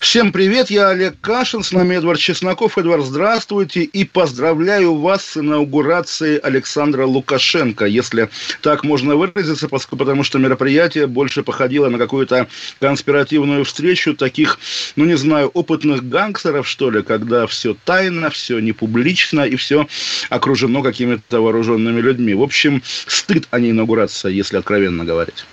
Всем 0.00 0.32
привет, 0.32 0.70
я 0.70 0.88
Олег 0.88 1.20
Кашин, 1.20 1.62
с 1.62 1.72
нами 1.72 1.94
Эдвард 1.94 2.18
Чесноков. 2.18 2.78
Эдвард, 2.78 3.04
здравствуйте 3.04 3.82
и 3.82 4.04
поздравляю 4.04 4.94
вас 4.94 5.22
с 5.22 5.36
инаугурацией 5.36 6.38
Александра 6.38 7.04
Лукашенко, 7.04 7.84
если 7.84 8.30
так 8.62 8.82
можно 8.82 9.14
выразиться, 9.14 9.68
потому 9.68 10.24
что 10.24 10.38
мероприятие 10.38 11.06
больше 11.06 11.42
походило 11.42 11.90
на 11.90 11.98
какую-то 11.98 12.48
конспиративную 12.80 13.66
встречу 13.66 14.16
таких, 14.16 14.58
ну 14.96 15.04
не 15.04 15.18
знаю, 15.18 15.48
опытных 15.48 16.08
гангстеров, 16.08 16.66
что 16.66 16.90
ли, 16.90 17.02
когда 17.02 17.46
все 17.46 17.76
тайно, 17.84 18.30
все 18.30 18.58
не 18.58 18.72
публично 18.72 19.42
и 19.42 19.56
все 19.56 19.86
окружено 20.30 20.82
какими-то 20.82 21.42
вооруженными 21.42 22.00
людьми. 22.00 22.32
В 22.32 22.42
общем, 22.42 22.82
стыд, 23.06 23.48
а 23.50 23.60
не 23.60 23.72
инаугурация, 23.72 24.32
если 24.32 24.56
откровенно 24.56 25.04
говорить. 25.04 25.44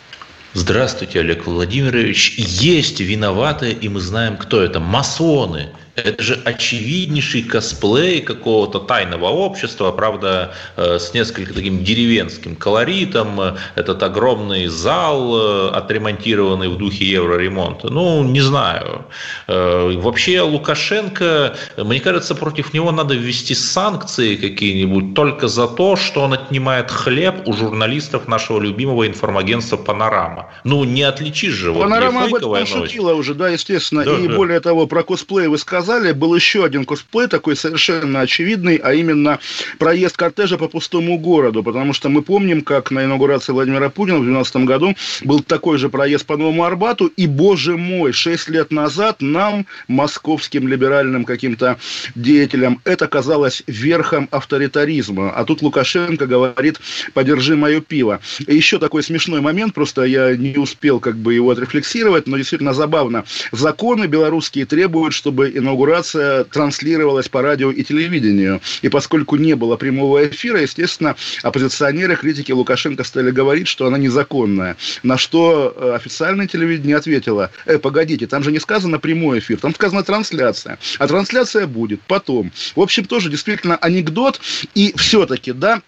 Здравствуйте, 0.59 1.19
Олег 1.19 1.45
Владимирович. 1.45 2.33
Есть 2.39 2.99
виноватые, 2.99 3.73
и 3.73 3.89
мы 3.89 3.99
знаем, 3.99 4.37
кто 4.37 4.59
это. 4.59 4.79
Масоны. 4.79 5.69
Это 5.97 6.21
же 6.21 6.39
очевиднейший 6.45 7.41
косплей 7.41 8.21
какого-то 8.21 8.77
тайного 8.77 9.29
общества, 9.29 9.91
правда, 9.91 10.53
э, 10.75 10.99
с 10.99 11.15
несколько 11.15 11.55
таким 11.55 11.83
деревенским 11.83 12.55
колоритом. 12.55 13.41
Этот 13.73 14.03
огромный 14.03 14.67
зал, 14.67 15.35
э, 15.35 15.69
отремонтированный 15.71 16.69
в 16.69 16.77
духе 16.77 17.03
евроремонта. 17.05 17.89
Ну, 17.89 18.23
не 18.23 18.41
знаю. 18.41 19.05
Э, 19.47 19.91
вообще 19.97 20.41
Лукашенко, 20.41 21.57
мне 21.77 21.99
кажется, 21.99 22.35
против 22.35 22.75
него 22.75 22.91
надо 22.91 23.15
ввести 23.15 23.55
санкции 23.55 24.35
какие-нибудь 24.35 25.15
только 25.15 25.47
за 25.47 25.67
то, 25.67 25.95
что 25.95 26.21
он 26.21 26.33
отнимает 26.33 26.91
хлеб 26.91 27.47
у 27.47 27.53
журналистов 27.53 28.27
нашего 28.27 28.59
любимого 28.59 29.07
информагентства 29.07 29.77
«Панорама». 29.77 30.51
Ну, 30.63 30.83
не 30.83 31.01
отличишь 31.01 31.53
же. 31.53 31.73
Панорама 31.73 32.27
вот, 32.27 32.43
об 32.43 32.53
этом 32.53 32.67
пошутила 32.67 33.15
уже, 33.15 33.33
да, 33.33 33.49
естественно. 33.49 34.03
Да, 34.05 34.19
и 34.19 34.27
да. 34.27 34.35
более 34.35 34.59
того, 34.59 34.85
про 34.85 35.01
косплей 35.01 35.47
вы 35.47 35.57
сказали, 35.87 36.11
был 36.11 36.35
еще 36.35 36.65
один 36.65 36.83
косплей 36.83 37.27
такой 37.27 37.55
совершенно 37.55 38.19
очевидный, 38.19 38.75
а 38.75 38.93
именно 38.93 39.39
проезд 39.79 40.17
кортежа 40.17 40.57
по 40.57 40.67
пустому 40.67 41.17
городу, 41.17 41.63
потому 41.63 41.93
что 41.93 42.09
мы 42.09 42.23
помним, 42.23 42.61
как 42.61 42.91
на 42.91 43.05
инаугурации 43.05 43.53
Владимира 43.53 43.89
Путина 43.89 44.17
в 44.17 44.23
2012 44.23 44.55
году 44.67 44.95
был 45.23 45.39
такой 45.39 45.77
же 45.77 45.87
проезд 45.87 46.25
по 46.25 46.35
Новому 46.35 46.65
Арбату, 46.65 47.07
и, 47.07 47.25
боже 47.25 47.77
мой, 47.77 48.11
6 48.11 48.49
лет 48.49 48.69
назад 48.69 49.21
нам, 49.21 49.65
московским 49.87 50.67
либеральным 50.67 51.23
каким-то 51.23 51.77
деятелям, 52.15 52.81
это 52.83 53.07
казалось 53.07 53.63
верхом 53.65 54.27
авторитаризма, 54.29 55.31
а 55.31 55.45
тут 55.45 55.61
Лукашенко 55.61 56.27
говорит, 56.27 56.81
подержи 57.13 57.55
мое 57.55 57.79
пиво. 57.79 58.19
И 58.45 58.53
еще 58.53 58.77
такой 58.77 59.03
смешной 59.03 59.39
момент, 59.39 59.73
просто 59.73 60.03
я 60.03 60.35
не 60.35 60.57
успел 60.57 60.99
как 60.99 61.15
бы 61.15 61.33
его 61.33 61.51
отрефлексировать, 61.51 62.27
но 62.27 62.35
действительно 62.35 62.73
забавно. 62.73 63.23
Законы 63.53 64.07
белорусские 64.07 64.65
требуют, 64.65 65.13
чтобы 65.13 65.49
инаугурация 65.49 65.76
инаугурация 65.77 66.43
транслировалась 66.45 67.29
по 67.29 67.41
радио 67.41 67.71
и 67.71 67.83
телевидению. 67.83 68.61
И 68.81 68.89
поскольку 68.89 69.35
не 69.35 69.55
было 69.55 69.77
прямого 69.77 70.27
эфира, 70.27 70.61
естественно, 70.61 71.15
оппозиционеры, 71.43 72.15
критики 72.15 72.51
Лукашенко 72.51 73.03
стали 73.03 73.29
говорить, 73.31 73.67
что 73.67 73.85
она 73.85 73.97
незаконная. 73.97 74.75
На 75.03 75.17
что 75.17 75.73
э, 75.75 75.95
официальное 75.95 76.47
телевидение 76.47 76.97
ответило, 76.97 77.51
э, 77.65 77.77
погодите, 77.77 78.25
там 78.25 78.43
же 78.43 78.51
не 78.51 78.59
сказано 78.59 78.97
прямой 78.99 79.39
эфир, 79.39 79.59
там 79.59 79.73
сказано 79.75 80.03
трансляция. 80.03 80.79
А 80.97 81.07
трансляция 81.07 81.67
будет 81.67 82.01
потом. 82.07 82.51
В 82.75 82.81
общем, 82.81 83.05
тоже 83.05 83.29
действительно 83.29 83.77
анекдот. 83.77 84.41
И 84.73 84.93
все-таки, 84.97 85.51
да, 85.51 85.81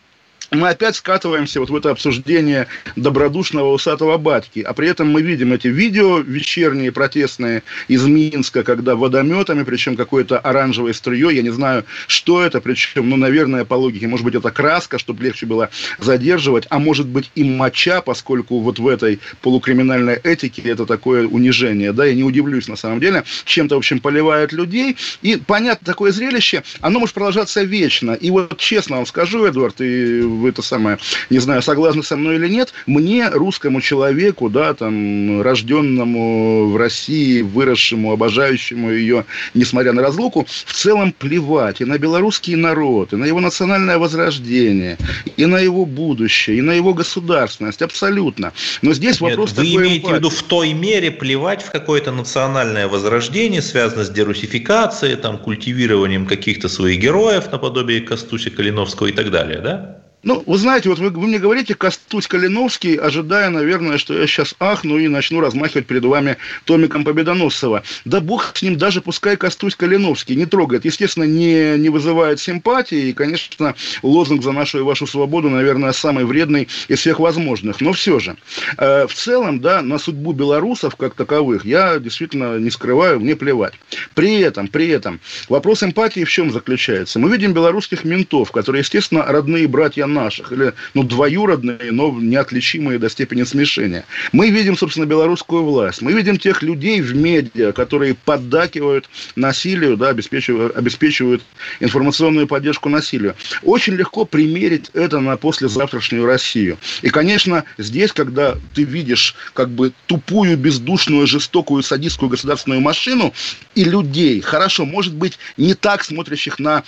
мы 0.51 0.69
опять 0.69 0.95
скатываемся 0.95 1.59
вот 1.59 1.69
в 1.69 1.75
это 1.75 1.91
обсуждение 1.91 2.67
добродушного 2.95 3.71
усатого 3.71 4.17
батьки, 4.17 4.61
а 4.61 4.73
при 4.73 4.87
этом 4.87 5.11
мы 5.11 5.21
видим 5.21 5.53
эти 5.53 5.67
видео 5.67 6.19
вечерние, 6.19 6.91
протестные 6.91 7.63
из 7.87 8.05
Минска, 8.05 8.63
когда 8.63 8.95
водометами, 8.95 9.63
причем 9.63 9.95
какой-то 9.95 10.39
оранжевой 10.39 10.93
струей, 10.93 11.35
я 11.35 11.41
не 11.41 11.51
знаю, 11.51 11.85
что 12.07 12.41
это, 12.41 12.61
причем, 12.61 13.09
ну, 13.09 13.17
наверное, 13.17 13.65
по 13.65 13.75
логике, 13.75 14.07
может 14.07 14.25
быть, 14.25 14.35
это 14.35 14.51
краска, 14.51 14.97
чтобы 14.97 15.23
легче 15.23 15.45
было 15.45 15.69
задерживать, 15.99 16.65
а 16.69 16.79
может 16.79 17.07
быть 17.07 17.29
и 17.35 17.43
моча, 17.43 18.01
поскольку 18.01 18.59
вот 18.59 18.79
в 18.79 18.87
этой 18.87 19.19
полукриминальной 19.41 20.15
этике 20.15 20.63
это 20.63 20.85
такое 20.85 21.27
унижение, 21.27 21.93
да, 21.93 22.05
я 22.05 22.15
не 22.15 22.23
удивлюсь 22.23 22.67
на 22.67 22.75
самом 22.75 22.99
деле, 22.99 23.23
чем-то, 23.45 23.75
в 23.75 23.79
общем, 23.79 23.99
поливают 23.99 24.51
людей, 24.51 24.97
и, 25.21 25.35
понятно, 25.35 25.85
такое 25.85 26.11
зрелище, 26.11 26.63
оно 26.81 26.99
может 26.99 27.13
продолжаться 27.13 27.61
вечно, 27.61 28.13
и 28.13 28.31
вот 28.31 28.57
честно 28.57 28.97
вам 28.97 29.05
скажу, 29.05 29.45
Эдвард, 29.45 29.81
и 29.81 30.21
вы 30.39 30.49
это 30.49 30.61
самое, 30.61 30.97
не 31.29 31.39
знаю, 31.39 31.61
согласны 31.61 32.03
со 32.03 32.15
мной 32.15 32.35
или 32.35 32.47
нет, 32.47 32.73
мне, 32.85 33.29
русскому 33.29 33.81
человеку, 33.81 34.49
да, 34.49 34.73
там, 34.73 35.41
рожденному 35.41 36.69
в 36.69 36.77
России, 36.77 37.41
выросшему, 37.41 38.11
обожающему 38.11 38.91
ее, 38.91 39.25
несмотря 39.53 39.93
на 39.93 40.01
разлуку, 40.01 40.45
в 40.65 40.73
целом 40.73 41.11
плевать 41.11 41.81
и 41.81 41.85
на 41.85 41.97
белорусский 41.97 42.55
народ, 42.55 43.13
и 43.13 43.15
на 43.15 43.25
его 43.25 43.39
национальное 43.39 43.97
возрождение, 43.97 44.97
и 45.37 45.45
на 45.45 45.59
его 45.59 45.85
будущее, 45.85 46.57
и 46.57 46.61
на 46.61 46.71
его 46.71 46.93
государственность, 46.93 47.81
абсолютно. 47.81 48.53
Но 48.81 48.93
здесь 48.93 49.21
Нет, 49.21 49.31
вопрос 49.31 49.53
Вы 49.53 49.75
имеете 49.75 49.97
эмпатии. 49.97 50.13
в 50.13 50.17
виду 50.17 50.29
в 50.29 50.43
той 50.43 50.73
мере 50.73 51.11
плевать 51.11 51.61
в 51.61 51.71
какое-то 51.71 52.11
национальное 52.11 52.87
возрождение, 52.87 53.61
связанное 53.61 54.05
с 54.05 54.09
дерусификацией, 54.09 55.15
там, 55.15 55.37
культивированием 55.37 56.25
каких-то 56.25 56.69
своих 56.69 56.99
героев, 56.99 57.51
наподобие 57.51 58.01
Костуся 58.01 58.49
Калиновского 58.49 59.07
и 59.07 59.11
так 59.11 59.31
далее, 59.31 59.59
да? 59.59 60.01
Ну, 60.21 60.43
вы 60.45 60.57
знаете, 60.57 60.89
вот 60.89 60.99
вы, 60.99 61.11
вы 61.11 61.27
мне 61.27 61.39
говорите 61.39 61.75
Костусь 61.75 62.27
Калиновский, 62.27 62.95
ожидая, 62.95 63.49
наверное, 63.49 63.97
что 63.97 64.19
я 64.19 64.27
сейчас 64.27 64.53
ахну 64.59 64.97
и 64.97 65.07
начну 65.07 65.39
размахивать 65.39 65.87
перед 65.87 66.03
вами 66.03 66.35
томиком 66.65 67.05
Победоносцева. 67.05 67.83
Да 68.03 68.19
бог 68.19 68.51
с 68.53 68.61
ним, 68.61 68.77
даже 68.77 68.99
пускай 68.99 69.37
Костусь 69.37 69.75
Калиновский 69.75 70.35
не 70.35 70.45
трогает. 70.45 70.83
Естественно, 70.83 71.23
не, 71.23 71.77
не 71.77 71.87
вызывает 71.87 72.41
симпатии. 72.41 73.09
И, 73.09 73.13
конечно, 73.13 73.75
лозунг 74.03 74.43
за 74.43 74.51
нашу 74.51 74.79
и 74.79 74.81
вашу 74.81 75.07
свободу, 75.07 75.49
наверное, 75.49 75.93
самый 75.93 76.25
вредный 76.25 76.67
из 76.89 76.99
всех 76.99 77.21
возможных. 77.21 77.79
Но 77.79 77.93
все 77.93 78.19
же, 78.19 78.35
э, 78.77 79.07
в 79.07 79.13
целом, 79.13 79.61
да, 79.61 79.81
на 79.81 79.99
судьбу 79.99 80.33
белорусов 80.33 80.97
как 80.97 81.13
таковых 81.13 81.63
я 81.63 81.97
действительно 81.97 82.59
не 82.59 82.71
скрываю, 82.71 83.21
мне 83.21 83.37
плевать. 83.37 83.75
При 84.15 84.41
этом, 84.41 84.67
при 84.67 84.89
этом, 84.89 85.21
вопрос 85.47 85.81
эмпатии 85.81 86.25
в 86.25 86.29
чем 86.29 86.51
заключается? 86.51 87.19
Мы 87.19 87.31
видим 87.31 87.53
белорусских 87.53 88.03
ментов, 88.03 88.51
которые, 88.51 88.81
естественно, 88.81 89.23
родные 89.23 89.65
братья 89.65 90.08
наших, 90.13 90.51
или 90.51 90.73
ну, 90.93 91.03
двоюродные, 91.03 91.91
но 91.91 92.11
неотличимые 92.11 92.99
до 92.99 93.09
степени 93.09 93.43
смешения. 93.43 94.05
Мы 94.31 94.49
видим, 94.49 94.77
собственно, 94.77 95.05
белорусскую 95.05 95.63
власть. 95.63 96.01
Мы 96.01 96.13
видим 96.13 96.37
тех 96.37 96.61
людей 96.61 97.01
в 97.01 97.15
медиа, 97.15 97.71
которые 97.71 98.15
поддакивают 98.15 99.09
насилию, 99.35 99.97
да, 99.97 100.09
обеспечивают, 100.09 100.75
обеспечивают 100.75 101.43
информационную 101.79 102.47
поддержку 102.47 102.89
насилию. 102.89 103.35
Очень 103.63 103.93
легко 103.93 104.25
примерить 104.25 104.89
это 104.93 105.19
на 105.19 105.37
послезавтрашнюю 105.37 106.25
Россию. 106.25 106.77
И, 107.01 107.09
конечно, 107.09 107.63
здесь, 107.77 108.11
когда 108.11 108.57
ты 108.73 108.83
видишь 108.83 109.35
как 109.53 109.69
бы 109.69 109.93
тупую, 110.07 110.57
бездушную, 110.57 111.27
жестокую, 111.27 111.83
садистскую 111.83 112.29
государственную 112.29 112.81
машину 112.81 113.33
и 113.75 113.83
людей, 113.83 114.41
хорошо, 114.41 114.85
может 114.85 115.13
быть, 115.13 115.37
не 115.57 115.73
так 115.73 116.03
смотрящих 116.03 116.59
на 116.59 116.83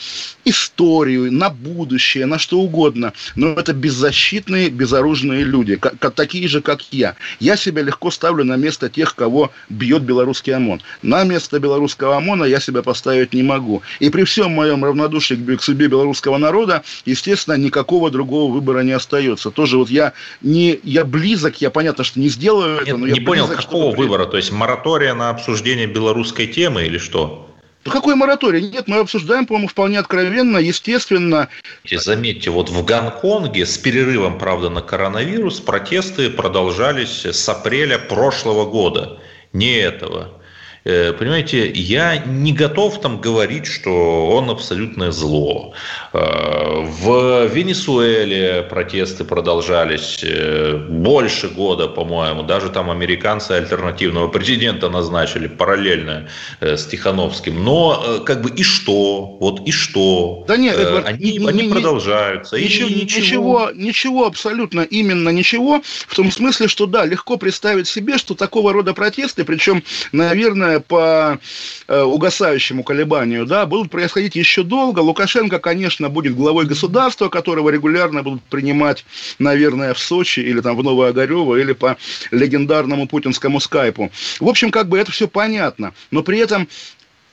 историю, 0.46 1.32
на 1.32 1.50
будущее, 1.50 2.26
на 2.26 2.40
что 2.40 2.60
угодно, 2.60 3.11
но 3.36 3.54
это 3.54 3.74
беззащитные, 3.74 4.70
безоружные 4.70 5.44
люди, 5.44 5.76
как, 5.76 5.98
как, 6.00 6.14
такие 6.14 6.48
же, 6.48 6.62
как 6.62 6.82
я. 6.92 7.16
Я 7.40 7.56
себя 7.56 7.82
легко 7.82 8.12
ставлю 8.12 8.44
на 8.44 8.56
место 8.56 8.90
тех, 8.90 9.16
кого 9.16 9.52
бьет 9.70 10.04
белорусский 10.04 10.54
ОМОН. 10.54 10.82
На 11.02 11.24
место 11.24 11.60
белорусского 11.60 12.18
ОМОНа 12.18 12.46
я 12.46 12.60
себя 12.60 12.82
поставить 12.82 13.34
не 13.34 13.44
могу. 13.44 13.82
И 14.00 14.10
при 14.10 14.24
всем 14.24 14.52
моем 14.52 14.84
равнодушии 14.84 15.36
к, 15.36 15.62
судьбе 15.62 15.88
белорусского 15.88 16.38
народа, 16.38 16.84
естественно, 17.06 17.56
никакого 17.56 18.10
другого 18.10 18.52
выбора 18.52 18.82
не 18.82 18.92
остается. 18.92 19.52
Тоже 19.52 19.78
вот 19.78 19.90
я 19.90 20.14
не 20.42 20.80
я 20.84 21.06
близок, 21.06 21.62
я 21.62 21.70
понятно, 21.70 22.04
что 22.04 22.20
не 22.20 22.30
сделаю 22.30 22.80
Нет, 22.80 22.88
это, 22.88 22.98
но 22.98 23.08
не 23.08 23.20
я 23.20 23.26
понял, 23.26 23.48
близок, 23.48 23.66
какого 23.66 23.96
выбора? 23.96 24.26
То 24.26 24.38
есть 24.38 24.52
моратория 24.52 25.14
на 25.14 25.30
обсуждение 25.30 25.88
белорусской 25.88 26.48
темы 26.48 26.84
или 26.84 26.98
что? 26.98 27.51
Ну, 27.84 27.92
какой 27.92 28.16
мораторий? 28.16 28.70
Нет, 28.70 28.88
мы 28.88 29.00
обсуждаем, 29.00 29.48
по-моему, 29.48 29.68
вполне 29.68 29.98
откровенно, 29.98 30.58
естественно. 30.58 31.50
Заметьте, 31.90 32.52
вот 32.52 32.70
в 32.70 32.86
Гонконге 32.86 33.66
с 33.66 33.78
перерывом, 33.78 34.38
правда, 34.38 34.70
на 34.70 34.82
коронавирус 34.82 35.60
протесты 35.60 36.30
продолжались 36.30 37.26
с 37.26 37.50
апреля 37.50 37.98
прошлого 37.98 38.70
года, 38.70 39.20
не 39.52 39.78
этого. 39.78 40.41
Э, 40.84 41.14
понимаете, 41.14 41.72
я 41.72 42.18
не 42.18 42.54
готов 42.54 43.02
там 43.02 43.22
говорить, 43.22 43.68
что 43.68 44.28
он 44.30 44.50
абсолютное 44.50 45.12
зло. 45.12 45.74
Э, 46.14 46.84
в 46.84 47.46
Венесуэле 47.48 48.64
протесты 48.64 49.24
продолжались 49.24 50.24
э, 50.24 50.78
больше 50.90 51.50
года, 51.50 51.88
по-моему. 51.88 52.44
Даже 52.44 52.70
там 52.70 52.90
американцы 52.90 53.52
альтернативного 53.52 54.28
президента 54.28 54.90
назначили 54.90 55.48
параллельно 55.48 56.28
с 56.60 56.86
Тихановским. 56.88 57.64
Но 57.64 58.24
как 58.26 58.42
бы 58.42 58.50
и 58.50 58.64
что? 58.64 59.38
Вот 59.40 59.68
и 59.68 59.72
что? 59.72 60.44
Да 60.48 60.58
нет, 60.58 60.78
Эдвард, 60.78 61.06
они, 61.06 61.38
не, 61.38 61.48
они 61.48 61.68
не, 61.68 61.70
продолжаются. 61.70 62.58
Ничего, 62.58 62.90
ничего, 62.90 63.72
ничего, 63.76 64.26
абсолютно 64.26 64.82
именно 64.82 65.30
ничего. 65.30 65.82
В 66.08 66.16
том 66.16 66.32
смысле, 66.32 66.68
что 66.68 66.88
да, 66.88 67.06
легко 67.06 67.38
представить 67.38 67.88
себе, 67.88 68.18
что 68.18 68.34
такого 68.34 68.74
рода 68.74 68.94
протесты, 68.94 69.44
причем, 69.44 69.84
наверное, 70.12 70.71
по 70.80 71.40
э, 71.88 72.02
угасающему 72.02 72.84
колебанию, 72.84 73.46
да, 73.46 73.66
будут 73.66 73.92
происходить 73.92 74.36
еще 74.36 74.64
долго. 74.64 75.00
Лукашенко, 75.00 75.60
конечно, 75.60 76.10
будет 76.10 76.36
главой 76.36 76.66
государства, 76.66 77.30
которого 77.30 77.70
регулярно 77.70 78.24
будут 78.24 78.44
принимать, 78.44 79.06
наверное, 79.40 79.94
в 79.94 80.00
Сочи 80.00 80.40
или 80.40 80.62
там 80.62 80.78
в 80.78 80.84
Новоогарево, 80.84 81.56
или 81.58 81.74
по 81.74 81.98
легендарному 82.32 83.08
путинскому 83.08 83.60
скайпу. 83.60 84.12
В 84.40 84.48
общем, 84.48 84.72
как 84.72 84.88
бы 84.88 84.98
это 85.00 85.12
все 85.12 85.28
понятно. 85.28 85.94
Но 86.12 86.24
при 86.24 86.40
этом 86.40 86.68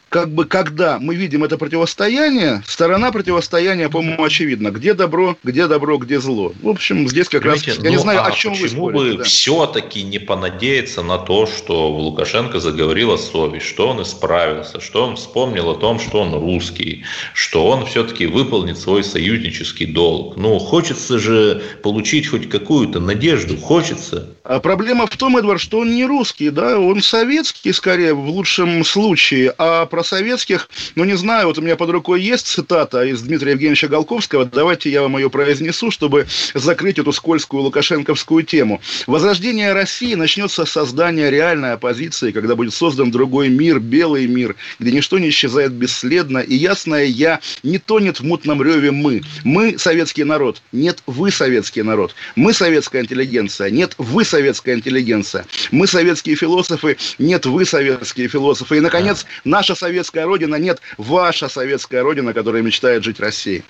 как 0.09 0.31
бы 0.31 0.47
когда 0.47 0.99
мы 0.99 1.15
видим 1.15 1.45
это 1.45 1.59
противостояние, 1.59 2.63
сторона 2.67 3.13
противостояния, 3.13 3.89
по-моему, 3.89 4.25
очевидна. 4.25 4.71
Где 4.71 4.95
добро, 4.95 5.37
где 5.43 5.67
добро, 5.67 5.99
где 5.99 6.21
зло. 6.21 6.53
В 6.63 6.69
общем, 6.69 7.09
здесь 7.09 7.29
как 7.29 7.43
Понимаете, 7.43 7.73
раз... 7.73 7.79
Я 7.79 7.85
ну, 7.85 7.91
не 7.91 7.99
знаю, 7.99 8.21
а 8.21 8.27
о 8.27 8.33
чем 8.33 8.53
почему 8.53 8.87
вы 8.87 8.91
спорите. 8.91 9.13
бы 9.13 9.19
да. 9.19 9.25
все-таки 9.25 10.03
не 10.03 10.19
понадеяться 10.19 11.03
на 11.03 11.19
то, 11.19 11.47
что 11.47 11.91
Лукашенко 11.91 12.61
заговорила 12.61 13.17
совесть, 13.17 13.67
что 13.67 13.89
он 13.89 14.03
исправился, 14.03 14.81
что 14.81 15.07
он 15.07 15.17
вспомнил 15.17 15.71
о 15.71 15.75
том, 15.75 16.01
что 16.01 16.23
он 16.23 16.35
русский, 16.35 17.05
что 17.35 17.69
он 17.69 17.87
все-таки 17.87 18.27
выполнит 18.27 18.79
свой 18.79 19.05
союзнический 19.05 19.87
долг. 19.87 20.37
Ну, 20.37 20.59
хочется 20.59 21.19
же 21.19 21.63
получить 21.83 22.29
хоть 22.29 22.49
какую-то 22.49 23.01
надежду, 23.01 23.57
хочется. 23.57 24.35
А 24.49 24.61
проблема 24.61 25.07
в 25.07 25.15
том, 25.15 25.37
Эдвард, 25.37 25.61
что 25.61 25.81
он 25.81 25.95
не 25.95 26.07
русский, 26.07 26.49
да, 26.49 26.79
он 26.79 27.03
советский, 27.03 27.71
скорее, 27.75 28.15
в 28.15 28.31
лучшем 28.31 28.83
случае, 28.83 29.53
а 29.59 29.85
про 29.85 30.03
советских, 30.03 30.71
ну, 30.95 31.05
не 31.05 31.19
знаю, 31.19 31.49
вот 31.49 31.59
у 31.59 31.61
меня 31.61 31.77
под 31.77 31.91
рукой 31.91 32.23
есть 32.23 32.47
цитата 32.47 33.05
из 33.05 33.21
Дмитрия 33.21 33.53
Евгеньевича 33.53 33.89
Голковского, 33.89 34.47
давайте 34.47 34.91
я 34.91 35.03
вам 35.03 35.19
ее 35.19 35.29
произнесу, 35.29 35.91
чтобы 35.91 36.27
закрыть 36.55 36.99
эту 36.99 37.13
скользкую 37.13 37.65
лукашенковскую 37.65 38.43
тему. 38.43 38.81
Возрождение 39.07 39.75
России 39.75 40.15
начнется 40.15 40.65
с 40.65 40.73
создания 40.73 41.29
реальной 41.29 41.75
оппозиции, 41.75 42.33
когда 42.33 42.57
будет 42.57 42.73
создан 42.73 43.11
другой 43.11 43.51
мир, 43.51 43.81
белый 43.81 44.27
мир, 44.29 44.57
где 44.79 44.93
ничто 44.93 45.19
не 45.19 45.29
исчезает 45.29 45.73
бесследно, 45.73 46.39
и 46.39 46.55
ясное 46.55 47.05
«я» 47.05 47.41
не 47.63 47.77
тонет 47.77 48.21
в 48.21 48.25
мутном 48.25 48.63
реве 48.63 48.93
«мы». 48.93 49.21
Мы 49.45 49.77
советский 49.79 50.25
народ, 50.25 50.63
нет 50.73 51.03
вы 51.05 51.31
советский 51.31 51.83
народ. 51.83 52.15
Мы 52.35 52.55
советская 52.55 53.03
интеллигенция, 53.03 53.69
нет 53.69 53.93
вы 53.99 54.25
советская 54.39 54.77
интеллигенция. 54.77 55.45
Мы 55.73 55.89
советские 55.89 56.37
философы, 56.37 56.97
нет 57.19 57.45
вы 57.45 57.65
советские 57.65 58.29
философы. 58.29 58.77
И, 58.77 58.81
наконец, 58.81 59.27
наша 59.45 59.75
советская 59.75 60.27
родина, 60.27 60.55
нет 60.55 60.81
ваша 60.97 61.49
советская 61.49 62.05
родина, 62.05 62.33
которая 62.33 62.63
мечтает 62.63 63.03
жить 63.03 63.19
России. 63.19 63.65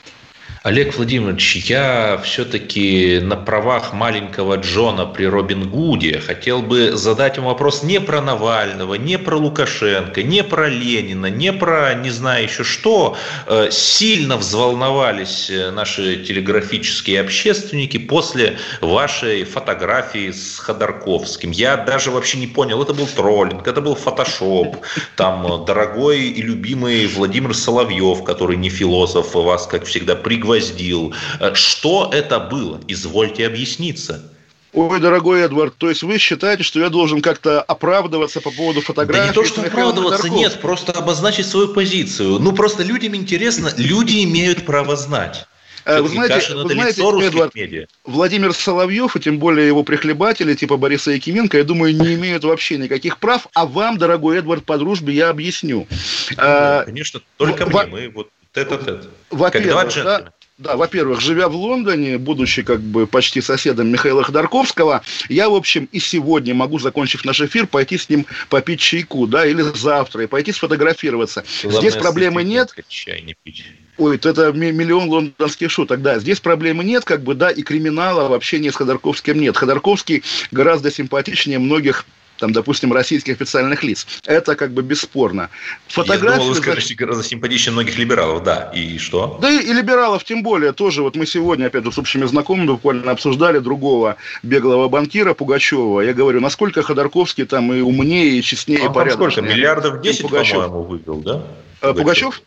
Олег 0.64 0.96
Владимирович, 0.96 1.56
я 1.68 2.20
все-таки 2.24 3.20
на 3.22 3.36
правах 3.36 3.92
маленького 3.92 4.56
Джона 4.56 5.06
при 5.06 5.24
Робин 5.24 5.70
Гуде 5.70 6.18
хотел 6.18 6.62
бы 6.62 6.96
задать 6.96 7.38
вам 7.38 7.46
вопрос 7.46 7.84
не 7.84 8.00
про 8.00 8.20
Навального, 8.20 8.94
не 8.94 9.18
про 9.18 9.36
Лукашенко, 9.36 10.24
не 10.24 10.42
про 10.42 10.68
Ленина, 10.68 11.26
не 11.26 11.52
про 11.52 11.94
не 11.94 12.10
знаю 12.10 12.44
еще 12.44 12.64
что. 12.64 13.16
Э, 13.46 13.68
сильно 13.70 14.36
взволновались 14.36 15.48
э, 15.48 15.70
наши 15.70 16.16
телеграфические 16.16 17.20
общественники 17.20 17.98
после 17.98 18.58
вашей 18.80 19.44
фотографии 19.44 20.32
с 20.32 20.58
Ходорковским. 20.58 21.52
Я 21.52 21.76
даже 21.76 22.10
вообще 22.10 22.36
не 22.38 22.48
понял, 22.48 22.82
это 22.82 22.94
был 22.94 23.06
троллинг, 23.06 23.66
это 23.68 23.80
был 23.80 23.94
фотошоп. 23.94 24.78
Там 25.14 25.46
э, 25.46 25.66
дорогой 25.66 26.22
и 26.22 26.42
любимый 26.42 27.06
Владимир 27.06 27.54
Соловьев, 27.54 28.24
который 28.24 28.56
не 28.56 28.70
философ, 28.70 29.34
вас, 29.34 29.68
как 29.68 29.84
всегда, 29.84 30.16
пригласил 30.16 30.47
пригвоздил. 30.48 31.14
Э, 31.40 31.54
что 31.54 32.10
это 32.12 32.40
было? 32.40 32.80
Извольте 32.88 33.46
объясниться. 33.46 34.32
Ой, 34.74 35.00
дорогой 35.00 35.40
Эдвард, 35.40 35.74
то 35.78 35.88
есть 35.88 36.02
вы 36.02 36.18
считаете, 36.18 36.62
что 36.62 36.78
я 36.78 36.90
должен 36.90 37.22
как-то 37.22 37.62
оправдываться 37.62 38.40
по 38.40 38.50
поводу 38.50 38.82
фотографии? 38.82 39.20
Да 39.20 39.26
не 39.28 39.32
то, 39.32 39.44
что 39.44 39.62
оправдываться, 39.62 40.28
нет, 40.28 40.60
просто 40.60 40.92
обозначить 40.92 41.46
свою 41.46 41.68
позицию. 41.68 42.38
Ну, 42.38 42.52
просто 42.52 42.82
людям 42.82 43.14
интересно, 43.16 43.72
люди 43.76 44.22
имеют 44.24 44.66
право 44.66 44.94
знать. 44.94 45.46
Э, 45.86 46.02
вы 46.02 46.08
знаете, 46.08 46.54
вы 46.54 46.70
знаете 46.70 47.00
Эдвард, 47.00 47.54
медиа. 47.54 47.86
Владимир 48.04 48.52
Соловьев, 48.52 49.16
и 49.16 49.20
тем 49.20 49.38
более 49.38 49.66
его 49.66 49.82
прихлебатели, 49.84 50.54
типа 50.54 50.76
Бориса 50.76 51.12
Якименко, 51.12 51.56
я 51.56 51.64
думаю, 51.64 51.96
не 51.96 52.14
имеют 52.14 52.44
вообще 52.44 52.76
никаких 52.76 53.16
прав. 53.18 53.48
А 53.54 53.64
вам, 53.64 53.96
дорогой 53.96 54.38
Эдвард, 54.38 54.64
по 54.64 54.76
дружбе 54.76 55.14
я 55.14 55.30
объясню. 55.30 55.88
Ну, 55.88 56.36
а, 56.36 56.84
конечно, 56.84 57.22
только 57.38 57.64
в, 57.64 57.72
мне, 57.72 57.86
мы 57.86 58.08
вот 58.10 58.28
тет-а-тет. 58.52 59.08
Во-первых, 59.30 59.94
да, 59.94 60.32
да, 60.58 60.76
во-первых, 60.76 61.20
живя 61.20 61.48
в 61.48 61.54
Лондоне, 61.54 62.18
будучи 62.18 62.62
как 62.62 62.80
бы 62.80 63.06
почти 63.06 63.40
соседом 63.40 63.88
Михаила 63.88 64.24
Ходорковского, 64.24 65.02
я, 65.28 65.48
в 65.48 65.54
общем, 65.54 65.88
и 65.92 66.00
сегодня 66.00 66.52
могу, 66.52 66.80
закончив 66.80 67.24
наш 67.24 67.40
эфир, 67.40 67.68
пойти 67.68 67.96
с 67.96 68.08
ним 68.08 68.26
попить 68.48 68.80
чайку, 68.80 69.28
да, 69.28 69.46
или 69.46 69.62
завтра, 69.62 70.24
и 70.24 70.26
пойти 70.26 70.50
сфотографироваться. 70.50 71.44
Главное, 71.62 71.80
Здесь 71.80 71.94
проблемы 71.94 72.42
нет. 72.42 72.74
Чай 72.88 73.20
не 73.22 73.36
пить. 73.40 73.64
Ой, 73.98 74.16
это 74.16 74.52
миллион 74.52 75.08
лондонских 75.08 75.70
шуток, 75.70 76.02
да. 76.02 76.18
Здесь 76.18 76.40
проблемы 76.40 76.82
нет, 76.82 77.04
как 77.04 77.22
бы, 77.22 77.34
да, 77.34 77.50
и 77.50 77.62
криминала 77.62 78.28
вообще 78.28 78.58
нет 78.58 78.74
с 78.74 78.76
Ходорковским 78.76 79.40
нет. 79.40 79.56
Ходорковский 79.56 80.24
гораздо 80.50 80.90
симпатичнее 80.90 81.60
многих 81.60 82.04
там, 82.38 82.52
допустим, 82.52 82.92
российских 82.92 83.34
официальных 83.34 83.82
лиц. 83.82 84.06
Это 84.24 84.56
как 84.56 84.72
бы 84.72 84.82
бесспорно. 84.82 85.50
Фотографии... 85.88 86.32
Я 86.32 86.38
думал, 86.38 86.48
вы 86.48 86.54
скажете, 86.54 86.94
гораздо 86.94 87.24
симпатичнее 87.24 87.72
многих 87.72 87.98
либералов, 87.98 88.42
да. 88.42 88.72
И 88.74 88.98
что? 88.98 89.38
Да 89.40 89.50
и, 89.50 89.60
и 89.60 89.72
либералов 89.72 90.24
тем 90.24 90.42
более 90.42 90.72
тоже. 90.72 91.02
Вот 91.02 91.16
мы 91.16 91.26
сегодня, 91.26 91.66
опять 91.66 91.84
же, 91.84 91.92
с 91.92 91.98
общими 91.98 92.24
знакомыми 92.24 92.66
буквально 92.68 93.10
обсуждали 93.10 93.58
другого 93.58 94.16
беглого 94.42 94.88
банкира 94.88 95.34
Пугачева. 95.34 96.00
Я 96.00 96.14
говорю, 96.14 96.40
насколько 96.40 96.82
Ходорковский 96.82 97.44
там 97.44 97.72
и 97.72 97.80
умнее, 97.80 98.38
и 98.38 98.42
честнее, 98.42 98.80
а 98.82 98.90
и 98.90 98.92
порядочнее. 98.92 99.30
сколько? 99.30 99.54
Миллиардов 99.54 100.00
10, 100.00 100.22
по-моему, 100.22 100.82
вывел, 100.82 101.16
да? 101.20 101.42
Пугачев? 101.80 101.96
Пугачев? 101.96 102.42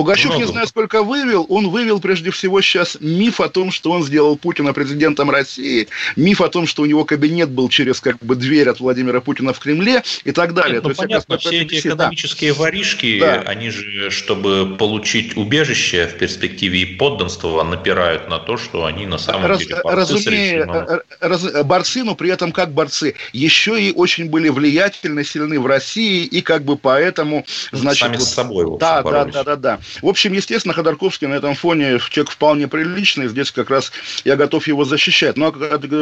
Пугачев, 0.00 0.34
не 0.36 0.46
знаю, 0.46 0.66
сколько 0.66 1.02
вывел, 1.02 1.44
он 1.50 1.68
вывел 1.68 2.00
прежде 2.00 2.30
всего 2.30 2.62
сейчас 2.62 2.96
миф 3.00 3.38
о 3.38 3.50
том, 3.50 3.70
что 3.70 3.90
он 3.90 4.02
сделал 4.02 4.34
Путина 4.36 4.72
президентом 4.72 5.30
России, 5.30 5.88
миф 6.16 6.40
о 6.40 6.48
том, 6.48 6.66
что 6.66 6.82
у 6.82 6.86
него 6.86 7.04
кабинет 7.04 7.50
был 7.50 7.68
через 7.68 8.00
как 8.00 8.16
бы 8.20 8.34
дверь 8.34 8.70
от 8.70 8.80
Владимира 8.80 9.20
Путина 9.20 9.52
в 9.52 9.58
Кремле 9.58 10.02
и 10.24 10.32
так 10.32 10.54
далее. 10.54 10.76
Нет, 10.76 10.84
ну, 10.84 10.90
То 10.90 10.96
понятно, 10.96 11.34
есть, 11.34 11.46
все 11.46 11.60
эти 11.60 11.86
экономические 11.86 12.54
да. 12.54 12.60
воришки, 12.60 13.20
да. 13.20 13.42
они 13.46 13.68
же, 13.68 14.10
чтобы 14.10 14.76
получить 14.78 15.36
убежище 15.36 16.06
в 16.06 16.16
перспективе 16.16 16.80
и 16.80 16.96
подданство, 16.96 17.62
напирают 17.62 18.30
на 18.30 18.38
то, 18.38 18.56
что 18.56 18.86
они 18.86 19.04
на 19.04 19.18
самом 19.18 19.46
раз, 19.46 19.58
деле 19.58 19.80
борцы 19.84 20.14
разумея, 20.14 21.02
раз, 21.20 21.64
борцы, 21.64 22.04
но 22.04 22.14
при 22.14 22.30
этом 22.30 22.52
как 22.52 22.72
борцы, 22.72 23.16
еще 23.34 23.78
и 23.78 23.92
очень 23.92 24.30
были 24.30 24.48
влиятельны, 24.48 25.24
сильны 25.24 25.60
в 25.60 25.66
России, 25.66 26.24
и 26.24 26.40
как 26.40 26.64
бы 26.64 26.78
поэтому, 26.78 27.44
ну, 27.72 27.78
значит... 27.78 28.00
Сами 28.00 28.16
вот, 28.16 28.26
с 28.26 28.32
собой, 28.32 28.64
в 28.64 28.74
общем, 28.74 28.78
да, 28.78 29.02
да, 29.02 29.24
да, 29.26 29.44
да, 29.44 29.56
да. 29.56 29.78
В 30.02 30.08
общем, 30.08 30.32
естественно, 30.32 30.74
Ходорковский 30.74 31.26
на 31.26 31.34
этом 31.34 31.54
фоне 31.54 31.98
человек 32.10 32.30
вполне 32.30 32.68
приличный. 32.68 33.28
Здесь 33.28 33.50
как 33.50 33.70
раз 33.70 33.92
я 34.24 34.36
готов 34.36 34.66
его 34.66 34.84
защищать. 34.84 35.36
Но 35.36 35.52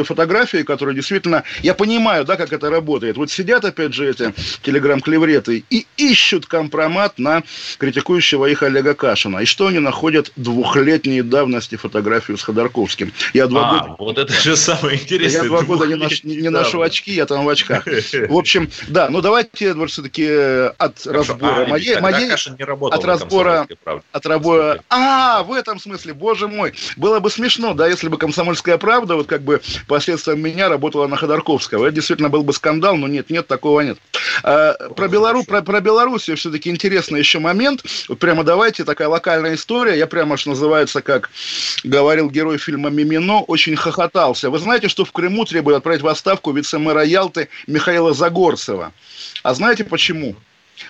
фотографии, 0.03 0.63
которые 0.63 0.95
действительно... 0.95 1.43
Я 1.61 1.73
понимаю, 1.73 2.25
да, 2.25 2.35
как 2.35 2.53
это 2.53 2.69
работает. 2.69 3.17
Вот 3.17 3.31
сидят, 3.31 3.65
опять 3.65 3.93
же, 3.93 4.09
эти 4.09 4.33
телеграм-клевреты 4.63 5.63
и 5.69 5.85
ищут 5.97 6.45
компромат 6.45 7.19
на 7.19 7.43
критикующего 7.77 8.45
их 8.45 8.63
Олега 8.63 8.93
Кашина. 8.93 9.39
И 9.39 9.45
что 9.45 9.67
они 9.67 9.79
находят? 9.79 10.31
Двухлетней 10.35 11.21
давности 11.21 11.75
фотографию 11.75 12.37
с 12.37 12.43
Ходорковским. 12.43 13.11
Я 13.33 13.47
два 13.47 13.69
а, 13.69 13.73
года... 13.73 13.95
вот 13.99 14.17
это 14.17 14.33
же 14.33 14.55
самое 14.55 14.99
интересное. 14.99 15.43
Я 15.43 15.47
два 15.47 15.61
года 15.63 15.85
не, 15.85 15.95
нош... 15.95 16.23
не 16.23 16.49
ношу 16.49 16.81
очки, 16.81 17.11
я 17.13 17.25
там 17.25 17.45
в 17.45 17.49
очках. 17.49 17.85
В 18.29 18.37
общем, 18.37 18.69
да, 18.87 19.09
ну 19.09 19.21
давайте, 19.21 19.67
Эдвард, 19.67 19.91
все-таки 19.91 20.25
э, 20.27 20.67
от 20.77 21.05
разбора 21.05 21.65
а, 21.65 21.67
моей... 21.67 21.99
моей 21.99 22.31
от 22.31 23.05
разбора 23.05 23.67
правда. 23.75 24.03
От 24.11 24.25
работы. 24.25 24.81
А, 24.89 25.43
в 25.43 25.53
этом 25.53 25.79
смысле, 25.79 26.13
боже 26.13 26.47
мой. 26.47 26.73
Было 26.97 27.19
бы 27.19 27.29
смешно, 27.29 27.73
да, 27.73 27.87
если 27.87 28.07
бы 28.07 28.17
комсомольская 28.17 28.77
правда, 28.77 29.15
вот 29.15 29.27
как 29.27 29.41
бы 29.41 29.61
последствием 29.87 30.41
меня 30.41 30.69
работала 30.69 31.07
на 31.07 31.15
Ходорковского. 31.15 31.85
Это 31.85 31.95
действительно 31.95 32.29
был 32.29 32.43
бы 32.43 32.53
скандал, 32.53 32.95
но 32.97 33.07
нет, 33.07 33.29
нет, 33.29 33.47
такого 33.47 33.81
нет. 33.81 33.97
А, 34.43 34.73
про, 34.95 35.07
Белору, 35.07 35.43
про, 35.43 35.61
про 35.61 35.81
Белоруссию 35.81 36.37
все-таки 36.37 36.69
интересный 36.69 37.19
еще 37.19 37.39
момент. 37.39 37.83
Вот 38.07 38.19
прямо 38.19 38.43
давайте, 38.43 38.83
такая 38.83 39.07
локальная 39.07 39.55
история. 39.55 39.97
Я 39.97 40.07
прямо 40.07 40.37
что 40.37 40.51
называется, 40.51 41.01
как 41.01 41.29
говорил 41.83 42.29
герой 42.29 42.57
фильма 42.57 42.89
«Мимино», 42.89 43.41
очень 43.41 43.75
хохотался. 43.75 44.49
Вы 44.49 44.59
знаете, 44.59 44.87
что 44.87 45.05
в 45.05 45.11
Крыму 45.11 45.45
требуют 45.45 45.77
отправить 45.77 46.01
в 46.01 46.07
отставку 46.07 46.51
вице-мэра 46.51 47.03
Ялты 47.03 47.49
Михаила 47.67 48.13
Загорцева. 48.13 48.93
А 49.43 49.53
знаете 49.53 49.83
почему? 49.83 50.35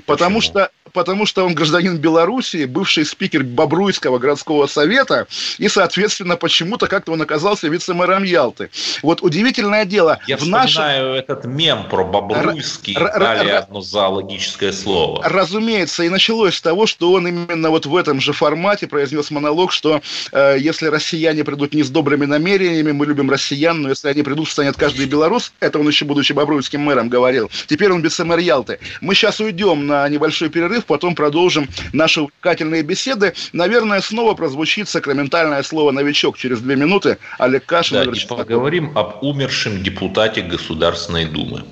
Потому 0.06 0.42
что 0.42 0.72
потому 0.94 1.26
что 1.26 1.46
он 1.46 1.54
гражданин 1.54 1.98
Белоруссии, 1.98 2.66
бывший 2.66 3.06
спикер 3.06 3.44
Бобруйского 3.44 4.18
городского 4.18 4.68
совета, 4.68 5.28
и, 5.58 5.68
соответственно, 5.68 6.36
почему-то 6.36 6.88
как-то 6.88 7.12
он 7.12 7.22
оказался 7.22 7.68
вице-мэром 7.68 8.24
Ялты. 8.24 8.70
Вот 9.02 9.22
удивительное 9.22 9.86
дело. 9.86 10.20
Я 10.28 10.38
в 10.38 10.42
вспоминаю 10.42 11.14
нашем... 11.14 11.14
этот 11.14 11.46
мем 11.46 11.88
про 11.90 12.04
Бобруйский, 12.04 12.96
р- 12.96 13.20
дали 13.20 13.50
р- 13.50 13.56
одно 13.58 13.82
зоологическое 13.82 14.72
слово. 14.72 15.24
Разумеется, 15.28 16.04
и 16.04 16.10
началось 16.10 16.56
с 16.56 16.62
того, 16.62 16.86
что 16.86 17.12
он 17.12 17.28
именно 17.28 17.70
вот 17.70 17.86
в 17.86 17.96
этом 17.96 18.20
же 18.22 18.34
формате 18.34 18.88
произнес 18.88 19.32
монолог, 19.32 19.72
что 19.72 20.02
э, 20.32 20.58
если 20.60 20.88
россияне 20.88 21.44
придут 21.44 21.74
не 21.74 21.84
с 21.84 21.90
добрыми 21.90 22.26
намерениями, 22.26 22.92
мы 22.92 23.06
любим 23.06 23.30
россиян, 23.30 23.82
но 23.82 23.90
если 23.90 24.10
они 24.10 24.24
придут, 24.24 24.50
станет 24.50 24.76
каждый 24.78 25.06
белорус, 25.06 25.54
это 25.60 25.80
он 25.80 25.88
еще 25.88 26.06
будучи 26.06 26.34
Бобруйским 26.34 26.82
мэром 26.82 27.10
говорил. 27.10 27.50
Теперь 27.68 27.92
он 27.92 28.02
вице-мэр 28.02 28.40
Ялты. 28.40 28.80
Мы 29.02 29.16
сейчас 29.16 29.40
уйдем 29.40 29.88
на 29.88 30.08
небольшой 30.10 30.50
перерыв, 30.50 30.79
перерыв, 30.80 30.86
потом 30.86 31.16
продолжим 31.16 31.68
наши 31.94 32.22
увлекательные 32.22 32.84
беседы. 32.84 33.34
Наверное, 33.54 34.02
снова 34.02 34.34
прозвучит 34.34 34.90
сакраментальное 34.90 35.64
слово 35.64 35.92
«новичок» 35.92 36.38
через 36.38 36.60
две 36.62 36.76
минуты. 36.76 37.18
Олег 37.38 37.66
Кашин. 37.66 38.04
Да, 38.04 38.12
и 38.12 38.28
поговорим 38.28 38.98
об 38.98 39.24
умершем 39.24 39.84
депутате 39.84 40.42
Государственной 40.42 41.26
Думы. 41.26 41.64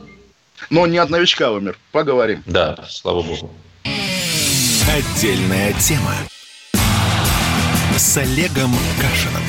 Но 0.70 0.88
не 0.88 0.98
от 0.98 1.10
новичка 1.10 1.52
умер. 1.52 1.78
Поговорим. 1.92 2.44
Да, 2.46 2.78
слава 2.90 3.22
богу. 3.22 3.52
Отдельная 4.90 5.74
тема 5.74 6.14
с 7.98 8.18
Олегом 8.18 8.72
Кашиным. 9.02 9.44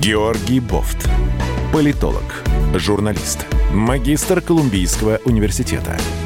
Георгий 0.00 0.60
Бофт. 0.60 1.08
Политолог, 1.72 2.44
журналист, 2.74 3.46
магистр 3.72 4.40
Колумбийского 4.40 5.20
университета– 5.24 5.98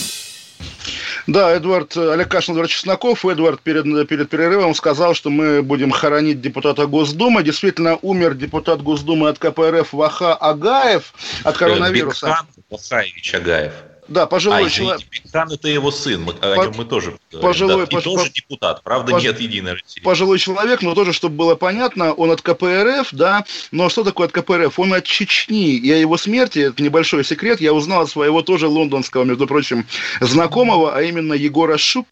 Да, 1.31 1.51
Эдвард, 1.51 1.95
Олег 1.95 2.27
Кашин, 2.27 2.53
Эдвард 2.55 2.69
Чесноков. 2.69 3.25
Эдвард 3.25 3.61
перед, 3.61 3.85
перед 4.09 4.29
перерывом 4.29 4.75
сказал, 4.75 5.13
что 5.13 5.29
мы 5.29 5.61
будем 5.61 5.91
хоронить 5.91 6.41
депутата 6.41 6.87
Госдумы. 6.87 7.41
Действительно, 7.41 7.97
умер 8.01 8.33
депутат 8.33 8.81
Госдумы 8.81 9.29
от 9.29 9.39
КПРФ 9.39 9.93
Ваха 9.93 10.33
Агаев 10.33 11.13
от 11.43 11.57
коронавируса. 11.57 12.27
Бекхан 12.27 12.47
Вахаевич 12.69 13.33
Агаев. 13.33 13.73
Да, 14.11 14.25
пожилой 14.25 14.65
а, 14.65 14.69
человек. 14.69 15.07
Бектан 15.09 15.49
это 15.49 15.69
его 15.69 15.89
сын, 15.89 16.21
мы, 16.21 16.33
о 16.41 16.65
нем 16.65 16.73
мы 16.75 16.83
тоже 16.83 17.17
пожилой, 17.41 17.87
да, 17.89 17.97
и 17.97 18.01
тоже 18.01 18.29
депутат, 18.29 18.83
правда, 18.83 19.13
пож... 19.13 19.23
нет 19.23 19.39
Единой 19.39 19.73
России. 19.73 20.01
Пожилой 20.01 20.37
человек, 20.37 20.81
но 20.81 20.93
тоже, 20.93 21.13
чтобы 21.13 21.37
было 21.37 21.55
понятно, 21.55 22.11
он 22.11 22.29
от 22.29 22.41
КПРФ, 22.41 23.07
да, 23.13 23.45
но 23.71 23.87
что 23.87 24.03
такое 24.03 24.27
от 24.27 24.33
КПРФ? 24.33 24.77
Он 24.77 24.93
от 24.93 25.05
Чечни, 25.05 25.77
и 25.77 25.89
о 25.91 25.95
его 25.95 26.17
смерти, 26.17 26.59
это 26.59 26.83
небольшой 26.83 27.23
секрет, 27.23 27.61
я 27.61 27.73
узнал 27.73 28.01
от 28.01 28.09
своего 28.09 28.41
тоже 28.41 28.67
лондонского, 28.67 29.23
между 29.23 29.47
прочим, 29.47 29.85
знакомого, 30.19 30.93
а 30.93 31.01
именно 31.01 31.33
Егора 31.33 31.77
Шуп, 31.77 32.05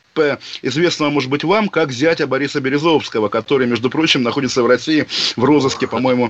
известного, 0.61 1.09
может 1.09 1.29
быть, 1.29 1.43
вам, 1.43 1.69
как 1.69 1.91
зятя 1.91 2.27
Бориса 2.27 2.59
Березовского, 2.59 3.29
который, 3.29 3.67
между 3.67 3.89
прочим, 3.89 4.23
находится 4.23 4.63
в 4.63 4.67
России 4.67 5.07
в 5.35 5.43
розыске, 5.43 5.87
по-моему. 5.87 6.29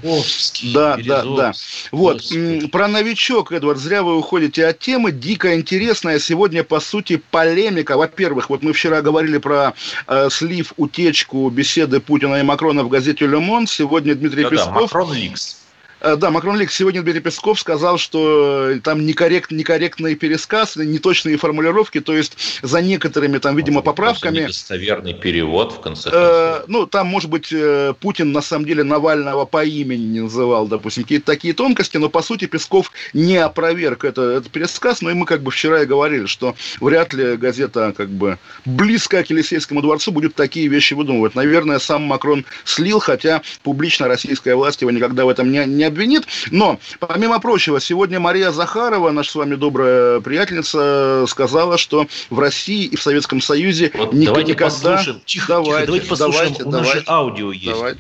Да, 0.74 0.98
да, 1.04 1.24
да. 1.24 1.54
Вот. 1.92 2.18
Господи. 2.18 2.68
Про 2.68 2.88
новичок, 2.88 3.52
Эдвард, 3.52 3.80
зря 3.80 4.04
вы 4.04 4.18
уходите 4.18 4.66
от 4.66 4.80
темы. 4.80 5.12
Дико 5.12 5.59
интересная 5.60 6.20
сегодня, 6.20 6.64
по 6.64 6.80
сути, 6.80 7.22
полемика. 7.32 7.98
Во-первых, 7.98 8.50
вот 8.50 8.64
мы 8.64 8.74
вчера 8.74 9.02
говорили 9.02 9.38
про 9.38 9.74
э, 10.08 10.30
слив, 10.32 10.74
утечку 10.78 11.50
беседы 11.50 12.00
Путина 12.00 12.36
и 12.36 12.44
Макрона 12.44 12.84
в 12.84 12.90
газете 12.90 13.26
«Ле 13.26 13.40
Сегодня 13.68 14.16
Дмитрий 14.16 14.44
да, 14.44 14.50
Песков... 14.50 14.74
Да, 14.74 14.82
Макрон 14.82 15.14
Ликс. 15.14 15.59
Э, 16.02 16.16
да, 16.16 16.32
Макрон 16.32 16.58
Лик 16.58 16.72
сегодня 16.72 17.02
Дмитрий 17.02 17.22
Песков 17.22 17.60
сказал, 17.60 17.98
что 17.98 18.70
э, 18.70 18.80
там 18.80 19.06
некоррект, 19.06 19.52
некорректный 19.52 20.16
пересказ, 20.16 20.76
неточные 20.76 21.38
формулировки, 21.38 22.00
то 22.00 22.16
есть 22.16 22.38
за 22.62 22.82
некоторыми 22.82 23.38
там, 23.38 23.56
видимо, 23.56 23.82
поправками... 23.82 24.42
Недостоверный 24.42 25.14
перевод, 25.14 25.74
в 25.74 25.82
конце 25.82 26.10
э, 26.10 26.12
концов. 26.12 26.62
Э, 26.62 26.64
ну, 26.68 26.86
там, 26.86 27.08
может 27.08 27.30
быть, 27.30 27.54
Путин 28.00 28.32
на 28.32 28.42
самом 28.42 28.66
деле 28.66 28.84
Навального 28.84 29.46
по 29.46 29.64
имени 29.64 30.06
не 30.06 30.20
называл, 30.22 30.68
допустим, 30.68 31.04
какие-то 31.04 31.26
такие 31.26 31.54
тонкости, 31.54 31.98
но, 31.98 32.10
по 32.10 32.22
сути, 32.22 32.46
Песков 32.46 32.92
не 33.14 33.38
опроверг 33.38 34.06
это, 34.06 34.22
этот 34.22 34.52
пересказ, 34.52 35.02
но 35.02 35.12
и 35.12 35.14
мы 35.14 35.26
как 35.26 35.42
бы 35.42 35.52
вчера 35.52 35.84
и 35.84 35.86
говорили, 35.86 36.26
что 36.26 36.56
вряд 36.80 37.14
ли 37.14 37.36
газета 37.36 37.94
как 37.96 38.10
бы 38.10 38.40
близкая 38.66 39.24
к 39.24 39.30
Елисейскому 39.30 39.82
дворцу 39.82 40.12
будет 40.12 40.36
такие 40.36 40.68
вещи 40.68 40.94
выдумывать. 40.94 41.36
Наверное, 41.36 41.80
сам 41.80 42.04
Макрон 42.04 42.46
слил, 42.64 43.00
хотя 43.00 43.42
публично 43.64 44.08
российская 44.08 44.56
власть 44.56 44.82
его 44.82 44.92
никогда 44.92 45.26
в 45.26 45.30
этом 45.30 45.52
не, 45.52 45.66
не 45.66 45.89
обвинит. 45.90 46.26
Но, 46.52 46.80
помимо 47.00 47.40
прочего, 47.40 47.80
сегодня 47.80 48.20
Мария 48.20 48.52
Захарова, 48.52 49.12
наша 49.12 49.32
с 49.32 49.36
вами 49.36 49.56
добрая 49.56 50.20
приятельница, 50.22 51.26
сказала, 51.28 51.78
что 51.78 52.08
в 52.30 52.40
России 52.40 52.86
и 52.86 52.96
в 52.96 53.02
Советском 53.04 53.42
Союзе 53.42 53.92
вот 53.94 54.14
ник- 54.14 54.28
давайте 54.28 54.52
никогда... 54.54 54.70
Послушаем. 54.70 55.22
Тихо, 55.26 55.48
давайте, 55.54 55.72
тихо, 55.72 55.86
давайте 55.86 56.08
послушаем. 56.10 56.54
Давайте, 56.54 56.64
У 56.64 56.72
нас 56.72 56.82
давайте, 56.82 57.00
же 57.00 57.06
аудио 57.08 57.52
есть. 57.52 57.66
Давайте. 57.66 58.00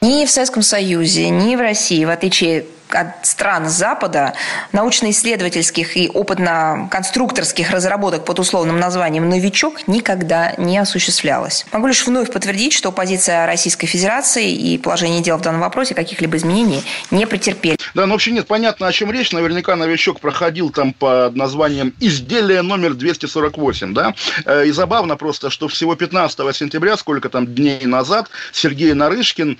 Ни 0.00 0.26
в 0.26 0.30
Советском 0.30 0.62
Союзе, 0.62 1.30
ни 1.30 1.56
в 1.56 1.60
России, 1.60 2.04
в 2.04 2.10
отличие 2.10 2.66
от 2.90 3.26
стран 3.26 3.68
Запада 3.68 4.34
научно-исследовательских 4.72 5.96
и 5.96 6.08
опытно-конструкторских 6.08 7.70
разработок 7.70 8.24
под 8.24 8.38
условным 8.38 8.78
названием 8.78 9.28
«Новичок» 9.28 9.86
никогда 9.88 10.54
не 10.58 10.78
осуществлялось. 10.78 11.66
Могу 11.72 11.86
лишь 11.86 12.06
вновь 12.06 12.32
подтвердить, 12.32 12.72
что 12.72 12.92
позиция 12.92 13.46
Российской 13.46 13.86
Федерации 13.86 14.52
и 14.52 14.78
положение 14.78 15.22
дел 15.22 15.38
в 15.38 15.42
данном 15.42 15.60
вопросе 15.60 15.94
каких-либо 15.94 16.36
изменений 16.36 16.82
не 17.10 17.26
претерпели. 17.26 17.76
Да, 17.94 18.06
ну, 18.06 18.12
вообще 18.12 18.32
нет, 18.32 18.46
понятно, 18.46 18.86
о 18.86 18.92
чем 18.92 19.10
речь. 19.10 19.32
Наверняка 19.32 19.76
«Новичок» 19.76 20.20
проходил 20.20 20.70
там 20.70 20.92
под 20.92 21.36
названием 21.36 21.94
«Изделие 22.00 22.62
номер 22.62 22.92
248», 22.92 23.92
да? 23.92 24.14
Э, 24.44 24.66
и 24.66 24.70
забавно 24.72 25.16
просто, 25.16 25.50
что 25.50 25.68
всего 25.68 25.94
15 25.94 26.56
сентября, 26.56 26.96
сколько 26.96 27.28
там 27.28 27.46
дней 27.46 27.84
назад, 27.86 28.28
Сергей 28.52 28.92
Нарышкин, 28.94 29.58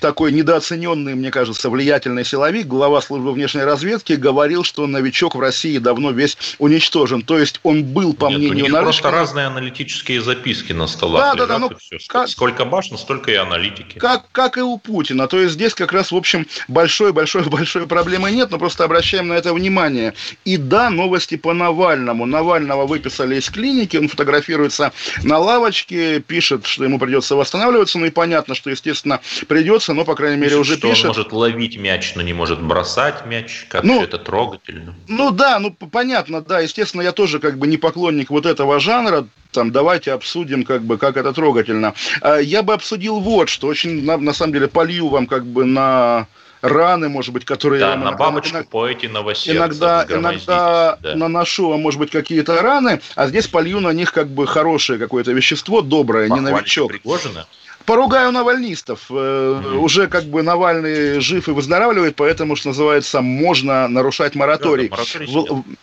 такой 0.00 0.32
недооцененный, 0.32 1.14
мне 1.14 1.30
кажется, 1.30 1.70
влиятельный 1.70 2.24
силовик, 2.24 2.63
глава 2.64 3.00
службы 3.00 3.32
внешней 3.32 3.62
разведки, 3.62 4.14
говорил, 4.14 4.64
что 4.64 4.86
новичок 4.86 5.34
в 5.34 5.40
России 5.40 5.78
давно 5.78 6.10
весь 6.10 6.36
уничтожен. 6.58 7.22
То 7.22 7.38
есть 7.38 7.60
он 7.62 7.84
был, 7.84 8.14
по 8.14 8.26
Нет, 8.26 8.38
мнению 8.38 8.72
Нарышкина... 8.72 8.82
просто 8.82 9.10
разные 9.10 9.46
аналитические 9.46 10.20
записки 10.20 10.72
на 10.72 10.86
столах 10.86 11.36
да, 11.36 11.46
да, 11.46 11.46
да, 11.46 11.58
ну, 11.58 11.70
Как... 12.08 12.28
Сколько 12.28 12.64
башен, 12.64 12.98
столько 12.98 13.30
и 13.30 13.34
аналитики. 13.34 13.98
Как, 13.98 14.24
как 14.32 14.56
и 14.56 14.60
у 14.60 14.78
Путина. 14.78 15.28
То 15.28 15.38
есть 15.38 15.54
здесь 15.54 15.74
как 15.74 15.92
раз, 15.92 16.12
в 16.12 16.16
общем, 16.16 16.46
большой-большой-большой 16.68 17.86
проблемы 17.86 18.30
нет, 18.30 18.50
но 18.50 18.58
просто 18.58 18.84
обращаем 18.84 19.28
на 19.28 19.34
это 19.34 19.52
внимание. 19.52 20.14
И 20.44 20.56
да, 20.56 20.90
новости 20.90 21.36
по 21.36 21.52
Навальному. 21.52 22.26
Навального 22.26 22.86
выписали 22.86 23.36
из 23.36 23.48
клиники, 23.50 23.96
он 23.96 24.08
фотографируется 24.08 24.92
на 25.22 25.38
лавочке, 25.38 26.20
пишет, 26.20 26.66
что 26.66 26.84
ему 26.84 26.98
придется 26.98 27.36
восстанавливаться, 27.36 27.98
ну 27.98 28.06
и 28.06 28.10
понятно, 28.10 28.54
что, 28.54 28.70
естественно, 28.70 29.20
придется, 29.48 29.92
но, 29.94 30.04
по 30.04 30.14
крайней 30.14 30.36
мере, 30.36 30.50
пишет, 30.50 30.60
уже 30.60 30.76
что 30.76 30.88
пишет. 30.88 31.04
он 31.04 31.08
может 31.08 31.32
ловить 31.32 31.76
мяч, 31.76 32.14
но 32.14 32.22
не 32.22 32.32
может 32.32 32.53
бросать 32.60 33.26
мяч, 33.26 33.66
как 33.68 33.84
ну, 33.84 34.02
это 34.02 34.18
трогательно. 34.18 34.94
Ну 35.08 35.30
да, 35.30 35.58
ну 35.58 35.72
понятно, 35.72 36.40
да, 36.40 36.60
естественно, 36.60 37.02
я 37.02 37.12
тоже 37.12 37.38
как 37.38 37.58
бы 37.58 37.66
не 37.66 37.76
поклонник 37.76 38.30
вот 38.30 38.46
этого 38.46 38.80
жанра, 38.80 39.26
там, 39.52 39.70
давайте 39.70 40.12
обсудим, 40.12 40.64
как 40.64 40.82
бы, 40.82 40.98
как 40.98 41.16
это 41.16 41.32
трогательно. 41.32 41.94
А, 42.20 42.38
я 42.38 42.62
бы 42.62 42.74
обсудил 42.74 43.20
вот 43.20 43.48
что, 43.48 43.68
очень, 43.68 44.04
на, 44.04 44.16
на 44.16 44.32
самом 44.32 44.52
деле, 44.52 44.68
полью 44.68 45.08
вам 45.08 45.26
как 45.26 45.46
бы 45.46 45.64
на 45.64 46.26
раны, 46.64 47.08
может 47.08 47.32
быть, 47.32 47.44
которые... 47.44 47.80
Да, 47.80 47.96
на 47.96 48.12
бабочку 48.12 48.56
иногда, 48.56 48.70
поэти 48.70 49.06
новосердца. 49.06 49.56
Иногда, 49.56 50.06
иногда 50.08 50.98
да. 51.00 51.14
наношу, 51.14 51.72
а 51.72 51.76
может 51.76 52.00
быть, 52.00 52.10
какие-то 52.10 52.60
раны, 52.62 53.00
а 53.14 53.26
здесь 53.28 53.46
полью 53.46 53.80
на 53.80 53.92
них 53.92 54.12
как 54.12 54.28
бы 54.28 54.46
хорошее 54.46 54.98
какое-то 54.98 55.32
вещество, 55.32 55.82
доброе, 55.82 56.28
Похвалите 56.28 56.50
не 56.50 56.56
новичок. 56.56 56.88
Пригожина? 56.90 57.46
Поругаю 57.86 58.32
навальнистов. 58.32 59.10
Mm-hmm. 59.10 59.76
Уже 59.76 60.06
как 60.06 60.24
бы 60.24 60.42
Навальный 60.42 61.20
жив 61.20 61.48
и 61.48 61.52
выздоравливает, 61.52 62.16
поэтому, 62.16 62.56
что 62.56 62.68
называется, 62.68 63.20
можно 63.20 63.88
нарушать 63.88 64.34
мораторий. 64.34 64.88
Да, 64.88 64.96
да, 64.96 65.02
мораторий 65.02 65.76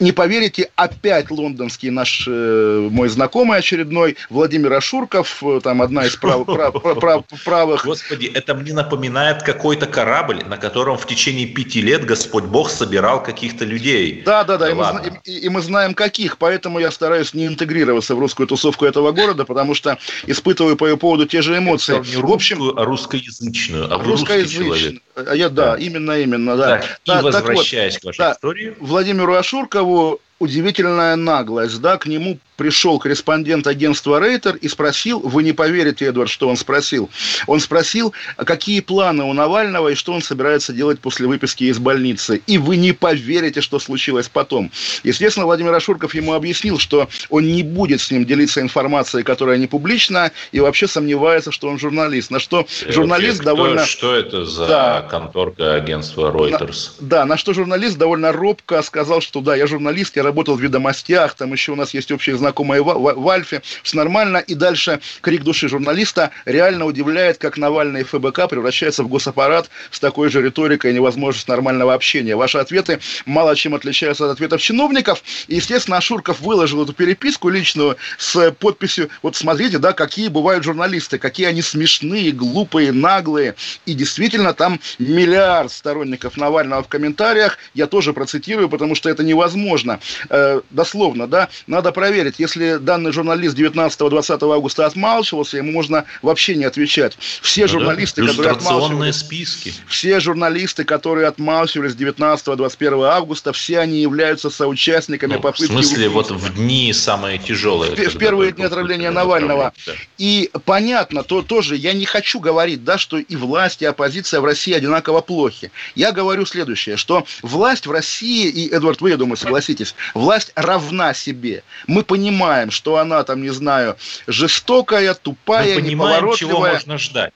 не 0.00 0.12
поверите, 0.12 0.70
опять 0.76 1.30
лондонский 1.30 1.90
наш 1.90 2.26
э, 2.26 2.88
мой 2.90 3.08
знакомый 3.08 3.58
очередной 3.58 4.16
Владимир 4.30 4.72
Ашурков, 4.72 5.42
э, 5.42 5.60
там 5.62 5.82
одна 5.82 6.06
из 6.06 6.16
прав, 6.24 6.44
прав, 6.46 6.74
прав, 7.00 7.24
правых. 7.44 7.84
Господи, 7.84 8.26
это 8.26 8.54
мне 8.54 8.72
напоминает 8.72 9.42
какой-то 9.42 9.86
корабль, 9.86 10.42
на 10.44 10.56
котором 10.56 10.98
в 10.98 11.06
течение 11.06 11.46
пяти 11.46 11.80
лет 11.80 12.04
Господь 12.04 12.44
Бог 12.44 12.70
собирал 12.70 13.22
каких-то 13.22 13.64
людей. 13.64 14.22
Да, 14.24 14.44
да, 14.44 14.58
да, 14.58 14.70
и 14.70 14.74
мы, 14.74 15.20
и, 15.24 15.38
и 15.38 15.48
мы 15.48 15.60
знаем 15.60 15.94
каких, 15.94 16.38
поэтому 16.38 16.78
я 16.78 16.90
стараюсь 16.90 17.34
не 17.34 17.46
интегрироваться 17.46 18.14
в 18.14 18.18
русскую 18.18 18.46
тусовку 18.46 18.84
этого 18.84 19.12
города, 19.12 19.44
потому 19.44 19.74
что 19.74 19.98
испытываю 20.26 20.76
по 20.76 20.86
ее 20.86 20.96
поводу 20.96 21.26
те 21.26 21.42
же 21.42 21.56
эмоции. 21.56 21.92
Не 21.92 22.22
в 22.22 22.32
общем, 22.32 22.58
русскую, 22.58 22.80
а 22.80 22.84
русскоязычную, 22.84 23.92
а 23.92 23.98
русскоязычную. 23.98 25.00
А 25.13 25.13
я, 25.16 25.48
да, 25.48 25.72
да, 25.72 25.76
именно, 25.76 26.18
именно, 26.18 26.56
да. 26.56 26.78
Так, 26.78 27.00
да, 27.06 27.20
и 27.20 27.22
возвращаясь 27.22 27.94
вот, 27.94 28.00
к 28.00 28.04
вашей 28.04 28.18
да, 28.18 28.32
истории. 28.32 28.76
Владимиру 28.80 29.34
Ашуркову 29.34 30.20
удивительная 30.38 31.16
наглость, 31.16 31.80
да, 31.80 31.96
к 31.96 32.06
нему 32.06 32.38
пришел 32.56 32.98
корреспондент 32.98 33.66
агентства 33.66 34.20
Рейтер 34.20 34.56
и 34.56 34.68
спросил, 34.68 35.20
вы 35.20 35.42
не 35.42 35.52
поверите, 35.52 36.06
Эдвард, 36.06 36.30
что 36.30 36.48
он 36.48 36.56
спросил. 36.56 37.10
Он 37.46 37.60
спросил, 37.60 38.12
какие 38.36 38.80
планы 38.80 39.24
у 39.24 39.32
Навального 39.32 39.88
и 39.88 39.94
что 39.94 40.12
он 40.12 40.22
собирается 40.22 40.72
делать 40.72 41.00
после 41.00 41.26
выписки 41.26 41.64
из 41.64 41.78
больницы. 41.78 42.42
И 42.46 42.58
вы 42.58 42.76
не 42.76 42.92
поверите, 42.92 43.60
что 43.60 43.78
случилось 43.78 44.28
потом. 44.28 44.70
Естественно, 45.02 45.46
Владимир 45.46 45.74
Ашурков 45.74 46.14
ему 46.14 46.34
объяснил, 46.34 46.78
что 46.78 47.08
он 47.28 47.46
не 47.46 47.62
будет 47.62 48.00
с 48.00 48.10
ним 48.10 48.24
делиться 48.24 48.60
информацией, 48.60 49.24
которая 49.24 49.58
не 49.58 49.66
публична, 49.66 50.32
и 50.52 50.60
вообще 50.60 50.86
сомневается, 50.86 51.52
что 51.52 51.68
он 51.68 51.78
журналист. 51.78 52.30
На 52.30 52.38
что 52.38 52.66
и 52.86 52.92
журналист 52.92 53.40
кто, 53.40 53.44
довольно... 53.44 53.84
Что 53.84 54.14
это 54.14 54.44
за 54.44 54.66
да, 54.66 55.02
конторка 55.02 55.74
агентства 55.74 56.30
Reuters? 56.30 56.90
На, 57.00 57.08
да, 57.08 57.24
на 57.24 57.36
что 57.36 57.52
журналист 57.52 57.98
довольно 57.98 58.32
робко 58.32 58.82
сказал, 58.82 59.20
что 59.20 59.40
да, 59.40 59.56
я 59.56 59.66
журналист, 59.66 60.16
я 60.16 60.22
работал 60.22 60.56
в 60.56 60.60
ведомостях, 60.60 61.34
там 61.34 61.52
еще 61.52 61.72
у 61.72 61.76
нас 61.76 61.94
есть 61.94 62.10
общие 62.12 62.36
знакомые 62.44 62.82
в, 62.82 63.28
Альфе, 63.28 63.62
все 63.82 63.96
нормально. 63.96 64.38
И 64.38 64.54
дальше 64.54 65.00
крик 65.22 65.42
души 65.42 65.68
журналиста 65.68 66.30
реально 66.44 66.84
удивляет, 66.84 67.38
как 67.38 67.56
Навальный 67.56 68.02
и 68.02 68.04
ФБК 68.04 68.48
превращается 68.50 69.02
в 69.02 69.08
госаппарат 69.08 69.70
с 69.90 69.98
такой 69.98 70.28
же 70.28 70.42
риторикой 70.42 70.90
и 70.90 70.94
невозможностью 70.94 71.52
нормального 71.52 71.94
общения. 71.94 72.36
Ваши 72.36 72.58
ответы 72.58 73.00
мало 73.24 73.56
чем 73.56 73.74
отличаются 73.74 74.26
от 74.26 74.32
ответов 74.32 74.60
чиновников. 74.60 75.22
И, 75.48 75.54
естественно, 75.56 75.96
Ашурков 75.96 76.40
выложил 76.40 76.82
эту 76.82 76.92
переписку 76.92 77.48
личную 77.48 77.96
с 78.18 78.50
подписью, 78.52 79.08
вот 79.22 79.36
смотрите, 79.36 79.78
да, 79.78 79.92
какие 79.92 80.28
бывают 80.28 80.64
журналисты, 80.64 81.18
какие 81.18 81.46
они 81.46 81.62
смешные, 81.62 82.30
глупые, 82.30 82.92
наглые. 82.92 83.54
И 83.86 83.94
действительно, 83.94 84.52
там 84.52 84.80
миллиард 84.98 85.72
сторонников 85.72 86.36
Навального 86.36 86.82
в 86.82 86.88
комментариях. 86.88 87.58
Я 87.72 87.86
тоже 87.86 88.12
процитирую, 88.12 88.68
потому 88.68 88.94
что 88.94 89.08
это 89.08 89.22
невозможно. 89.22 89.98
Э, 90.28 90.60
дословно, 90.70 91.26
да, 91.26 91.48
надо 91.66 91.90
проверить, 91.92 92.33
если 92.38 92.76
данный 92.76 93.12
журналист 93.12 93.56
19-20 93.56 94.54
августа 94.54 94.86
отмалчивался, 94.86 95.56
ему 95.56 95.72
можно 95.72 96.04
вообще 96.22 96.54
не 96.56 96.64
отвечать. 96.64 97.16
Все 97.40 97.66
журналисты, 97.66 98.22
да, 98.22 98.28
которые 98.28 98.52
отмалчивались... 98.52 99.16
списки. 99.16 99.72
Все 99.88 100.20
журналисты, 100.20 100.84
которые 100.84 101.28
отмалчивались 101.28 101.94
19-21 101.94 103.04
августа, 103.04 103.52
все 103.52 103.80
они 103.80 104.00
являются 104.00 104.50
соучастниками 104.50 105.34
ну, 105.34 105.40
попытки... 105.40 105.64
В 105.64 105.74
смысле, 105.74 106.08
вот 106.08 106.30
в 106.30 106.54
дни 106.54 106.92
самые 106.92 107.38
тяжелые. 107.38 107.94
В, 107.94 107.98
в 107.98 108.18
первые 108.18 108.52
дни 108.52 108.64
отравления 108.64 109.10
Навального. 109.10 109.72
Да. 109.86 109.92
И 110.18 110.50
понятно, 110.64 111.22
то 111.22 111.42
тоже 111.42 111.76
я 111.76 111.92
не 111.92 112.04
хочу 112.04 112.40
говорить, 112.40 112.84
да, 112.84 112.98
что 112.98 113.18
и 113.18 113.36
власть, 113.36 113.82
и 113.82 113.84
оппозиция 113.84 114.40
в 114.40 114.44
России 114.44 114.72
одинаково 114.74 115.20
плохи. 115.20 115.70
Я 115.94 116.12
говорю 116.12 116.46
следующее, 116.46 116.96
что 116.96 117.24
власть 117.42 117.86
в 117.86 117.90
России, 117.90 118.48
и, 118.48 118.68
Эдвард, 118.70 119.00
вы, 119.00 119.10
я 119.10 119.16
думаю, 119.16 119.36
согласитесь, 119.36 119.94
власть 120.14 120.52
равна 120.54 121.14
себе. 121.14 121.62
Мы 121.86 122.02
понимаем, 122.02 122.23
что 122.70 122.98
она 122.98 123.22
там, 123.24 123.42
не 123.42 123.50
знаю, 123.50 123.96
жестокая, 124.26 125.14
тупая, 125.14 125.76
Мы 125.76 125.82
понимаем, 125.82 126.36
чего 126.36 126.60
можно 126.60 126.98
ждать. 126.98 127.32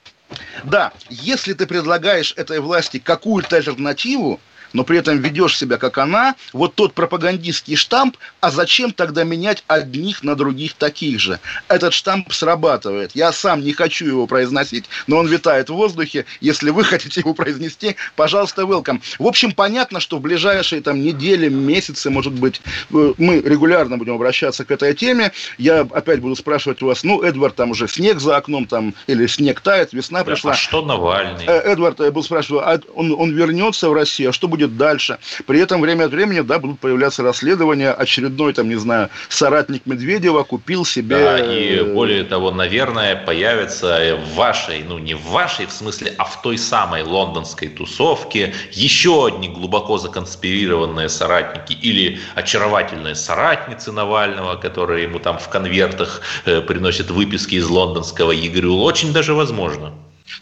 Да, 0.65 0.93
если 1.09 1.55
ты 1.55 1.67
предлагаешь 1.67 2.35
этой 2.37 2.61
власти 2.61 2.99
какую-то 2.99 3.57
альтернативу, 3.57 4.41
но 4.73 4.85
при 4.85 4.99
этом 4.99 5.19
ведешь 5.19 5.57
себя 5.57 5.77
как 5.77 5.99
она, 5.99 6.35
вот 6.53 6.75
тот 6.75 6.95
пропагандистский 6.95 7.77
штамп, 7.77 8.17
а 8.41 8.51
зачем 8.51 8.93
тогда 8.93 9.25
менять 9.25 9.65
одних 9.67 10.23
на 10.23 10.35
других 10.35 10.75
таких 10.75 11.21
же? 11.21 11.41
Этот 11.69 11.95
штамп 11.95 12.33
срабатывает. 12.33 13.13
Я 13.15 13.33
сам 13.33 13.61
не 13.61 13.73
хочу 13.73 14.07
его 14.07 14.27
произносить, 14.27 14.85
но 15.07 15.19
он 15.19 15.27
витает 15.27 15.71
в 15.71 15.75
воздухе. 15.75 16.25
Если 16.41 16.71
вы 16.71 16.85
хотите 16.85 17.21
его 17.21 17.35
произнести, 17.35 17.97
пожалуйста, 18.17 18.63
welcome. 18.63 19.01
В 19.19 19.27
общем, 19.27 19.53
понятно, 19.53 20.01
что 20.01 20.19
в 20.19 20.21
ближайшие 20.21 20.81
там 20.83 21.03
недели, 21.03 21.49
месяцы, 21.49 22.11
может 22.11 22.33
быть, 22.33 22.61
э, 22.93 23.15
мы 23.19 23.41
регулярно 23.41 23.99
будем 23.99 24.15
обращаться 24.15 24.65
к 24.65 24.71
этой 24.71 24.95
теме. 24.95 25.33
Я 25.57 25.81
опять 25.81 26.21
буду 26.21 26.37
спрашивать 26.37 26.83
у 26.83 26.87
вас, 26.87 27.05
ну, 27.05 27.23
Эдвард, 27.23 27.57
там 27.57 27.71
уже 27.71 27.89
снег 27.89 28.21
за 28.21 28.37
окном, 28.37 28.67
там, 28.67 28.95
или 29.07 29.27
снег 29.27 29.61
тает, 29.61 29.93
весна 29.93 30.25
пришла. 30.25 30.53
А 30.53 30.55
что 30.55 30.83
Навальный? 30.83 31.45
Э, 31.47 31.73
Эдвард, 31.73 32.01
я 32.01 32.11
был 32.11 32.23
спрашивать, 32.23 32.63
а 32.65 32.81
он, 32.95 33.13
он 33.13 33.33
вернется 33.33 33.89
в 33.89 33.93
Россию, 33.93 34.31
а 34.31 34.33
что 34.33 34.49
будет 34.49 34.58
будет 34.59 34.77
дальше. 34.77 35.19
При 35.47 35.61
этом 35.61 35.81
время 35.81 36.05
от 36.05 36.11
времени, 36.11 36.41
да, 36.41 36.59
будут 36.59 36.81
появляться 36.81 37.23
расследования. 37.23 37.93
Очередной, 37.93 38.53
там, 38.53 38.69
не 38.69 38.77
знаю, 38.77 39.09
соратник 39.29 39.87
Медведева 39.87 40.43
купил 40.43 40.85
себе... 40.85 41.17
Да, 41.17 41.39
и 41.39 41.77
э, 41.77 41.85
более 41.85 42.25
того, 42.25 42.51
наверное, 42.51 43.17
появится 43.17 44.17
в 44.17 44.35
вашей, 44.35 44.83
ну, 44.83 44.99
не 44.99 45.15
в 45.15 45.23
вашей, 45.23 45.67
в 45.67 45.73
смысле, 45.73 46.15
а 46.19 46.25
в 46.25 46.43
той 46.43 46.59
самой 46.59 47.03
лондонской 47.03 47.69
тусовке 47.69 48.53
еще 48.73 49.27
одни 49.27 49.49
глубоко 49.49 49.99
законспирированные 49.99 51.09
соратники 51.09 51.73
или 51.73 52.19
очаровательные 52.35 53.15
соратницы 53.15 53.93
Навального, 53.93 54.57
которые 54.57 55.05
ему 55.05 55.19
там 55.19 55.39
в 55.39 55.49
конвертах 55.49 56.21
э, 56.45 56.61
приносят 56.61 57.11
выписки 57.11 57.57
из 57.57 57.69
лондонского 57.69 58.33
ЕГРЮ. 58.33 58.77
Очень 58.83 59.13
даже 59.13 59.35
возможно. 59.35 59.93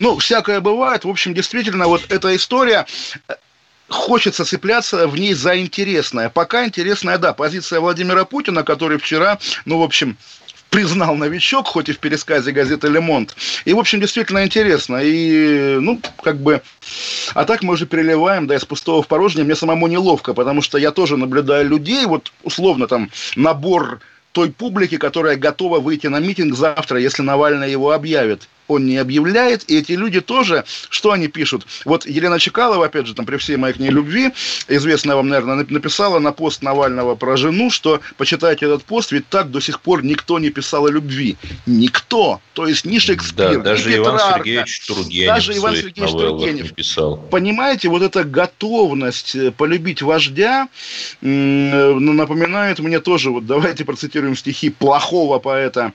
Ну, 0.00 0.18
всякое 0.18 0.60
бывает. 0.60 1.04
В 1.04 1.08
общем, 1.08 1.34
действительно, 1.34 1.86
вот 1.86 2.02
эта 2.08 2.34
история 2.34 2.86
хочется 3.88 4.44
цепляться 4.44 5.06
в 5.06 5.18
ней 5.18 5.34
за 5.34 5.58
интересное. 5.58 6.28
Пока 6.28 6.64
интересная, 6.64 7.18
да, 7.18 7.32
позиция 7.32 7.80
Владимира 7.80 8.24
Путина, 8.24 8.62
который 8.62 8.98
вчера, 8.98 9.38
ну, 9.64 9.78
в 9.78 9.82
общем, 9.82 10.16
признал 10.70 11.14
новичок, 11.14 11.68
хоть 11.68 11.88
и 11.88 11.92
в 11.92 11.98
пересказе 11.98 12.52
газеты 12.52 12.88
«Лемонт». 12.88 13.36
И, 13.64 13.72
в 13.72 13.78
общем, 13.78 14.00
действительно 14.00 14.44
интересно. 14.44 14.98
И, 15.02 15.78
ну, 15.80 16.00
как 16.22 16.38
бы... 16.38 16.60
А 17.34 17.44
так 17.44 17.62
мы 17.62 17.74
уже 17.74 17.86
переливаем, 17.86 18.46
да, 18.46 18.56
из 18.56 18.64
пустого 18.64 19.02
в 19.02 19.06
порожнее. 19.06 19.44
Мне 19.44 19.54
самому 19.54 19.86
неловко, 19.86 20.34
потому 20.34 20.62
что 20.62 20.76
я 20.78 20.90
тоже 20.90 21.16
наблюдаю 21.16 21.68
людей, 21.68 22.04
вот, 22.06 22.32
условно, 22.42 22.88
там, 22.88 23.10
набор 23.36 24.00
той 24.32 24.50
публики, 24.50 24.98
которая 24.98 25.36
готова 25.36 25.80
выйти 25.80 26.08
на 26.08 26.18
митинг 26.18 26.54
завтра, 26.56 27.00
если 27.00 27.22
Навальный 27.22 27.70
его 27.70 27.92
объявит 27.92 28.48
он 28.68 28.86
не 28.86 28.96
объявляет, 28.96 29.68
и 29.70 29.78
эти 29.78 29.92
люди 29.92 30.20
тоже, 30.20 30.64
что 30.90 31.12
они 31.12 31.28
пишут? 31.28 31.66
Вот 31.84 32.06
Елена 32.06 32.38
Чекалова, 32.38 32.86
опять 32.86 33.06
же, 33.06 33.14
там, 33.14 33.26
при 33.26 33.36
всей 33.36 33.56
моей 33.56 33.74
к 33.74 33.78
ней 33.78 33.90
любви, 33.90 34.32
известная 34.68 35.16
вам, 35.16 35.28
наверное, 35.28 35.66
написала 35.68 36.18
на 36.18 36.32
пост 36.32 36.62
Навального 36.62 37.14
про 37.14 37.36
жену, 37.36 37.70
что 37.70 38.00
почитайте 38.16 38.66
этот 38.66 38.84
пост, 38.84 39.12
ведь 39.12 39.28
так 39.28 39.50
до 39.50 39.60
сих 39.60 39.80
пор 39.80 40.04
никто 40.04 40.38
не 40.38 40.50
писал 40.50 40.86
о 40.86 40.90
любви. 40.90 41.36
Никто. 41.66 42.40
То 42.52 42.66
есть 42.66 42.84
ни 42.84 42.98
Шекспир, 42.98 43.58
да, 43.58 43.60
даже 43.60 43.90
ни 43.90 43.96
Иван 43.96 44.14
Петрарка, 44.14 44.38
Сергеевич 44.38 44.80
Тургенев 44.86 45.26
даже 45.26 45.56
Иван 45.56 45.76
Сергеевич 45.76 46.12
Тургенев 46.12 46.74
писал. 46.74 47.16
Понимаете, 47.30 47.88
вот 47.88 48.02
эта 48.02 48.24
готовность 48.24 49.34
э, 49.36 49.50
полюбить 49.50 50.02
вождя 50.02 50.68
э, 51.20 51.26
напоминает 51.26 52.78
мне 52.78 53.00
тоже, 53.00 53.30
вот 53.30 53.46
давайте 53.46 53.84
процитируем 53.84 54.36
стихи 54.36 54.70
плохого 54.70 55.38
поэта 55.38 55.92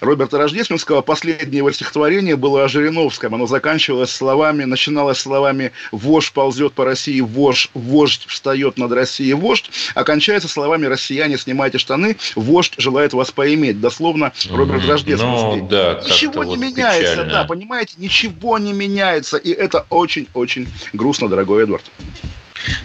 Роберта 0.00 0.38
Рождественского, 0.38 1.00
последнее 1.00 1.58
его 1.58 1.70
стихотворение 2.14 2.36
было 2.36 2.64
о 2.64 2.68
Жириновском. 2.68 3.34
Оно 3.34 3.46
заканчивалось 3.46 4.10
словами, 4.10 4.64
начиналось 4.64 5.18
словами 5.18 5.72
«Вождь 5.90 6.32
ползет 6.32 6.72
по 6.72 6.84
России, 6.84 7.20
вождь, 7.20 7.70
вождь 7.74 8.24
встает 8.28 8.78
над 8.78 8.92
Россией, 8.92 9.34
вождь», 9.34 9.70
окончается 9.94 10.48
словами 10.48 10.86
«Россияне, 10.86 11.38
снимайте 11.38 11.78
штаны, 11.78 12.16
вождь 12.36 12.74
желает 12.78 13.12
вас 13.12 13.32
поиметь». 13.32 13.80
Дословно 13.80 14.32
Роберт 14.50 14.86
Рождественский. 14.86 15.60
Ну, 15.62 15.68
да, 15.68 16.00
ничего 16.04 16.44
не 16.44 16.56
меняется, 16.56 17.12
печально. 17.12 17.32
да, 17.32 17.44
понимаете, 17.44 17.94
ничего 17.98 18.58
не 18.58 18.72
меняется. 18.72 19.36
И 19.36 19.50
это 19.50 19.86
очень-очень 19.90 20.68
грустно, 20.92 21.28
дорогой 21.28 21.64
Эдвард. 21.64 21.84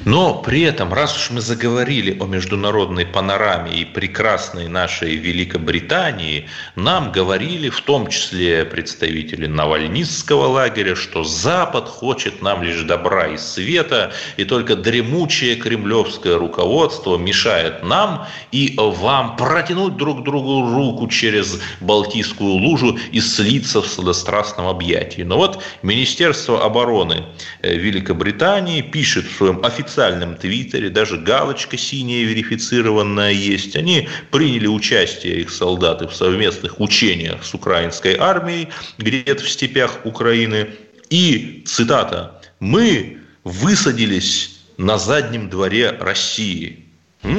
Но 0.06 0.36
при 0.36 0.62
этом, 0.62 0.94
раз 0.94 1.16
уж 1.16 1.30
мы 1.32 1.42
заговорили 1.42 2.18
о 2.20 2.26
международной 2.26 3.06
панораме 3.06 3.80
и 3.80 3.86
прекрасной 3.86 4.68
нашей 4.68 5.16
Великобритании, 5.16 6.48
нам 6.76 7.12
говорили, 7.12 7.70
в 7.70 7.82
том 7.82 8.08
числе 8.08 8.66
представители 8.66 9.48
Навальнистского 9.48 10.48
лагеря, 10.48 10.96
что 10.96 11.24
Запад 11.24 11.88
хочет 11.88 12.42
нам 12.42 12.64
лишь 12.64 12.82
добра 12.84 13.28
и 13.28 13.38
света, 13.38 14.12
и 14.38 14.46
только 14.46 14.76
дремучее 14.76 15.56
кремлевское 15.56 16.38
руководство 16.38 17.18
мешает 17.18 17.84
нам 17.84 18.28
и 18.52 18.74
вам 18.78 19.36
протянуть 19.36 19.98
друг 19.98 20.24
другу 20.24 20.74
руку 20.74 21.08
через 21.08 21.60
Балтийскую 21.80 22.54
лужу 22.54 22.98
и 23.12 23.20
слиться 23.20 23.82
в 23.82 23.88
сладострастном 23.88 24.68
объятии. 24.68 25.22
Но 25.22 25.38
вот 25.38 25.64
Министерство 25.84 26.64
обороны 26.64 27.26
э, 27.62 27.76
Великобритании 27.76 28.82
пишет 28.82 29.26
в 29.26 29.36
своем 29.36 29.64
официальном 29.70 30.36
твиттере, 30.36 30.90
даже 30.90 31.18
галочка 31.18 31.78
синяя 31.78 32.26
верифицированная 32.26 33.32
есть. 33.32 33.76
Они 33.76 34.10
приняли 34.32 34.68
участие, 34.68 35.42
их 35.42 35.50
солдаты, 35.50 36.08
в 36.08 36.16
совместных 36.16 36.80
учениях 36.80 37.44
с 37.44 37.54
украинской 37.54 38.16
армией 38.18 38.70
где-то 38.98 39.44
в 39.44 39.50
степях 39.50 40.06
Украины. 40.06 40.70
И, 41.10 41.64
цитата, 41.66 42.42
«Мы 42.60 43.20
высадились 43.44 44.60
на 44.78 44.98
заднем 44.98 45.50
дворе 45.50 45.92
России». 45.92 46.86
М? 47.24 47.38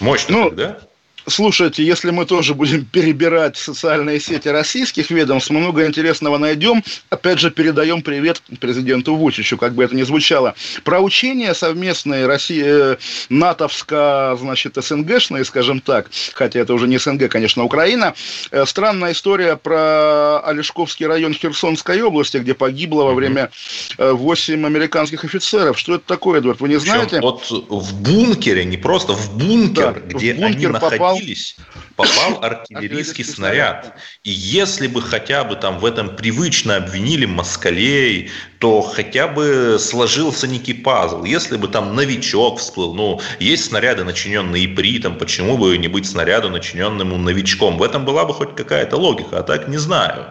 Мощно, 0.00 0.44
ну, 0.44 0.50
да? 0.50 0.78
Слушайте, 1.26 1.84
если 1.84 2.10
мы 2.10 2.26
тоже 2.26 2.54
будем 2.54 2.84
перебирать 2.84 3.56
социальные 3.56 4.18
сети 4.20 4.48
российских 4.48 5.10
ведомств, 5.10 5.50
много 5.50 5.86
интересного 5.86 6.38
найдем. 6.38 6.82
Опять 7.10 7.38
же, 7.38 7.50
передаем 7.50 8.02
привет 8.02 8.42
президенту 8.60 9.14
Вучичу, 9.14 9.56
как 9.56 9.74
бы 9.74 9.84
это 9.84 9.94
ни 9.94 10.02
звучало. 10.02 10.54
Про 10.82 11.00
учения 11.00 11.54
совместные 11.54 12.26
России, 12.26 12.64
э, 12.64 12.96
натовско, 13.28 14.36
значит, 14.40 14.76
СНГшные, 14.76 15.44
скажем 15.44 15.80
так, 15.80 16.10
хотя 16.34 16.60
это 16.60 16.74
уже 16.74 16.88
не 16.88 16.98
СНГ, 16.98 17.28
конечно, 17.28 17.64
Украина. 17.64 18.14
Э, 18.50 18.64
странная 18.66 19.12
история 19.12 19.56
про 19.56 20.40
Олешковский 20.40 21.06
район 21.06 21.34
Херсонской 21.34 22.02
области, 22.02 22.38
где 22.38 22.54
погибло 22.54 23.04
во 23.04 23.14
время 23.14 23.50
8 23.98 24.62
э, 24.62 24.66
американских 24.66 25.24
офицеров. 25.24 25.78
Что 25.78 25.94
это 25.94 26.04
такое, 26.06 26.40
Эдвард, 26.40 26.60
вы 26.60 26.68
не 26.68 26.76
знаете? 26.76 27.16
Причем 27.16 27.22
вот 27.22 27.50
в 27.50 28.02
бункере, 28.02 28.64
не 28.64 28.76
просто 28.76 29.12
в 29.12 29.36
бункер, 29.36 29.94
да, 29.94 30.00
где 30.00 30.34
в 30.34 30.38
бункер 30.38 30.56
они 30.56 30.66
находились 30.66 31.11
находились, 31.12 31.56
попал 31.96 32.42
артиллерийский 32.42 33.24
снаряд. 33.24 33.94
И 34.24 34.30
если 34.30 34.86
бы 34.86 35.02
хотя 35.02 35.44
бы 35.44 35.56
там 35.56 35.78
в 35.78 35.84
этом 35.84 36.16
привычно 36.16 36.76
обвинили 36.76 37.26
москалей, 37.26 38.30
то 38.58 38.80
хотя 38.80 39.26
бы 39.26 39.76
сложился 39.80 40.46
некий 40.46 40.72
пазл. 40.72 41.24
Если 41.24 41.56
бы 41.56 41.66
там 41.66 41.96
новичок 41.96 42.60
всплыл, 42.60 42.94
ну, 42.94 43.20
есть 43.40 43.64
снаряды, 43.64 44.04
начиненные 44.04 44.66
ипритом, 44.66 45.18
почему 45.18 45.58
бы 45.58 45.76
не 45.78 45.88
быть 45.88 46.06
снаряду, 46.06 46.48
начиненному 46.48 47.18
новичком? 47.18 47.76
В 47.76 47.82
этом 47.82 48.04
была 48.04 48.24
бы 48.24 48.32
хоть 48.32 48.54
какая-то 48.54 48.96
логика, 48.96 49.40
а 49.40 49.42
так 49.42 49.66
не 49.68 49.78
знаю. 49.78 50.26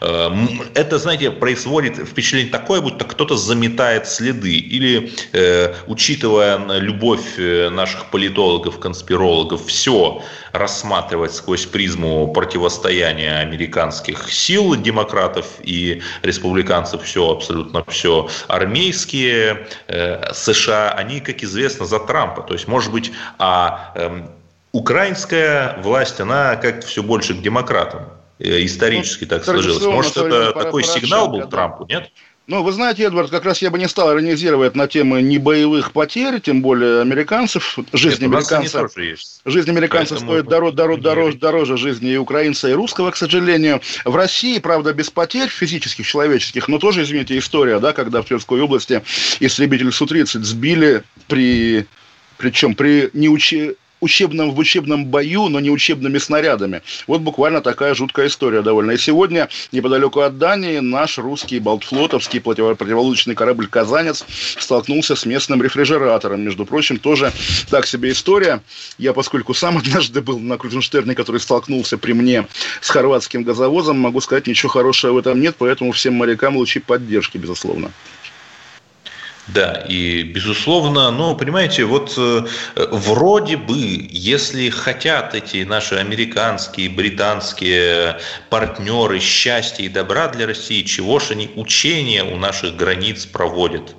Эм, 0.00 0.62
это, 0.74 0.98
знаете, 0.98 1.32
производит 1.32 1.96
впечатление 1.96 2.52
такое, 2.52 2.80
будто 2.80 3.04
кто-то 3.04 3.36
заметает 3.36 4.06
следы. 4.06 4.54
Или, 4.54 5.12
э, 5.32 5.74
учитывая 5.88 6.58
любовь 6.78 7.36
э, 7.38 7.68
наших 7.70 8.10
политологов, 8.10 8.78
конспирологов, 8.78 9.66
все 9.66 10.21
рассматривать 10.52 11.34
сквозь 11.34 11.66
призму 11.66 12.32
противостояния 12.32 13.38
американских 13.38 14.32
сил, 14.32 14.74
демократов 14.76 15.46
и 15.62 16.02
республиканцев, 16.22 17.02
все 17.02 17.30
абсолютно 17.30 17.84
все 17.88 18.28
армейские 18.48 19.66
э, 19.88 20.32
США, 20.32 20.90
они, 20.92 21.20
как 21.20 21.42
известно, 21.42 21.86
за 21.86 21.98
Трампа. 21.98 22.42
То 22.42 22.54
есть, 22.54 22.68
может 22.68 22.92
быть, 22.92 23.12
а 23.38 23.92
э, 23.94 24.26
украинская 24.72 25.78
власть, 25.82 26.20
она 26.20 26.56
как-то 26.56 26.86
все 26.86 27.02
больше 27.02 27.34
к 27.34 27.42
демократам 27.42 28.08
э, 28.38 28.64
исторически 28.64 29.24
ну, 29.24 29.30
так 29.30 29.44
сложилось. 29.44 29.84
Может, 29.84 30.16
это 30.16 30.52
такой 30.52 30.84
сигнал 30.84 31.28
был 31.28 31.48
Трампу, 31.48 31.86
нет? 31.88 32.10
Ну, 32.48 32.64
вы 32.64 32.72
знаете, 32.72 33.04
Эдвард, 33.04 33.30
как 33.30 33.44
раз 33.44 33.62
я 33.62 33.70
бы 33.70 33.78
не 33.78 33.88
стал 33.88 34.12
иронизировать 34.12 34.74
на 34.74 34.88
темы 34.88 35.22
небоевых 35.22 35.92
потерь, 35.92 36.40
тем 36.40 36.60
более 36.60 37.00
американцев. 37.00 37.78
Жизнь 37.92 38.24
Нет, 38.24 38.32
американцев, 38.32 38.90
жизнь 39.44 39.70
американцев 39.70 40.18
Поэтому... 40.18 40.32
стоит 40.32 40.46
дороже, 40.46 40.76
дороже, 40.76 41.02
дороже, 41.02 41.38
дороже 41.38 41.76
жизни 41.76 42.10
и 42.10 42.16
украинца, 42.16 42.68
и 42.68 42.72
русского, 42.72 43.12
к 43.12 43.16
сожалению. 43.16 43.80
В 44.04 44.16
России, 44.16 44.58
правда, 44.58 44.92
без 44.92 45.08
потерь 45.08 45.48
физических, 45.48 46.04
человеческих, 46.04 46.66
но 46.66 46.78
тоже, 46.78 47.02
извините, 47.02 47.38
история, 47.38 47.78
да, 47.78 47.92
когда 47.92 48.22
в 48.22 48.26
Тверской 48.26 48.60
области 48.60 49.02
истребитель 49.38 49.92
Су-30 49.92 50.42
сбили 50.42 51.04
при 51.28 51.86
причем 52.38 52.74
при 52.74 53.08
неучи 53.12 53.76
учебном, 54.02 54.50
в 54.50 54.58
учебном 54.58 55.06
бою, 55.06 55.48
но 55.48 55.60
не 55.60 55.70
учебными 55.70 56.18
снарядами. 56.18 56.82
Вот 57.06 57.20
буквально 57.20 57.60
такая 57.60 57.94
жуткая 57.94 58.26
история 58.26 58.60
довольно. 58.62 58.90
И 58.90 58.98
сегодня, 58.98 59.48
неподалеку 59.70 60.20
от 60.20 60.38
Дании, 60.38 60.78
наш 60.80 61.18
русский 61.18 61.60
Балтфлотовский 61.60 62.40
противолодочный 62.40 63.36
корабль 63.36 63.68
«Казанец» 63.68 64.24
столкнулся 64.58 65.14
с 65.14 65.24
местным 65.24 65.62
рефрижератором. 65.62 66.42
Между 66.42 66.66
прочим, 66.66 66.98
тоже 66.98 67.32
так 67.70 67.86
себе 67.86 68.10
история. 68.10 68.60
Я, 68.98 69.12
поскольку 69.12 69.54
сам 69.54 69.78
однажды 69.82 70.20
был 70.20 70.40
на 70.40 70.58
Крузенштерне, 70.58 71.14
который 71.14 71.40
столкнулся 71.40 71.96
при 71.96 72.12
мне 72.12 72.46
с 72.80 72.90
хорватским 72.90 73.44
газовозом, 73.44 74.00
могу 74.00 74.20
сказать, 74.20 74.48
ничего 74.48 74.68
хорошего 74.68 75.12
в 75.12 75.18
этом 75.18 75.40
нет, 75.40 75.54
поэтому 75.56 75.92
всем 75.92 76.14
морякам 76.14 76.56
лучи 76.56 76.80
поддержки, 76.80 77.38
безусловно. 77.38 77.92
Да, 79.54 79.84
и 79.86 80.22
безусловно, 80.22 81.10
ну, 81.10 81.36
понимаете, 81.36 81.84
вот 81.84 82.14
э, 82.16 82.46
вроде 82.90 83.56
бы, 83.56 84.08
если 84.10 84.70
хотят 84.70 85.34
эти 85.34 85.64
наши 85.64 85.96
американские, 85.96 86.88
британские 86.88 88.18
партнеры 88.48 89.20
счастья 89.20 89.84
и 89.84 89.88
добра 89.88 90.28
для 90.28 90.46
России, 90.46 90.82
чего 90.82 91.18
ж 91.18 91.32
они 91.32 91.50
учения 91.56 92.24
у 92.24 92.36
наших 92.36 92.76
границ 92.76 93.26
проводят? 93.26 93.94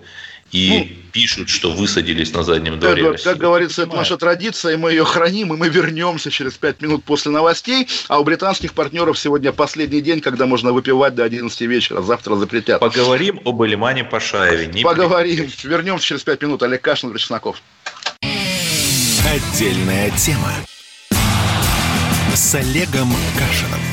И 0.51 0.97
ну, 0.97 1.02
пишут, 1.13 1.47
что 1.47 1.71
высадились 1.71 2.33
на 2.33 2.43
заднем 2.43 2.79
дворе. 2.79 3.11
Как, 3.13 3.21
как 3.21 3.37
говорится, 3.37 3.83
это 3.83 3.95
наша 3.95 4.17
традиция, 4.17 4.73
и 4.73 4.77
мы 4.77 4.91
ее 4.91 5.05
храним, 5.05 5.53
и 5.53 5.57
мы 5.57 5.69
вернемся 5.69 6.29
через 6.31 6.53
5 6.55 6.81
минут 6.81 7.03
после 7.05 7.31
новостей. 7.31 7.87
А 8.09 8.19
у 8.19 8.23
британских 8.23 8.73
партнеров 8.73 9.17
сегодня 9.17 9.53
последний 9.53 10.01
день, 10.01 10.19
когда 10.19 10.45
можно 10.45 10.73
выпивать 10.73 11.15
до 11.15 11.23
11 11.23 11.61
вечера. 11.61 12.01
Завтра 12.01 12.35
запретят. 12.35 12.81
Поговорим 12.81 13.39
об 13.45 13.63
Элимане 13.63 14.03
Пашаеве. 14.03 14.67
Не 14.67 14.83
Поговорим. 14.83 15.49
При... 15.61 15.67
Вернемся 15.67 16.05
через 16.07 16.23
5 16.23 16.41
минут. 16.41 16.63
Олег 16.63 16.81
Кашин, 16.81 17.09
Андрей 17.09 17.21
Чесноков. 17.21 17.61
Отдельная 19.25 20.09
тема. 20.17 20.51
С 22.33 22.55
Олегом 22.55 23.13
Кашином. 23.37 23.92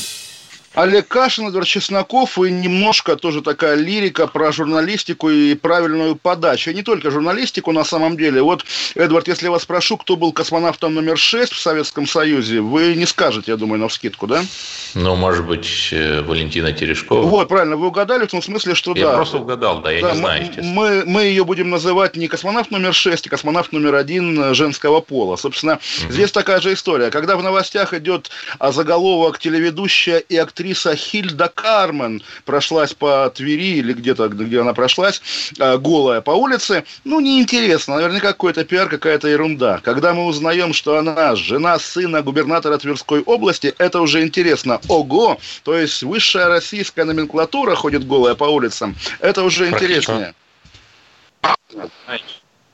Олег 0.73 1.09
Кашин, 1.09 1.49
Эдвард 1.49 1.67
Чесноков 1.67 2.37
и 2.37 2.49
немножко 2.49 3.17
тоже 3.17 3.41
такая 3.41 3.75
лирика 3.75 4.25
про 4.25 4.53
журналистику 4.53 5.29
и 5.29 5.53
правильную 5.53 6.15
подачу. 6.15 6.71
И 6.71 6.73
не 6.73 6.81
только 6.81 7.11
журналистику 7.11 7.73
на 7.73 7.83
самом 7.83 8.15
деле. 8.15 8.41
Вот, 8.41 8.63
Эдвард, 8.95 9.27
если 9.27 9.45
я 9.45 9.51
вас 9.51 9.63
спрошу, 9.63 9.97
кто 9.97 10.15
был 10.15 10.31
космонавтом 10.31 10.93
номер 10.93 11.17
6 11.17 11.51
в 11.51 11.59
Советском 11.59 12.07
Союзе, 12.07 12.61
вы 12.61 12.95
не 12.95 13.05
скажете, 13.05 13.51
я 13.51 13.57
думаю, 13.57 13.81
на 13.81 13.89
вскидку, 13.89 14.27
да? 14.27 14.45
Ну, 14.93 15.15
может 15.15 15.45
быть, 15.45 15.89
э, 15.91 16.21
Валентина 16.21 16.71
Терешкова. 16.71 17.23
Вот, 17.23 17.49
правильно, 17.49 17.75
вы 17.75 17.87
угадали 17.87 18.25
в 18.25 18.31
том 18.31 18.41
смысле, 18.41 18.73
что 18.73 18.93
я 18.95 19.03
да. 19.03 19.09
Я 19.11 19.15
просто 19.17 19.39
угадал, 19.39 19.81
да, 19.81 19.91
я 19.91 20.01
да, 20.01 20.11
не 20.11 20.17
знаю, 20.17 20.41
естественно. 20.41 20.71
Мы, 20.71 21.03
мы 21.05 21.23
ее 21.23 21.43
будем 21.43 21.69
называть 21.69 22.15
не 22.15 22.29
космонавт 22.29 22.71
номер 22.71 22.93
6, 22.93 23.27
а 23.27 23.29
космонавт 23.29 23.73
номер 23.73 23.95
один 23.95 24.53
женского 24.53 25.01
пола. 25.01 25.35
Собственно, 25.35 25.73
угу. 25.73 26.13
здесь 26.13 26.31
такая 26.31 26.61
же 26.61 26.71
история. 26.71 27.09
Когда 27.09 27.35
в 27.35 27.43
новостях 27.43 27.93
идет 27.93 28.31
заголовок 28.61 29.37
телеведущая 29.37 30.19
и 30.19 30.37
актриса 30.37 30.60
актриса 30.61 30.95
Хильда 30.95 31.49
Кармен 31.49 32.21
прошлась 32.45 32.93
по 32.93 33.31
Твери 33.35 33.79
или 33.79 33.93
где-то, 33.93 34.27
где 34.27 34.61
она 34.61 34.73
прошлась, 34.73 35.21
а, 35.59 35.77
голая 35.77 36.21
по 36.21 36.31
улице. 36.31 36.83
Ну, 37.03 37.19
неинтересно. 37.19 37.95
Наверняка 37.95 38.27
какой-то 38.27 38.63
пиар, 38.63 38.87
какая-то 38.87 39.27
ерунда. 39.27 39.79
Когда 39.83 40.13
мы 40.13 40.25
узнаем, 40.25 40.73
что 40.73 40.97
она 40.97 41.35
жена 41.35 41.79
сына 41.79 42.21
губернатора 42.21 42.77
Тверской 42.77 43.21
области, 43.21 43.73
это 43.79 44.01
уже 44.01 44.21
интересно. 44.21 44.79
Ого! 44.87 45.39
То 45.63 45.75
есть 45.75 46.03
высшая 46.03 46.47
российская 46.47 47.05
номенклатура 47.05 47.75
ходит 47.75 48.05
голая 48.05 48.35
по 48.35 48.43
улицам. 48.43 48.95
Это 49.19 49.43
уже 49.43 49.67
интереснее. 49.67 50.35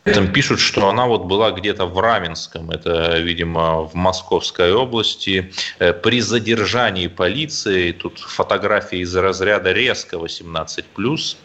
Этом 0.08 0.32
пишут, 0.32 0.60
что 0.60 0.88
она 0.90 1.06
вот 1.06 1.26
была 1.26 1.52
где-то 1.52 1.86
в 1.86 2.00
Раменском, 2.00 2.72
это, 2.72 3.18
видимо, 3.20 3.82
в 3.84 3.94
Московской 3.96 4.74
области, 4.74 5.52
э, 5.80 5.94
при 5.94 6.22
задержании 6.22 7.08
полиции, 7.08 7.92
тут 7.92 8.20
фотографии 8.20 9.00
из 9.00 9.16
разряда 9.16 9.72
резко 9.72 10.18
18+, 10.18 11.38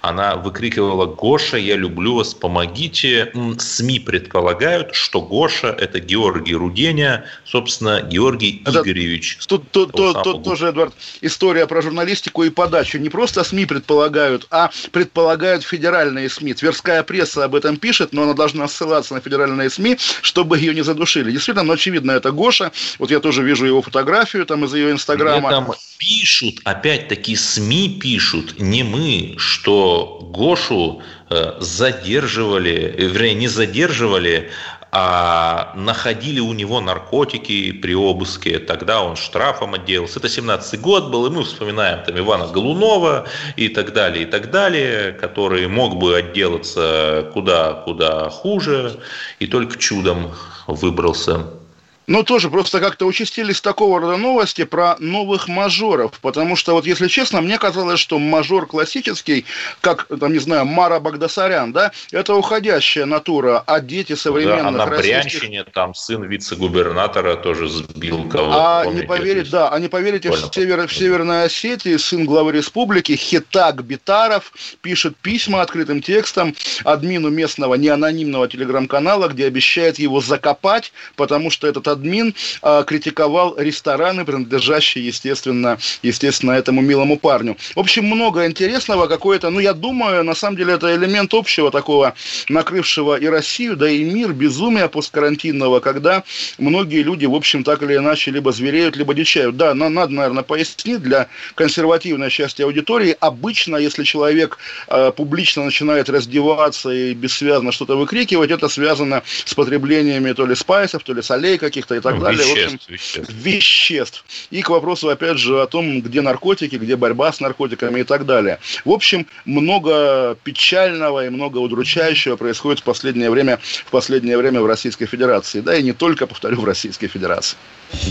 она 0.00 0.36
выкрикивала 0.36 1.06
«Гоша, 1.06 1.56
я 1.56 1.76
люблю 1.76 2.16
вас, 2.16 2.34
помогите». 2.34 3.32
СМИ 3.58 4.00
предполагают, 4.00 4.94
что 4.94 5.20
Гоша– 5.20 5.68
это 5.78 6.00
Георгий 6.00 6.54
Руденя, 6.54 7.24
собственно, 7.44 8.02
Георгий 8.02 8.62
это, 8.66 8.80
Игоревич. 8.80 9.38
Тут, 9.46 9.70
тут, 9.70 9.92
тут, 9.92 10.22
тут 10.22 10.44
тоже, 10.44 10.68
Эдвард, 10.68 10.94
история 11.20 11.66
про 11.66 11.82
журналистику 11.82 12.42
и 12.42 12.50
подачу. 12.50 12.98
Не 12.98 13.08
просто 13.08 13.44
СМИ 13.44 13.66
предполагают, 13.66 14.46
а 14.50 14.70
предполагают 14.90 15.62
федеральные 15.62 16.28
СМИ. 16.28 16.54
Тверская 16.54 17.02
пресса 17.02 17.44
об 17.44 17.54
этом 17.54 17.76
пишет, 17.76 18.01
но 18.10 18.24
она 18.24 18.34
должна 18.34 18.66
ссылаться 18.68 19.14
на 19.14 19.20
федеральные 19.20 19.70
СМИ, 19.70 19.98
чтобы 20.22 20.58
ее 20.58 20.74
не 20.74 20.82
задушили. 20.82 21.30
Действительно, 21.30 21.64
ну, 21.64 21.72
очевидно, 21.74 22.12
это 22.12 22.32
Гоша. 22.32 22.72
Вот 22.98 23.10
я 23.10 23.20
тоже 23.20 23.42
вижу 23.42 23.66
его 23.66 23.82
фотографию 23.82 24.44
там 24.46 24.64
из 24.64 24.74
ее 24.74 24.90
инстаграма. 24.90 25.50
Там 25.50 25.72
пишут, 25.98 26.60
опять-таки 26.64 27.36
СМИ 27.36 28.00
пишут, 28.00 28.58
не 28.58 28.82
мы, 28.82 29.34
что 29.38 30.18
Гошу 30.32 31.02
э, 31.30 31.52
задерживали, 31.60 32.94
вернее, 32.98 33.34
не 33.34 33.48
задерживали, 33.48 34.50
а 34.94 35.72
находили 35.74 36.38
у 36.38 36.52
него 36.52 36.82
наркотики 36.82 37.72
при 37.72 37.94
обыске, 37.94 38.58
тогда 38.58 39.02
он 39.02 39.16
штрафом 39.16 39.72
отделался. 39.72 40.18
Это 40.18 40.28
17-й 40.28 40.76
год 40.76 41.10
был, 41.10 41.26
и 41.26 41.30
мы 41.30 41.44
вспоминаем 41.44 42.04
там 42.04 42.18
Ивана 42.18 42.46
Голунова 42.46 43.24
и 43.56 43.68
так 43.68 43.94
далее, 43.94 44.24
и 44.24 44.26
так 44.26 44.50
далее, 44.50 45.12
который 45.12 45.66
мог 45.66 45.96
бы 45.96 46.14
отделаться 46.14 47.30
куда-куда 47.32 48.28
хуже, 48.28 49.00
и 49.38 49.46
только 49.46 49.78
чудом 49.78 50.30
выбрался 50.66 51.61
ну, 52.06 52.22
тоже 52.22 52.50
просто 52.50 52.80
как-то 52.80 53.06
участились 53.06 53.60
такого 53.60 54.00
рода 54.00 54.16
новости 54.16 54.64
про 54.64 54.96
новых 54.98 55.48
мажоров, 55.48 56.18
потому 56.20 56.56
что, 56.56 56.74
вот 56.74 56.86
если 56.86 57.08
честно, 57.08 57.40
мне 57.40 57.58
казалось, 57.58 58.00
что 58.00 58.18
мажор 58.18 58.66
классический, 58.66 59.44
как, 59.80 60.06
там, 60.18 60.32
не 60.32 60.38
знаю, 60.38 60.64
Мара 60.64 61.00
Багдасарян, 61.00 61.72
да, 61.72 61.92
это 62.10 62.34
уходящая 62.34 63.06
натура, 63.06 63.62
а 63.66 63.80
дети 63.80 64.14
современных 64.14 64.62
да, 64.62 64.84
а 64.84 64.86
на 64.86 64.86
российских... 64.86 65.40
Брянщине 65.40 65.64
там 65.64 65.94
сын 65.94 66.24
вице-губернатора 66.24 67.36
тоже 67.36 67.68
сбил 67.68 68.28
кого-то. 68.28 68.80
А 68.80 68.84
помните, 68.84 69.02
не 69.02 69.06
поверить, 69.06 69.50
да, 69.50 69.68
а 69.68 69.78
не 69.78 69.88
поверите, 69.88 70.30
в, 70.30 70.50
север, 70.52 70.86
в 70.86 70.92
Северной 70.92 71.44
Осетии 71.44 71.96
сын 71.96 72.24
главы 72.24 72.52
республики 72.52 73.14
Хитак 73.14 73.84
Битаров 73.84 74.52
пишет 74.80 75.16
письма 75.16 75.62
открытым 75.62 76.02
текстом 76.02 76.54
админу 76.84 77.28
местного 77.30 77.74
неанонимного 77.74 78.48
телеграм-канала, 78.48 79.28
где 79.28 79.46
обещает 79.46 79.98
его 79.98 80.20
закопать, 80.20 80.92
потому 81.16 81.50
что 81.50 81.66
этот 81.66 81.91
админ 81.92 82.34
а, 82.62 82.82
критиковал 82.82 83.56
рестораны, 83.58 84.24
принадлежащие, 84.24 85.06
естественно, 85.06 85.78
естественно, 86.02 86.52
этому 86.52 86.80
милому 86.80 87.18
парню. 87.18 87.56
В 87.74 87.80
общем, 87.80 88.04
много 88.06 88.46
интересного, 88.46 89.06
какое-то, 89.06 89.50
ну, 89.50 89.60
я 89.60 89.72
думаю, 89.72 90.24
на 90.24 90.34
самом 90.34 90.56
деле, 90.56 90.74
это 90.74 90.94
элемент 90.94 91.34
общего 91.34 91.70
такого, 91.70 92.14
накрывшего 92.48 93.16
и 93.16 93.26
Россию, 93.26 93.76
да 93.76 93.88
и 93.88 94.02
мир, 94.04 94.32
безумия 94.32 94.88
посткарантинного, 94.88 95.80
когда 95.80 96.24
многие 96.58 97.02
люди, 97.02 97.26
в 97.26 97.34
общем, 97.34 97.64
так 97.64 97.82
или 97.82 97.96
иначе, 97.96 98.30
либо 98.30 98.52
звереют, 98.52 98.96
либо 98.96 99.14
дичают. 99.14 99.56
Да, 99.56 99.74
но 99.74 99.88
надо, 99.88 100.12
наверное, 100.12 100.42
пояснить 100.42 101.02
для 101.02 101.28
консервативной 101.54 102.30
части 102.30 102.62
аудитории. 102.62 103.16
Обычно, 103.20 103.76
если 103.76 104.04
человек 104.04 104.58
э, 104.88 105.12
публично 105.14 105.64
начинает 105.64 106.08
раздеваться 106.08 106.90
и 106.90 107.14
бессвязно 107.14 107.72
что-то 107.72 107.96
выкрикивать, 107.96 108.50
это 108.50 108.68
связано 108.68 109.22
с 109.44 109.54
потреблениями 109.54 110.32
то 110.32 110.46
ли 110.46 110.54
спайсов, 110.54 111.02
то 111.02 111.12
ли 111.12 111.22
солей 111.22 111.58
каких 111.58 111.81
каких-то 111.82 111.94
и 111.96 112.00
так 112.00 112.14
ну, 112.14 112.20
далее. 112.20 112.42
Веществ, 112.42 112.72
в 112.72 112.74
общем, 112.74 112.92
веществ. 112.92 113.32
веществ. 113.32 114.24
И 114.50 114.62
к 114.62 114.70
вопросу, 114.70 115.08
опять 115.08 115.38
же, 115.38 115.60
о 115.60 115.66
том, 115.66 116.00
где 116.00 116.20
наркотики, 116.20 116.76
где 116.76 116.96
борьба 116.96 117.32
с 117.32 117.40
наркотиками 117.40 118.00
и 118.00 118.04
так 118.04 118.26
далее. 118.26 118.58
В 118.84 118.90
общем, 118.90 119.26
много 119.44 120.36
печального 120.44 121.26
и 121.26 121.28
много 121.28 121.58
удручающего 121.58 122.36
происходит 122.36 122.80
в 122.80 122.84
последнее 122.84 123.30
время, 123.30 123.58
в 123.86 123.90
последнее 123.90 124.36
время 124.38 124.60
в 124.60 124.66
Российской 124.66 125.06
Федерации. 125.06 125.60
Да, 125.60 125.76
и 125.76 125.82
не 125.82 125.92
только, 125.92 126.26
повторю, 126.26 126.60
в 126.60 126.64
Российской 126.64 127.08
Федерации. 127.08 127.56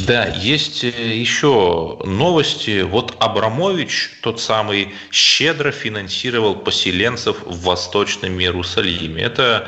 Да, 0.08 0.26
есть 0.28 0.84
э, 0.84 0.90
еще 0.90 2.00
новости. 2.06 2.82
Вот 2.82 3.16
Абрамович, 3.20 4.12
тот 4.22 4.40
самый, 4.40 4.94
щедро 5.12 5.72
финансировал 5.72 6.56
поселенцев 6.56 7.44
в 7.44 7.64
Восточном 7.64 8.40
Иерусалиме. 8.40 9.24
Это 9.24 9.68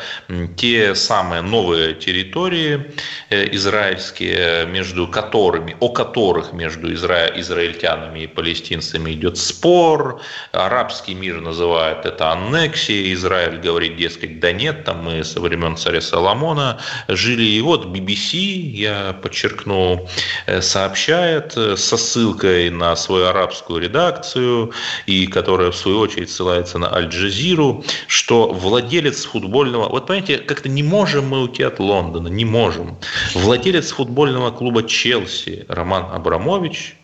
те 0.56 0.94
самые 0.96 1.42
новые 1.42 1.96
территории 1.96 2.94
э, 3.30 3.54
израильские, 3.56 4.66
между 4.68 5.08
которыми, 5.08 5.76
о 5.80 5.90
которых 5.90 6.54
между 6.54 6.94
изра... 6.94 7.28
израильтянами 7.36 8.22
и 8.22 8.28
палестинцами 8.28 9.14
идет 9.14 9.38
спор. 9.38 10.22
Арабский 10.52 11.16
мир 11.16 11.42
называет 11.42 12.06
это 12.06 12.32
аннексией. 12.32 13.14
Израиль 13.14 13.58
говорит, 13.60 13.98
дескать, 13.98 14.40
да 14.40 14.52
нет, 14.52 14.84
там 14.86 15.04
мы 15.04 15.24
со 15.24 15.42
времен 15.42 15.76
царя 15.76 16.02
Соломона 16.02 16.80
жили. 17.08 17.44
И 17.44 17.62
вот 17.62 17.88
BBC, 17.88 18.38
я 18.38 19.14
подчеркну, 19.22 20.03
Э, 20.46 20.62
сообщает 20.62 21.54
э, 21.58 21.78
со 21.78 21.98
ссылкой 21.98 22.70
на 22.70 22.96
свою 22.96 23.26
арабскую 23.26 23.82
редакцию, 23.82 24.72
и 25.06 25.28
которая 25.28 25.72
в 25.72 25.76
свою 25.76 26.00
очередь 26.00 26.30
ссылается 26.30 26.78
на 26.78 26.94
Аль-Джазиру, 26.94 27.84
что 28.08 28.52
владелец 28.52 29.26
футбольного... 29.26 29.90
Вот 29.90 30.08
понимаете, 30.08 30.38
как-то 30.38 30.70
не 30.70 30.84
можем 30.84 31.28
мы 31.28 31.44
уйти 31.44 31.64
от 31.64 31.80
Лондона, 31.80 32.28
не 32.28 32.46
можем. 32.46 32.98
Владелец 33.34 33.92
футбольного 33.92 34.52
клуба 34.52 34.84
Челси 34.84 35.66
Роман 35.68 36.06
Абрамович 36.12 36.96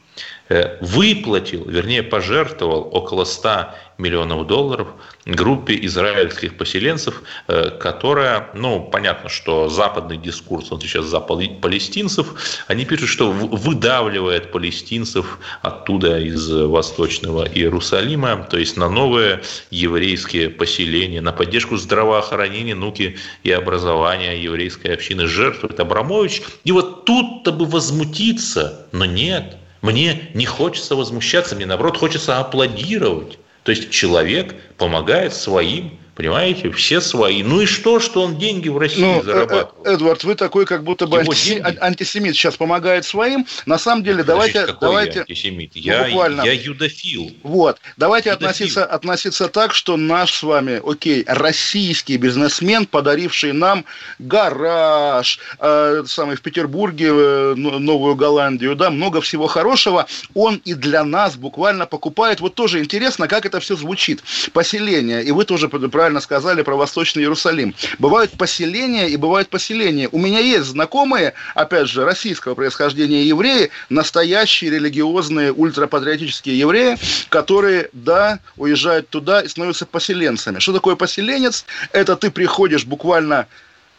выплатил, 0.81 1.65
вернее 1.65 2.01
пожертвовал 2.01 2.89
около 2.91 3.23
100 3.23 3.69
миллионов 3.99 4.47
долларов 4.47 4.87
группе 5.25 5.77
израильских 5.85 6.57
поселенцев, 6.57 7.21
э, 7.47 7.69
которая, 7.79 8.49
ну, 8.55 8.81
понятно, 8.81 9.29
что 9.29 9.69
западный 9.69 10.17
дискурс, 10.17 10.71
он 10.71 10.81
сейчас 10.81 11.05
за 11.05 11.19
палестинцев, 11.19 12.63
они 12.67 12.85
пишут, 12.85 13.09
что 13.09 13.31
выдавливает 13.31 14.51
палестинцев 14.51 15.39
оттуда 15.61 16.17
из 16.19 16.49
Восточного 16.49 17.47
Иерусалима, 17.47 18.47
то 18.49 18.57
есть 18.57 18.77
на 18.77 18.89
новые 18.89 19.41
еврейские 19.69 20.49
поселения, 20.49 21.21
на 21.21 21.33
поддержку 21.33 21.77
здравоохранения, 21.77 22.75
науки 22.75 23.17
и 23.43 23.51
образования 23.51 24.41
еврейской 24.41 24.87
общины. 24.93 25.27
Жертвует 25.27 25.79
Абрамович. 25.79 26.41
И 26.63 26.71
вот 26.71 27.05
тут-то 27.05 27.51
бы 27.51 27.65
возмутиться, 27.65 28.87
но 28.91 29.05
нет, 29.05 29.57
мне 29.81 30.29
не 30.33 30.45
хочется 30.45 30.95
возмущаться, 30.95 31.55
мне 31.55 31.65
наоборот 31.65 31.97
хочется 31.97 32.39
аплодировать. 32.39 33.37
То 33.63 33.71
есть 33.71 33.91
человек 33.91 34.55
помогает 34.77 35.33
своим 35.33 35.99
Понимаете, 36.19 36.69
все 36.71 36.99
свои. 36.99 37.43
Ну 37.43 37.61
и 37.61 37.65
что, 37.65 38.01
что 38.01 38.23
он 38.23 38.37
деньги 38.37 38.67
в 38.67 38.77
России 38.77 38.99
ну, 38.99 39.21
э, 39.21 39.23
зарабатывает? 39.23 39.87
Эдвард, 39.87 40.23
вы 40.25 40.35
такой 40.35 40.65
как 40.65 40.83
будто 40.83 41.07
бы 41.07 41.19
антисемит, 41.19 41.81
антисемит 41.81 42.35
сейчас 42.35 42.57
помогает 42.57 43.05
своим. 43.05 43.45
На 43.65 43.77
самом 43.77 44.03
деле, 44.03 44.25
давайте... 44.25 44.65
Какой 44.65 44.89
давайте 44.89 45.13
я 45.13 45.21
антисемит? 45.21 45.71
Ну, 45.75 45.81
я, 45.81 46.03
буквально. 46.03 46.41
я 46.41 46.51
юдофил. 46.51 47.31
Вот. 47.43 47.79
Давайте 47.95 48.31
относиться, 48.31 48.83
относиться 48.83 49.47
так, 49.47 49.73
что 49.73 49.95
наш 49.95 50.33
с 50.33 50.43
вами, 50.43 50.81
окей, 50.85 51.23
российский 51.25 52.17
бизнесмен, 52.17 52.85
подаривший 52.85 53.53
нам 53.53 53.85
гараж, 54.19 55.39
э, 55.57 56.03
самый 56.05 56.35
в 56.35 56.41
Петербурге, 56.41 57.11
э, 57.13 57.53
Новую 57.55 58.15
Голландию, 58.15 58.75
да, 58.75 58.89
много 58.89 59.21
всего 59.21 59.47
хорошего, 59.47 60.05
он 60.33 60.61
и 60.65 60.73
для 60.73 61.05
нас 61.05 61.37
буквально 61.37 61.85
покупает. 61.85 62.41
Вот 62.41 62.55
тоже 62.55 62.79
интересно, 62.79 63.29
как 63.29 63.45
это 63.45 63.61
все 63.61 63.77
звучит. 63.77 64.21
Поселение. 64.51 65.23
И 65.23 65.31
вы 65.31 65.45
тоже 65.45 65.69
правильно 65.69 66.08
правильно 66.09 66.21
сказали 66.21 66.63
про 66.63 66.75
Восточный 66.75 67.21
Иерусалим. 67.21 67.75
Бывают 67.99 68.31
поселения 68.31 69.07
и 69.09 69.15
бывают 69.15 69.49
поселения. 69.49 70.09
У 70.11 70.17
меня 70.17 70.39
есть 70.39 70.65
знакомые, 70.65 71.35
опять 71.53 71.87
же, 71.87 72.03
российского 72.03 72.55
происхождения 72.55 73.23
евреи, 73.23 73.69
настоящие 73.89 74.71
религиозные 74.71 75.53
ультрапатриотические 75.53 76.57
евреи, 76.57 76.97
которые, 77.29 77.89
да, 77.93 78.39
уезжают 78.57 79.09
туда 79.09 79.41
и 79.41 79.47
становятся 79.47 79.85
поселенцами. 79.85 80.57
Что 80.57 80.73
такое 80.73 80.95
поселенец? 80.95 81.63
Это 81.91 82.15
ты 82.15 82.31
приходишь 82.31 82.85
буквально 82.85 83.45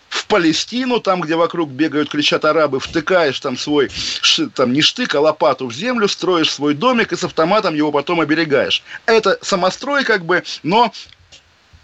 в 0.08 0.26
Палестину, 0.26 0.98
там, 0.98 1.20
где 1.20 1.36
вокруг 1.36 1.70
бегают, 1.70 2.10
кричат 2.10 2.44
арабы, 2.44 2.80
втыкаешь 2.80 3.38
там 3.38 3.56
свой, 3.56 3.88
там 4.56 4.72
не 4.72 4.82
штык, 4.82 5.14
а 5.14 5.20
лопату 5.20 5.68
в 5.68 5.72
землю, 5.72 6.08
строишь 6.08 6.52
свой 6.52 6.74
домик 6.74 7.12
и 7.12 7.16
с 7.16 7.22
автоматом 7.22 7.76
его 7.76 7.92
потом 7.92 8.20
оберегаешь. 8.20 8.82
Это 9.06 9.38
самострой 9.42 10.02
как 10.02 10.24
бы, 10.24 10.42
но 10.64 10.92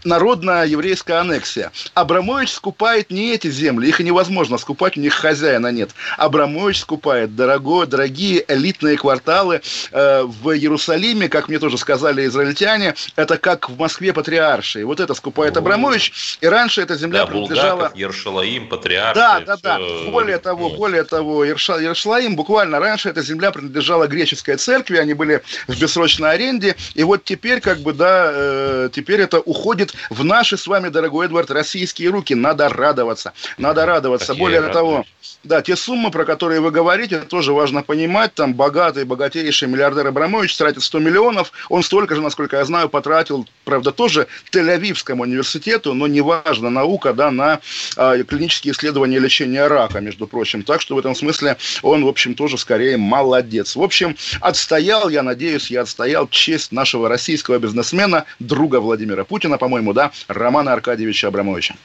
народная 0.07 0.65
еврейская 0.65 1.15
аннексия. 1.15 1.73
Абрамович 1.95 2.53
скупает 2.53 3.11
не 3.11 3.33
эти 3.35 3.51
земли, 3.51 3.89
их 3.89 4.01
невозможно 4.01 4.57
скупать, 4.59 4.97
у 4.97 5.01
них 5.01 5.15
хозяина 5.15 5.73
нет. 5.73 5.91
Абрамович 6.17 6.81
скупает 6.81 7.35
дорогое, 7.35 7.87
дорогие 7.87 8.45
элитные 8.49 8.97
кварталы 8.97 9.61
э, 9.91 10.23
в 10.23 10.51
Иерусалиме, 10.51 11.29
как 11.29 11.49
мне 11.49 11.59
тоже 11.59 11.77
сказали 11.77 12.27
израильтяне, 12.27 12.95
это 13.17 13.37
как 13.37 13.69
в 13.69 13.79
Москве 13.79 14.13
патриаршие. 14.13 14.87
Вот 14.87 15.01
это 15.01 15.15
скупает 15.15 15.57
Абрамович, 15.57 16.39
и 16.41 16.47
раньше 16.47 16.81
эта 16.81 16.97
земля 16.97 17.21
да, 17.21 17.27
принадлежала... 17.27 17.77
Булгаков, 17.77 17.99
Ершалаим, 17.99 18.69
патриаршие. 18.69 19.15
Да, 19.15 19.41
да, 19.41 19.57
да. 19.57 19.79
Более 20.11 20.39
того, 20.39 20.71
более 20.71 21.05
того, 21.05 21.45
Ершалаим, 21.45 22.37
буквально 22.37 22.79
раньше 22.79 23.09
эта 23.09 23.23
земля 23.23 23.51
принадлежала 23.51 24.07
греческой 24.07 24.57
церкви, 24.57 24.97
они 24.97 25.15
были 25.15 25.43
в 25.67 25.81
бессрочной 25.81 26.31
аренде, 26.31 26.77
и 26.95 27.03
вот 27.03 27.25
теперь, 27.25 27.61
как 27.61 27.79
бы, 27.81 27.93
да, 27.93 28.31
э, 28.33 28.91
теперь 28.93 29.21
это 29.21 29.41
уходит 29.41 29.96
в 30.11 30.25
наши 30.25 30.57
с 30.57 30.67
вами, 30.67 30.89
дорогой 30.89 31.27
Эдвард, 31.27 31.51
российские 31.51 32.11
руки. 32.11 32.35
Надо 32.35 32.69
радоваться. 32.69 33.33
Надо 33.59 33.87
радоваться. 33.87 34.29
Какие 34.29 34.41
Более 34.41 34.61
радуют. 34.61 34.75
того, 34.75 35.05
да, 35.47 35.63
те 35.63 35.77
суммы, 35.77 36.11
про 36.11 36.25
которые 36.25 36.61
вы 36.61 36.71
говорите, 36.71 37.21
тоже 37.21 37.53
важно 37.53 37.83
понимать. 37.83 38.35
Там 38.35 38.55
богатый, 38.55 39.05
богатейший 39.05 39.69
миллиардер 39.69 40.07
Абрамович 40.09 40.57
тратит 40.57 40.83
100 40.83 40.99
миллионов. 40.99 41.53
Он 41.69 41.83
столько 41.83 42.15
же, 42.15 42.23
насколько 42.23 42.57
я 42.57 42.65
знаю, 42.65 42.89
потратил, 42.89 43.47
правда, 43.65 43.93
тоже 43.93 44.27
Тель-Авивскому 44.53 45.23
университету, 45.23 45.95
но 45.95 46.07
неважно, 46.07 46.71
наука, 46.71 47.13
да, 47.13 47.31
на 47.31 47.61
э, 47.97 48.25
клинические 48.27 48.73
исследования 48.73 49.19
лечения 49.19 49.67
рака, 49.67 50.01
между 50.01 50.27
прочим. 50.27 50.63
Так 50.63 50.81
что 50.81 50.97
в 50.97 50.99
этом 50.99 51.15
смысле 51.15 51.57
он, 51.83 52.05
в 52.05 52.09
общем, 52.09 52.35
тоже 52.35 52.59
скорее 52.59 52.97
молодец. 52.97 53.77
В 53.77 53.83
общем, 53.83 54.17
отстоял, 54.41 55.09
я 55.09 55.23
надеюсь, 55.23 55.71
я 55.71 55.83
отстоял 55.83 56.29
честь 56.29 56.73
нашего 56.73 57.09
российского 57.09 57.59
бизнесмена, 57.59 58.25
друга 58.41 58.81
Владимира 58.81 59.25
Путина, 59.25 59.59
по-моему, 59.59 59.93
да, 59.93 60.11
Романа 60.29 60.73
Аркадьевича 60.73 61.29
Абрамовича. 61.29 61.77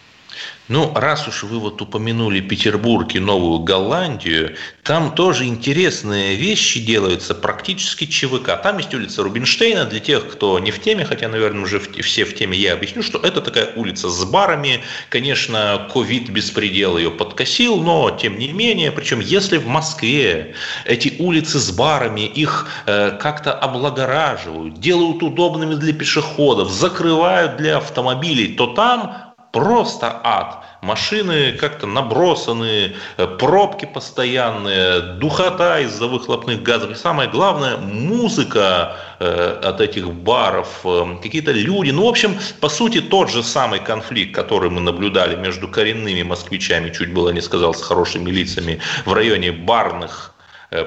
Ну, 0.71 0.93
раз 0.95 1.27
уж 1.27 1.43
вы 1.43 1.59
вот 1.59 1.81
упомянули 1.81 2.39
Петербург 2.39 3.13
и 3.13 3.19
Новую 3.19 3.59
Голландию, 3.59 4.55
там 4.83 5.13
тоже 5.13 5.45
интересные 5.45 6.35
вещи 6.35 6.79
делаются, 6.79 7.35
практически 7.35 8.05
ЧВК. 8.05 8.61
Там 8.63 8.77
есть 8.77 8.93
улица 8.93 9.21
Рубинштейна, 9.21 9.83
для 9.83 9.99
тех, 9.99 10.31
кто 10.31 10.59
не 10.59 10.71
в 10.71 10.81
теме, 10.81 11.03
хотя, 11.03 11.27
наверное, 11.27 11.63
уже 11.63 11.79
все 11.79 12.23
в 12.23 12.35
теме, 12.35 12.57
я 12.57 12.73
объясню, 12.73 13.03
что 13.03 13.19
это 13.19 13.41
такая 13.41 13.73
улица 13.75 14.09
с 14.09 14.23
барами. 14.23 14.81
Конечно, 15.09 15.89
ковид 15.91 16.29
беспредел 16.29 16.97
ее 16.97 17.11
подкосил, 17.11 17.81
но 17.81 18.09
тем 18.11 18.39
не 18.39 18.53
менее, 18.53 18.93
причем 18.93 19.19
если 19.19 19.57
в 19.57 19.67
Москве 19.67 20.55
эти 20.85 21.15
улицы 21.19 21.59
с 21.59 21.69
барами, 21.71 22.21
их 22.21 22.67
э, 22.85 23.17
как-то 23.19 23.53
облагораживают, 23.53 24.79
делают 24.79 25.21
удобными 25.21 25.75
для 25.75 25.91
пешеходов, 25.91 26.71
закрывают 26.71 27.57
для 27.57 27.77
автомобилей, 27.77 28.55
то 28.55 28.67
там 28.67 29.30
просто 29.51 30.19
ад. 30.23 30.63
Машины 30.81 31.51
как-то 31.53 31.85
набросаны, 31.85 32.95
э, 33.17 33.27
пробки 33.27 33.85
постоянные, 33.85 35.01
духота 35.19 35.79
из-за 35.81 36.07
выхлопных 36.07 36.63
газов. 36.63 36.91
И 36.91 36.95
самое 36.95 37.29
главное, 37.29 37.77
музыка 37.77 38.95
э, 39.19 39.59
от 39.63 39.81
этих 39.81 40.11
баров, 40.11 40.67
э, 40.83 41.17
какие-то 41.21 41.51
люди. 41.51 41.91
Ну, 41.91 42.05
в 42.05 42.09
общем, 42.09 42.37
по 42.59 42.69
сути, 42.69 43.01
тот 43.01 43.29
же 43.29 43.43
самый 43.43 43.79
конфликт, 43.79 44.33
который 44.33 44.69
мы 44.69 44.81
наблюдали 44.81 45.35
между 45.35 45.67
коренными 45.67 46.23
москвичами, 46.23 46.89
чуть 46.89 47.13
было 47.13 47.29
не 47.29 47.41
сказал, 47.41 47.73
с 47.73 47.81
хорошими 47.81 48.31
лицами, 48.31 48.79
в 49.05 49.13
районе 49.13 49.51
барных 49.51 50.33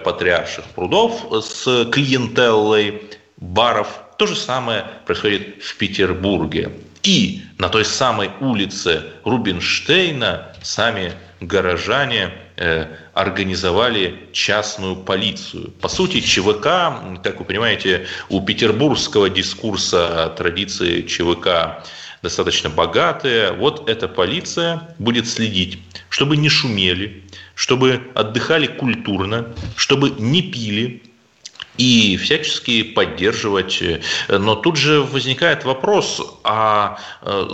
патриарших 0.02 0.64
прудов 0.74 1.26
с 1.30 1.84
клиентеллой 1.92 3.02
баров. 3.36 3.88
То 4.16 4.26
же 4.26 4.34
самое 4.34 4.86
происходит 5.04 5.62
в 5.62 5.76
Петербурге. 5.76 6.70
И 7.04 7.42
на 7.58 7.68
той 7.68 7.84
самой 7.84 8.30
улице 8.40 9.02
Рубинштейна 9.24 10.54
сами 10.62 11.12
горожане 11.40 12.32
э, 12.56 12.86
организовали 13.12 14.28
частную 14.32 14.96
полицию. 14.96 15.70
По 15.82 15.88
сути, 15.88 16.20
ЧВК, 16.20 16.64
как 17.22 17.38
вы 17.38 17.44
понимаете, 17.44 18.06
у 18.30 18.40
петербургского 18.40 19.28
дискурса 19.28 20.32
традиции 20.36 21.02
ЧВК 21.02 21.84
достаточно 22.22 22.70
богатые. 22.70 23.52
Вот 23.52 23.86
эта 23.88 24.08
полиция 24.08 24.94
будет 24.98 25.28
следить, 25.28 25.78
чтобы 26.08 26.38
не 26.38 26.48
шумели, 26.48 27.22
чтобы 27.54 28.00
отдыхали 28.14 28.66
культурно, 28.66 29.54
чтобы 29.76 30.08
не 30.18 30.40
пили, 30.40 31.02
и 31.78 32.16
всячески 32.16 32.82
поддерживать. 32.82 33.82
Но 34.28 34.54
тут 34.54 34.76
же 34.76 35.00
возникает 35.02 35.64
вопрос, 35.64 36.38
а 36.44 36.98
э, 37.22 37.46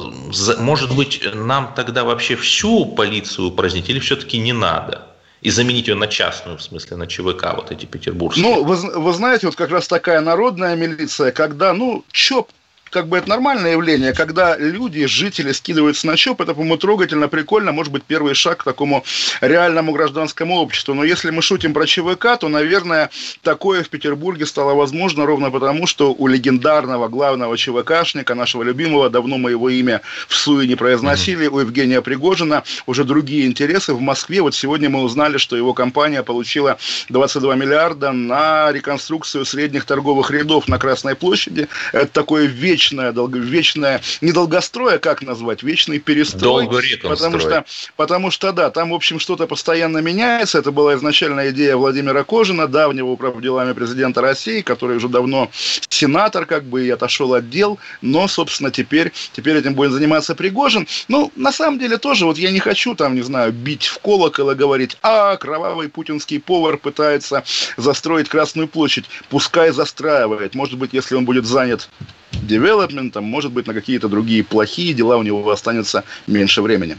может 0.59 0.95
быть 0.95 1.23
нам 1.35 1.73
тогда 1.75 2.05
вообще 2.05 2.37
всю 2.37 2.87
полицию 2.87 3.49
упразднить 3.49 3.89
или 3.89 3.99
все-таки 3.99 4.39
не 4.39 4.53
надо? 4.53 5.07
и 5.43 5.51
заменить 5.51 5.89
ее 5.89 5.95
на 5.95 6.07
частную, 6.07 6.59
в 6.59 6.63
смысле 6.63 6.99
на 6.99 7.07
ЧВК, 7.07 7.55
вот 7.57 7.71
эти 7.71 7.87
петербургские. 7.87 8.45
Ну, 8.45 8.63
вы, 8.65 8.77
вы 8.77 9.13
знаете, 9.15 9.47
вот 9.47 9.57
как 9.57 9.71
раз 9.71 9.89
такая 9.89 10.21
народная 10.21 10.77
милиция, 10.77 11.33
когда, 11.33 11.73
ну, 11.73 12.05
ЧОП 12.13 12.51
как 12.91 13.07
бы 13.09 13.19
это 13.19 13.29
нормальное 13.29 13.73
явление, 13.73 14.13
когда 14.13 14.57
люди, 14.57 15.07
жители 15.07 15.53
скидываются 15.53 16.07
на 16.07 16.17
ЧОП, 16.17 16.43
это, 16.43 16.55
по-моему, 16.55 16.77
трогательно, 16.77 17.29
прикольно, 17.29 17.73
может 17.73 17.93
быть, 17.93 18.03
первый 18.03 18.35
шаг 18.35 18.59
к 18.59 18.65
такому 18.65 19.05
реальному 19.41 19.93
гражданскому 19.93 20.57
обществу. 20.57 20.95
Но 20.95 21.05
если 21.05 21.31
мы 21.31 21.41
шутим 21.43 21.73
про 21.73 21.87
ЧВК, 21.87 22.39
то, 22.39 22.49
наверное, 22.49 23.11
такое 23.43 23.83
в 23.85 23.89
Петербурге 23.89 24.45
стало 24.45 24.75
возможно 24.75 25.25
ровно 25.25 25.51
потому, 25.51 25.87
что 25.87 26.13
у 26.13 26.27
легендарного 26.27 27.09
главного 27.09 27.57
ЧВКшника, 27.57 28.35
нашего 28.35 28.63
любимого, 28.63 29.09
давно 29.09 29.39
мы 29.39 29.51
его 29.53 29.69
имя 29.69 30.03
в 30.29 30.35
СУИ 30.35 30.67
не 30.67 30.75
произносили, 30.75 31.47
у 31.47 31.61
Евгения 31.61 32.03
Пригожина 32.03 32.65
уже 32.87 33.05
другие 33.05 33.47
интересы. 33.47 33.95
В 33.95 34.01
Москве 34.01 34.43
вот 34.43 34.55
сегодня 34.55 34.91
мы 34.91 35.03
узнали, 35.03 35.39
что 35.39 35.57
его 35.57 35.75
компания 35.75 36.23
получила 36.23 36.79
22 37.09 37.55
миллиарда 37.55 38.13
на 38.13 38.73
реконструкцию 38.73 39.45
средних 39.45 39.85
торговых 39.85 40.31
рядов 40.31 40.67
на 40.67 40.79
Красной 40.79 41.15
площади. 41.15 41.69
Это 41.93 42.09
такое 42.09 42.47
вечное 42.47 42.80
вечная, 42.81 43.13
долго, 43.13 43.39
вечная, 43.39 44.01
не 44.23 44.33
долгострой, 44.33 44.95
а 44.95 44.99
как 44.99 45.21
назвать, 45.21 45.63
вечный 45.63 45.99
перестрой. 45.99 46.67
Потому 47.11 47.39
что, 47.39 47.65
потому 47.97 48.31
что, 48.31 48.53
да, 48.53 48.71
там, 48.71 48.91
в 48.91 48.95
общем, 48.95 49.21
что-то 49.21 49.47
постоянно 49.47 49.99
меняется. 49.99 50.59
Это 50.59 50.73
была 50.73 50.95
изначальная 50.95 51.51
идея 51.51 51.77
Владимира 51.77 52.25
Кожина, 52.25 52.67
давнего 52.67 53.09
управ 53.09 53.39
делами 53.43 53.75
президента 53.75 54.23
России, 54.23 54.63
который 54.63 54.97
уже 54.97 55.09
давно 55.09 55.51
сенатор, 55.91 56.47
как 56.47 56.65
бы, 56.65 56.87
и 56.87 56.91
отошел 56.91 57.35
от 57.35 57.51
дел, 57.51 57.79
но, 58.01 58.27
собственно, 58.29 58.71
теперь, 58.71 59.13
теперь 59.33 59.59
этим 59.59 59.75
будет 59.75 59.93
заниматься 59.93 60.35
Пригожин. 60.35 60.87
Ну, 61.09 61.31
на 61.37 61.53
самом 61.53 61.79
деле, 61.79 61.99
тоже, 61.99 62.25
вот 62.25 62.39
я 62.39 62.51
не 62.51 62.61
хочу, 62.61 62.95
там, 62.95 63.15
не 63.15 63.23
знаю, 63.23 63.53
бить 63.53 63.85
в 63.85 63.99
колокол 63.99 64.51
и 64.53 64.55
говорить, 64.55 64.97
а, 65.03 65.37
кровавый 65.37 65.91
путинский 65.91 66.41
повар 66.41 66.79
пытается 66.79 67.45
застроить 67.77 68.31
Красную 68.31 68.69
площадь. 68.69 69.05
Пускай 69.29 69.71
застраивает. 69.71 70.55
Может 70.55 70.79
быть, 70.79 70.95
если 70.95 71.15
он 71.15 71.27
будет 71.27 71.45
занят 71.45 71.91
девелопментом, 72.33 73.25
может 73.25 73.53
быть, 73.53 73.67
на 73.67 73.75
какие-то 73.75 74.09
другие 74.09 74.45
плохие 74.45 74.95
дела 74.95 75.17
у 75.17 75.23
него 75.23 75.49
останется 75.51 76.05
меньше 76.27 76.63
времени. 76.63 76.99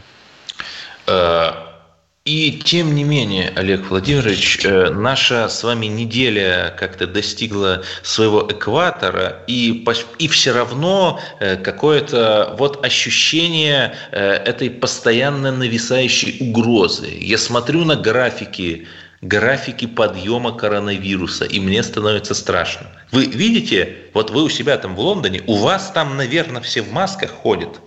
Э, 1.06 1.52
и 2.24 2.52
тем 2.64 2.94
не 2.94 3.02
менее, 3.02 3.52
Олег 3.56 3.90
Владимирович, 3.90 4.64
э, 4.64 4.90
наша 4.90 5.48
с 5.48 5.64
вами 5.64 5.86
неделя 5.86 6.74
как-то 6.78 7.06
достигла 7.06 7.82
своего 8.02 8.46
экватора, 8.48 9.42
и, 9.48 9.84
и 10.18 10.28
все 10.28 10.52
равно 10.52 11.20
э, 11.40 11.56
какое-то 11.56 12.54
вот 12.58 12.84
ощущение 12.84 13.96
этой 14.12 14.70
постоянно 14.70 15.50
нависающей 15.50 16.36
угрозы. 16.40 17.08
Я 17.20 17.38
смотрю 17.38 17.84
на 17.84 17.96
графики 17.96 18.86
графики 19.22 19.86
подъема 19.86 20.56
коронавируса, 20.56 21.44
и 21.44 21.60
мне 21.60 21.82
становится 21.82 22.34
страшно. 22.34 22.88
Вы 23.12 23.26
видите, 23.26 23.96
вот 24.12 24.30
вы 24.30 24.42
у 24.42 24.48
себя 24.48 24.76
там 24.76 24.96
в 24.96 25.00
Лондоне, 25.00 25.42
у 25.46 25.56
вас 25.56 25.92
там, 25.92 26.16
наверное, 26.16 26.60
все 26.60 26.82
в 26.82 26.92
масках 26.92 27.30
ходят, 27.30 27.80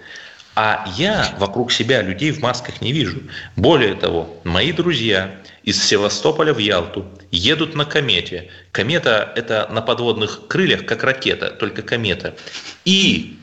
а 0.56 0.88
я 0.96 1.36
вокруг 1.38 1.74
себя 1.74 2.02
людей 2.02 2.32
в 2.32 2.42
масках 2.42 2.82
не 2.82 2.94
вижу. 2.94 3.22
Более 3.58 3.96
того, 3.96 4.40
мои 4.46 4.72
друзья 4.72 5.36
из 5.64 5.84
Севастополя 5.84 6.54
в 6.54 6.60
Ялту 6.60 7.06
едут 7.30 7.76
на 7.76 7.84
комете. 7.84 8.50
Комета– 8.72 9.34
это 9.36 9.68
на 9.70 9.82
подводных 9.82 10.48
крыльях, 10.48 10.86
как 10.86 11.04
ракета, 11.04 11.50
только 11.50 11.82
комета. 11.82 12.36
И 12.86 13.38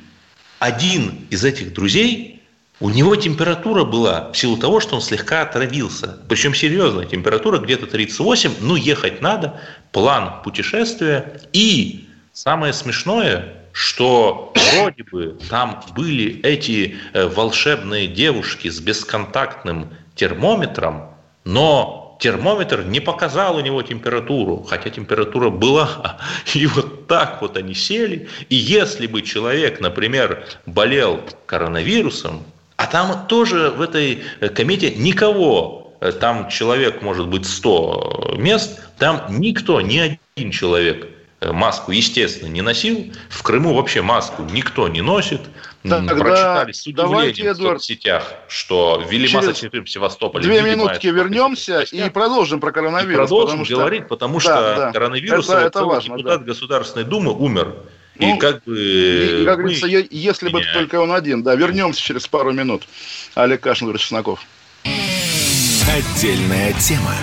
один 0.58 1.26
из 1.28 1.44
этих 1.44 1.74
друзей 1.74 2.41
у 2.82 2.90
него 2.90 3.14
температура 3.14 3.84
была 3.84 4.32
в 4.32 4.36
силу 4.36 4.56
того, 4.56 4.80
что 4.80 4.96
он 4.96 5.02
слегка 5.02 5.42
отравился. 5.42 6.18
Причем 6.28 6.52
серьезная 6.52 7.04
температура, 7.04 7.58
где-то 7.58 7.86
38, 7.86 8.54
ну 8.60 8.74
ехать 8.74 9.20
надо, 9.20 9.60
план 9.92 10.42
путешествия. 10.42 11.40
И 11.52 12.08
самое 12.32 12.72
смешное, 12.72 13.54
что 13.70 14.52
вроде 14.74 15.04
бы 15.04 15.38
там 15.48 15.80
были 15.94 16.40
эти 16.42 16.96
э, 17.12 17.28
волшебные 17.28 18.08
девушки 18.08 18.68
с 18.68 18.80
бесконтактным 18.80 19.90
термометром, 20.16 21.14
но 21.44 22.18
термометр 22.20 22.82
не 22.82 22.98
показал 22.98 23.58
у 23.58 23.60
него 23.60 23.80
температуру, 23.82 24.66
хотя 24.68 24.90
температура 24.90 25.50
была. 25.50 26.18
И 26.54 26.66
вот 26.66 27.06
так 27.06 27.42
вот 27.42 27.56
они 27.56 27.74
сели. 27.74 28.28
И 28.48 28.56
если 28.56 29.06
бы 29.06 29.22
человек, 29.22 29.78
например, 29.78 30.44
болел 30.66 31.20
коронавирусом, 31.46 32.42
а 32.76 32.86
там 32.86 33.26
тоже 33.26 33.70
в 33.70 33.80
этой 33.80 34.22
э, 34.40 34.48
комете 34.48 34.94
никого, 34.94 35.94
э, 36.00 36.12
там 36.12 36.48
человек 36.48 37.02
может 37.02 37.28
быть 37.28 37.46
100 37.46 38.34
мест, 38.38 38.80
там 38.98 39.26
никто, 39.28 39.80
ни 39.80 39.98
один 40.36 40.50
человек 40.50 41.08
Э, 41.42 41.50
маску, 41.50 41.90
естественно, 41.90 42.48
не 42.48 42.62
носил. 42.62 43.12
В 43.28 43.42
Крыму 43.42 43.74
вообще 43.74 44.00
маску 44.00 44.44
никто 44.44 44.86
не 44.86 45.00
носит. 45.00 45.40
Тогда 45.82 46.14
Прочитали 46.14 46.70
с 46.70 46.86
удивлением 46.86 47.52
Эдуард, 47.52 47.80
в 47.80 47.82
соцсетях, 47.82 48.32
что 48.46 49.02
ввели 49.10 49.28
массочный 49.34 49.80
в 49.80 49.90
Севастополе. 49.90 50.44
Две 50.44 50.62
минутки 50.62 51.08
вернемся 51.08 51.80
и 51.80 52.08
продолжим 52.10 52.60
про 52.60 52.70
коронавирус. 52.70 53.14
И 53.14 53.16
продолжим 53.16 53.48
потому 53.48 53.64
что... 53.64 53.74
говорить, 53.74 54.06
потому 54.06 54.38
что 54.38 54.50
да, 54.50 54.76
да. 54.76 54.92
коронавирус, 54.92 55.48
это, 55.48 55.58
это 55.58 55.84
важно, 55.84 56.16
депутат 56.16 56.40
да. 56.40 56.46
Государственной 56.46 57.04
Думы 57.06 57.32
умер. 57.32 57.74
Ну, 58.22 58.36
и 58.36 58.38
как 58.38 58.62
бы... 58.64 58.78
И, 58.78 59.44
как 59.44 59.58
говорится, 59.58 59.86
мы... 59.86 60.06
если 60.10 60.48
бы 60.48 60.62
только 60.72 61.00
он 61.00 61.12
один. 61.12 61.42
Да, 61.42 61.54
вернемся 61.54 62.00
через 62.00 62.26
пару 62.26 62.52
минут. 62.52 62.86
Олег 63.34 63.60
Кашин, 63.60 63.96
Чесноков. 63.96 64.40
Отдельная 64.84 66.72
тема 66.74 67.14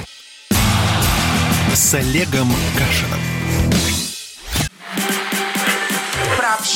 с 1.73 1.93
Олегом 1.93 2.51
Кашиным. 2.77 3.88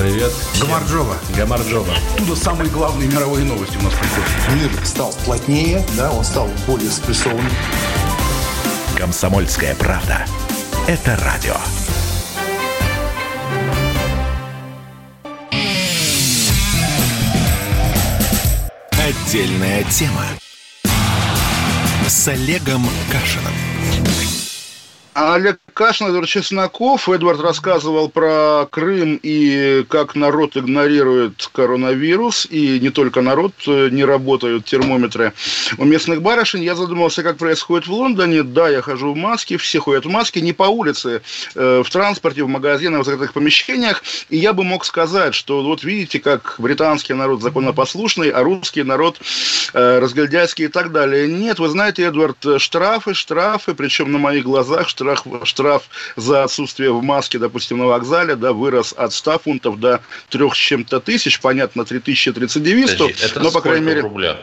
Привет. 0.00 0.32
Гамарджова. 0.58 1.14
Гамарджова. 1.36 1.94
Оттуда 2.14 2.34
самые 2.34 2.70
главные 2.70 3.06
мировые 3.06 3.44
новости 3.44 3.76
у 3.76 3.82
нас 3.82 3.92
приходят. 3.92 4.30
Мир 4.54 4.86
стал 4.86 5.12
плотнее, 5.26 5.84
да, 5.94 6.10
он 6.10 6.24
стал 6.24 6.48
более 6.66 6.90
спрессованным. 6.90 7.52
Комсомольская 8.96 9.74
правда. 9.74 10.24
Это 10.88 11.18
радио. 11.22 11.54
Отдельная 18.92 19.84
тема 19.84 20.24
с 22.08 22.26
Олегом 22.26 22.88
Кашиным. 23.12 23.52
Олег 25.12 25.60
Кашин, 25.80 26.08
Эдвард 26.08 26.28
Чесноков. 26.28 27.08
Эдвард 27.08 27.40
рассказывал 27.40 28.10
про 28.10 28.68
Крым 28.70 29.18
и 29.22 29.82
как 29.88 30.14
народ 30.14 30.54
игнорирует 30.58 31.48
коронавирус. 31.54 32.46
И 32.50 32.78
не 32.80 32.90
только 32.90 33.22
народ, 33.22 33.52
э, 33.66 33.88
не 33.90 34.04
работают 34.04 34.66
термометры 34.66 35.32
у 35.78 35.86
местных 35.86 36.20
барышень. 36.20 36.62
Я 36.62 36.74
задумался, 36.74 37.22
как 37.22 37.38
происходит 37.38 37.86
в 37.88 37.92
Лондоне. 37.94 38.42
Да, 38.42 38.68
я 38.68 38.82
хожу 38.82 39.14
в 39.14 39.16
маске, 39.16 39.56
все 39.56 39.78
ходят 39.78 40.04
в 40.04 40.10
маске. 40.10 40.42
Не 40.42 40.52
по 40.52 40.64
улице, 40.64 41.22
э, 41.54 41.82
в 41.82 41.88
транспорте, 41.88 42.42
в 42.42 42.48
магазинах, 42.48 43.00
в 43.00 43.04
закрытых 43.06 43.32
помещениях. 43.32 44.02
И 44.28 44.36
я 44.36 44.52
бы 44.52 44.64
мог 44.64 44.84
сказать, 44.84 45.34
что 45.34 45.62
вот 45.62 45.82
видите, 45.82 46.20
как 46.20 46.56
британский 46.58 47.14
народ 47.14 47.40
законопослушный, 47.40 48.28
а 48.28 48.42
русский 48.42 48.82
народ 48.82 49.18
э, 49.72 49.98
разгильдяйский 49.98 50.66
и 50.66 50.68
так 50.68 50.92
далее. 50.92 51.26
Нет, 51.26 51.58
вы 51.58 51.70
знаете, 51.70 52.02
Эдвард, 52.02 52.60
штрафы, 52.60 53.14
штрафы, 53.14 53.72
причем 53.72 54.12
на 54.12 54.18
моих 54.18 54.44
глазах 54.44 54.86
штраф, 54.86 55.24
штраф 55.44 55.69
за 56.16 56.44
отсутствие 56.44 56.92
в 56.92 57.02
маске, 57.02 57.38
допустим, 57.38 57.78
на 57.78 57.86
вокзале, 57.86 58.36
да, 58.36 58.52
вырос 58.52 58.94
от 58.96 59.12
100 59.12 59.38
фунтов 59.38 59.78
до 59.78 60.00
3 60.30 60.50
с 60.50 60.56
чем-то 60.56 61.00
тысяч, 61.00 61.40
понятно, 61.40 61.84
3039, 61.84 62.98
Подожди, 62.98 63.24
это 63.24 63.40
но, 63.40 63.50
по 63.50 63.60
крайней 63.60 63.86
мере... 63.86 64.00
Рубля? 64.00 64.38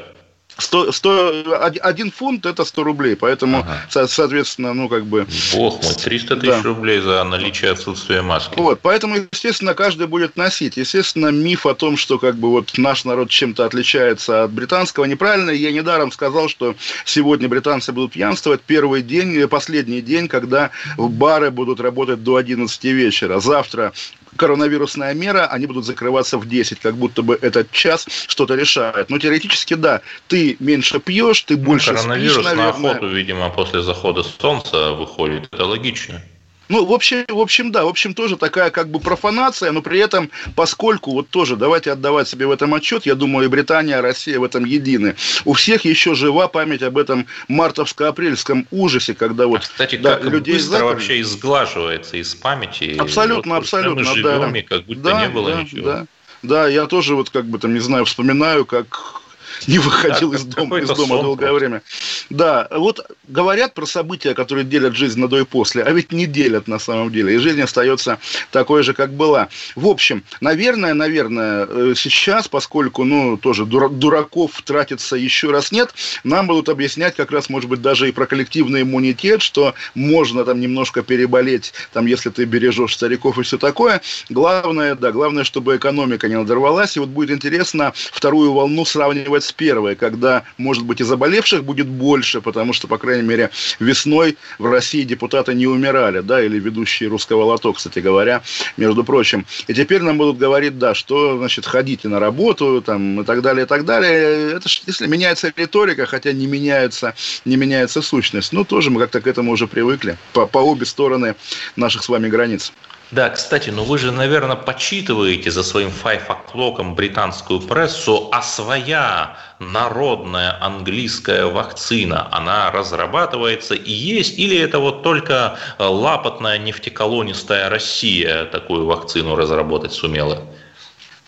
100, 0.57 0.91
100, 0.91 1.61
один 1.81 2.11
фунт 2.11 2.45
это 2.45 2.65
100 2.65 2.83
рублей, 2.83 3.15
поэтому, 3.15 3.59
ага. 3.59 4.07
соответственно, 4.07 4.73
ну, 4.73 4.89
как 4.89 5.05
бы... 5.05 5.27
Бог 5.53 5.83
мой, 5.83 5.93
300 5.93 6.35
тысяч 6.37 6.49
да. 6.49 6.61
рублей 6.63 6.99
за 6.99 7.23
наличие 7.23 7.71
отсутствия 7.71 8.21
маски. 8.21 8.57
Вот, 8.57 8.79
поэтому, 8.81 9.17
естественно, 9.31 9.73
каждый 9.73 10.07
будет 10.07 10.35
носить. 10.35 10.77
Естественно, 10.77 11.27
миф 11.27 11.65
о 11.65 11.75
том, 11.75 11.97
что, 11.97 12.17
как 12.17 12.35
бы, 12.35 12.49
вот 12.49 12.77
наш 12.77 13.05
народ 13.05 13.29
чем-то 13.29 13.65
отличается 13.65 14.43
от 14.43 14.51
британского, 14.51 15.05
неправильно. 15.05 15.51
Я 15.51 15.71
недаром 15.71 16.11
сказал, 16.11 16.49
что 16.49 16.75
сегодня 17.05 17.47
британцы 17.47 17.91
будут 17.91 18.13
пьянствовать 18.13 18.61
первый 18.61 19.01
день, 19.01 19.47
последний 19.47 20.01
день, 20.01 20.27
когда 20.27 20.71
бары 20.97 21.51
будут 21.51 21.79
работать 21.79 22.23
до 22.23 22.35
11 22.35 22.83
вечера. 22.85 23.39
Завтра 23.39 23.93
коронавирусная 24.35 25.13
мера, 25.13 25.47
они 25.47 25.65
будут 25.65 25.85
закрываться 25.85 26.37
в 26.37 26.47
10, 26.47 26.79
как 26.79 26.95
будто 26.95 27.21
бы 27.21 27.37
этот 27.41 27.71
час 27.71 28.05
что-то 28.27 28.55
решает. 28.55 29.09
Но 29.09 29.19
теоретически, 29.19 29.75
да, 29.75 30.01
ты 30.27 30.57
меньше 30.59 30.99
пьешь, 30.99 31.41
ты 31.41 31.57
ну, 31.57 31.63
больше 31.63 31.93
коронавирус 31.93 32.33
спишь, 32.33 32.45
наверное. 32.45 32.79
на 32.79 32.89
охоту, 32.89 33.07
видимо, 33.07 33.49
после 33.49 33.81
захода 33.81 34.23
солнца 34.23 34.91
выходит. 34.91 35.47
Это 35.51 35.65
логично. 35.65 36.21
Ну, 36.69 36.85
в 36.85 36.91
общем, 36.91 37.25
в 37.27 37.39
общем, 37.39 37.71
да, 37.71 37.85
в 37.85 37.87
общем, 37.87 38.13
тоже 38.13 38.37
такая 38.37 38.69
как 38.69 38.89
бы 38.89 38.99
профанация, 38.99 39.71
но 39.71 39.81
при 39.81 39.99
этом, 39.99 40.29
поскольку, 40.55 41.11
вот 41.11 41.29
тоже, 41.29 41.55
давайте 41.55 41.91
отдавать 41.91 42.27
себе 42.27 42.45
в 42.47 42.51
этом 42.51 42.73
отчет, 42.73 43.05
я 43.05 43.15
думаю, 43.15 43.45
и 43.45 43.49
Британия, 43.49 43.97
и 43.97 44.01
Россия 44.01 44.39
в 44.39 44.43
этом 44.43 44.65
едины. 44.65 45.15
У 45.45 45.53
всех 45.53 45.85
еще 45.85 46.15
жива 46.15 46.47
память 46.47 46.83
об 46.83 46.97
этом 46.97 47.27
мартовско-апрельском 47.47 48.67
ужасе, 48.71 49.13
когда 49.13 49.47
вот... 49.47 49.59
А, 49.59 49.61
кстати, 49.61 49.95
да, 49.95 50.15
как 50.15 50.25
людей 50.25 50.55
быстро 50.55 50.71
заперли. 50.71 50.93
вообще 50.93 51.21
изглаживается 51.21 52.17
из 52.17 52.35
памяти. 52.35 52.95
Абсолютно, 52.97 53.55
вот, 53.55 53.61
абсолютно, 53.61 54.03
мы 54.03 54.15
живем, 54.15 54.51
да. 54.51 54.59
И 54.59 54.61
как 54.61 54.85
будто 54.85 55.01
да, 55.01 55.21
не 55.21 55.29
было 55.29 55.51
да, 55.51 55.61
ничего. 55.61 55.85
Да. 55.85 56.05
Да, 56.43 56.67
я 56.67 56.85
тоже 56.85 57.15
вот 57.15 57.29
как 57.29 57.45
бы 57.45 57.57
там, 57.59 57.73
не 57.73 57.79
знаю, 57.79 58.05
вспоминаю, 58.05 58.65
как 58.65 59.21
не 59.67 59.79
выходил 59.79 60.33
из 60.33 60.43
дома, 60.43 60.79
из 60.79 60.89
дома 60.89 61.21
долгое 61.21 61.51
время. 61.51 61.81
Да, 62.29 62.67
вот 62.71 62.99
говорят 63.27 63.73
про 63.73 63.85
события, 63.85 64.33
которые 64.33 64.65
делят 64.65 64.95
жизнь 64.95 65.19
на 65.19 65.27
до 65.27 65.39
и 65.39 65.45
после, 65.45 65.83
а 65.83 65.91
ведь 65.91 66.11
не 66.11 66.25
делят 66.25 66.67
на 66.67 66.79
самом 66.79 67.11
деле, 67.11 67.35
и 67.35 67.37
жизнь 67.37 67.61
остается 67.61 68.19
такой 68.51 68.83
же, 68.83 68.93
как 68.93 69.13
была. 69.13 69.49
В 69.75 69.87
общем, 69.87 70.23
наверное, 70.41 70.93
наверное, 70.93 71.65
э, 71.69 71.93
сейчас, 71.95 72.47
поскольку, 72.47 73.03
ну, 73.03 73.37
тоже 73.37 73.65
дураков 73.65 74.61
тратится 74.63 75.15
еще 75.15 75.51
раз 75.51 75.71
нет, 75.71 75.93
нам 76.23 76.47
будут 76.47 76.69
объяснять 76.69 77.15
как 77.15 77.31
раз, 77.31 77.49
может 77.49 77.69
быть, 77.69 77.81
даже 77.81 78.09
и 78.09 78.11
про 78.11 78.25
коллективный 78.25 78.81
иммунитет, 78.81 79.41
что 79.41 79.73
можно 79.95 80.43
там 80.43 80.59
немножко 80.59 81.01
переболеть, 81.01 81.73
там, 81.93 82.05
если 82.05 82.29
ты 82.29 82.45
бережешь 82.45 82.93
стариков 82.93 83.39
и 83.39 83.43
все 83.43 83.57
такое. 83.57 84.01
Главное, 84.29 84.95
да, 84.95 85.11
главное, 85.11 85.43
чтобы 85.43 85.77
экономика 85.77 86.27
не 86.27 86.35
надорвалась, 86.35 86.97
и 86.97 86.99
вот 86.99 87.09
будет 87.09 87.31
интересно 87.31 87.93
вторую 88.11 88.53
волну 88.53 88.85
сравнивать 88.85 89.46
с 89.47 89.51
первой, 89.51 89.95
когда, 89.95 90.43
может 90.57 90.83
быть, 90.83 91.01
и 91.01 91.03
заболевших 91.03 91.63
будет 91.63 91.87
больше, 91.87 92.41
потому 92.41 92.73
что, 92.73 92.87
по 92.87 92.97
крайней 92.97 93.27
мере, 93.27 93.49
весной 93.79 94.37
в 94.59 94.65
России 94.65 95.03
депутаты 95.03 95.53
не 95.53 95.67
умирали, 95.67 96.19
да, 96.19 96.41
или 96.41 96.59
ведущие 96.59 97.09
русского 97.09 97.43
лото, 97.43 97.73
кстати 97.73 97.99
говоря, 97.99 98.41
между 98.77 99.03
прочим. 99.03 99.45
И 99.67 99.73
теперь 99.73 100.01
нам 100.01 100.17
будут 100.17 100.37
говорить, 100.37 100.77
да, 100.77 100.93
что, 100.93 101.37
значит, 101.37 101.65
ходите 101.65 102.07
на 102.07 102.19
работу, 102.19 102.81
там, 102.81 103.21
и 103.21 103.23
так 103.23 103.41
далее, 103.41 103.65
и 103.65 103.67
так 103.67 103.85
далее. 103.85 104.51
Это 104.57 104.69
ж, 104.69 104.81
если 104.85 105.07
меняется 105.07 105.51
риторика, 105.55 106.05
хотя 106.05 106.31
не 106.33 106.47
меняется, 106.47 107.15
не 107.45 107.57
меняется 107.57 108.01
сущность, 108.01 108.53
ну, 108.53 108.63
тоже 108.63 108.89
мы 108.89 108.99
как-то 108.99 109.21
к 109.21 109.27
этому 109.27 109.51
уже 109.51 109.67
привыкли, 109.67 110.17
по, 110.33 110.45
по 110.45 110.59
обе 110.59 110.85
стороны 110.85 111.35
наших 111.75 112.03
с 112.03 112.09
вами 112.09 112.29
границ. 112.29 112.73
Да, 113.11 113.29
кстати, 113.29 113.69
ну 113.69 113.83
вы 113.85 113.97
же, 113.97 114.11
наверное, 114.11 114.57
почитываете 114.57 115.49
за 115.49 115.63
своим 115.63 115.91
файфаклоком 115.91 116.93
британскую 116.93 117.61
прессу, 117.61 118.27
а 118.33 118.41
своя 118.41 119.37
народная 119.59 120.61
английская 120.61 121.45
вакцина, 121.45 122.27
она 122.31 122.69
разрабатывается 122.69 123.75
и 123.75 123.93
есть, 123.93 124.37
или 124.37 124.59
это 124.59 124.79
вот 124.79 125.03
только 125.03 125.57
лапотная 125.79 126.57
нефтеколонистая 126.57 127.69
Россия 127.69 128.43
такую 128.45 128.85
вакцину 128.85 129.37
разработать 129.37 129.93
сумела? 129.93 130.43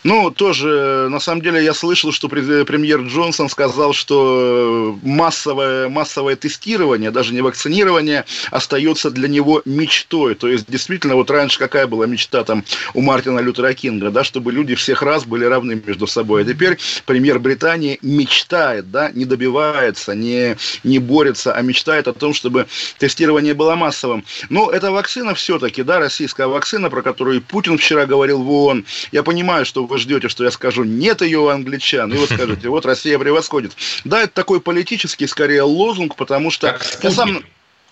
Ну, 0.02 0.30
тоже, 0.30 1.08
на 1.10 1.20
самом 1.20 1.42
деле, 1.42 1.62
я 1.62 1.74
слышал, 1.74 2.10
что 2.10 2.28
премьер 2.28 3.00
Джонсон 3.02 3.50
сказал, 3.50 3.92
что 3.92 4.98
массовое, 5.02 5.90
массовое 5.90 6.36
тестирование, 6.36 7.10
даже 7.10 7.34
не 7.34 7.42
вакцинирование, 7.42 8.24
остается 8.50 9.10
для 9.10 9.28
него 9.28 9.60
мечтой. 9.66 10.36
То 10.36 10.48
есть, 10.48 10.64
действительно, 10.70 11.16
вот 11.16 11.30
раньше 11.30 11.58
какая 11.58 11.86
была 11.86 12.06
мечта 12.06 12.44
там 12.44 12.64
у 12.94 13.02
Мартина 13.02 13.40
Лютера 13.40 13.74
Кинга, 13.74 14.10
да, 14.10 14.24
чтобы 14.24 14.52
люди 14.52 14.74
всех 14.74 15.02
раз 15.02 15.26
были 15.26 15.44
равны 15.44 15.82
между 15.84 16.06
собой. 16.06 16.42
А 16.42 16.44
теперь 16.46 16.78
премьер 17.04 17.38
Британии 17.38 17.98
мечтает, 18.00 18.90
да, 18.90 19.10
не 19.12 19.26
добивается, 19.26 20.14
не, 20.14 20.56
не 20.82 20.98
борется, 20.98 21.52
а 21.52 21.60
мечтает 21.60 22.08
о 22.08 22.14
том, 22.14 22.32
чтобы 22.32 22.66
тестирование 22.96 23.52
было 23.52 23.74
массовым. 23.74 24.24
Но 24.48 24.70
эта 24.70 24.92
вакцина 24.92 25.34
все-таки, 25.34 25.82
да, 25.82 25.98
российская 25.98 26.46
вакцина, 26.46 26.88
про 26.88 27.02
которую 27.02 27.42
Путин 27.42 27.76
вчера 27.76 28.06
говорил 28.06 28.42
в 28.42 28.50
ООН, 28.50 28.86
я 29.12 29.22
понимаю, 29.22 29.66
что 29.66 29.89
вы 29.90 29.98
ждете, 29.98 30.28
что 30.28 30.44
я 30.44 30.50
скажу 30.50 30.84
«нет 30.84 31.20
ее 31.20 31.40
у 31.40 31.48
англичан», 31.48 32.12
и 32.12 32.16
вы 32.16 32.26
скажете 32.26 32.68
«вот 32.68 32.86
Россия 32.86 33.18
превосходит». 33.18 33.72
Да, 34.04 34.22
это 34.22 34.32
такой 34.32 34.60
политический, 34.60 35.26
скорее, 35.26 35.62
лозунг, 35.62 36.16
потому 36.16 36.50
что... 36.50 36.78
Я 37.02 37.10
сам 37.10 37.42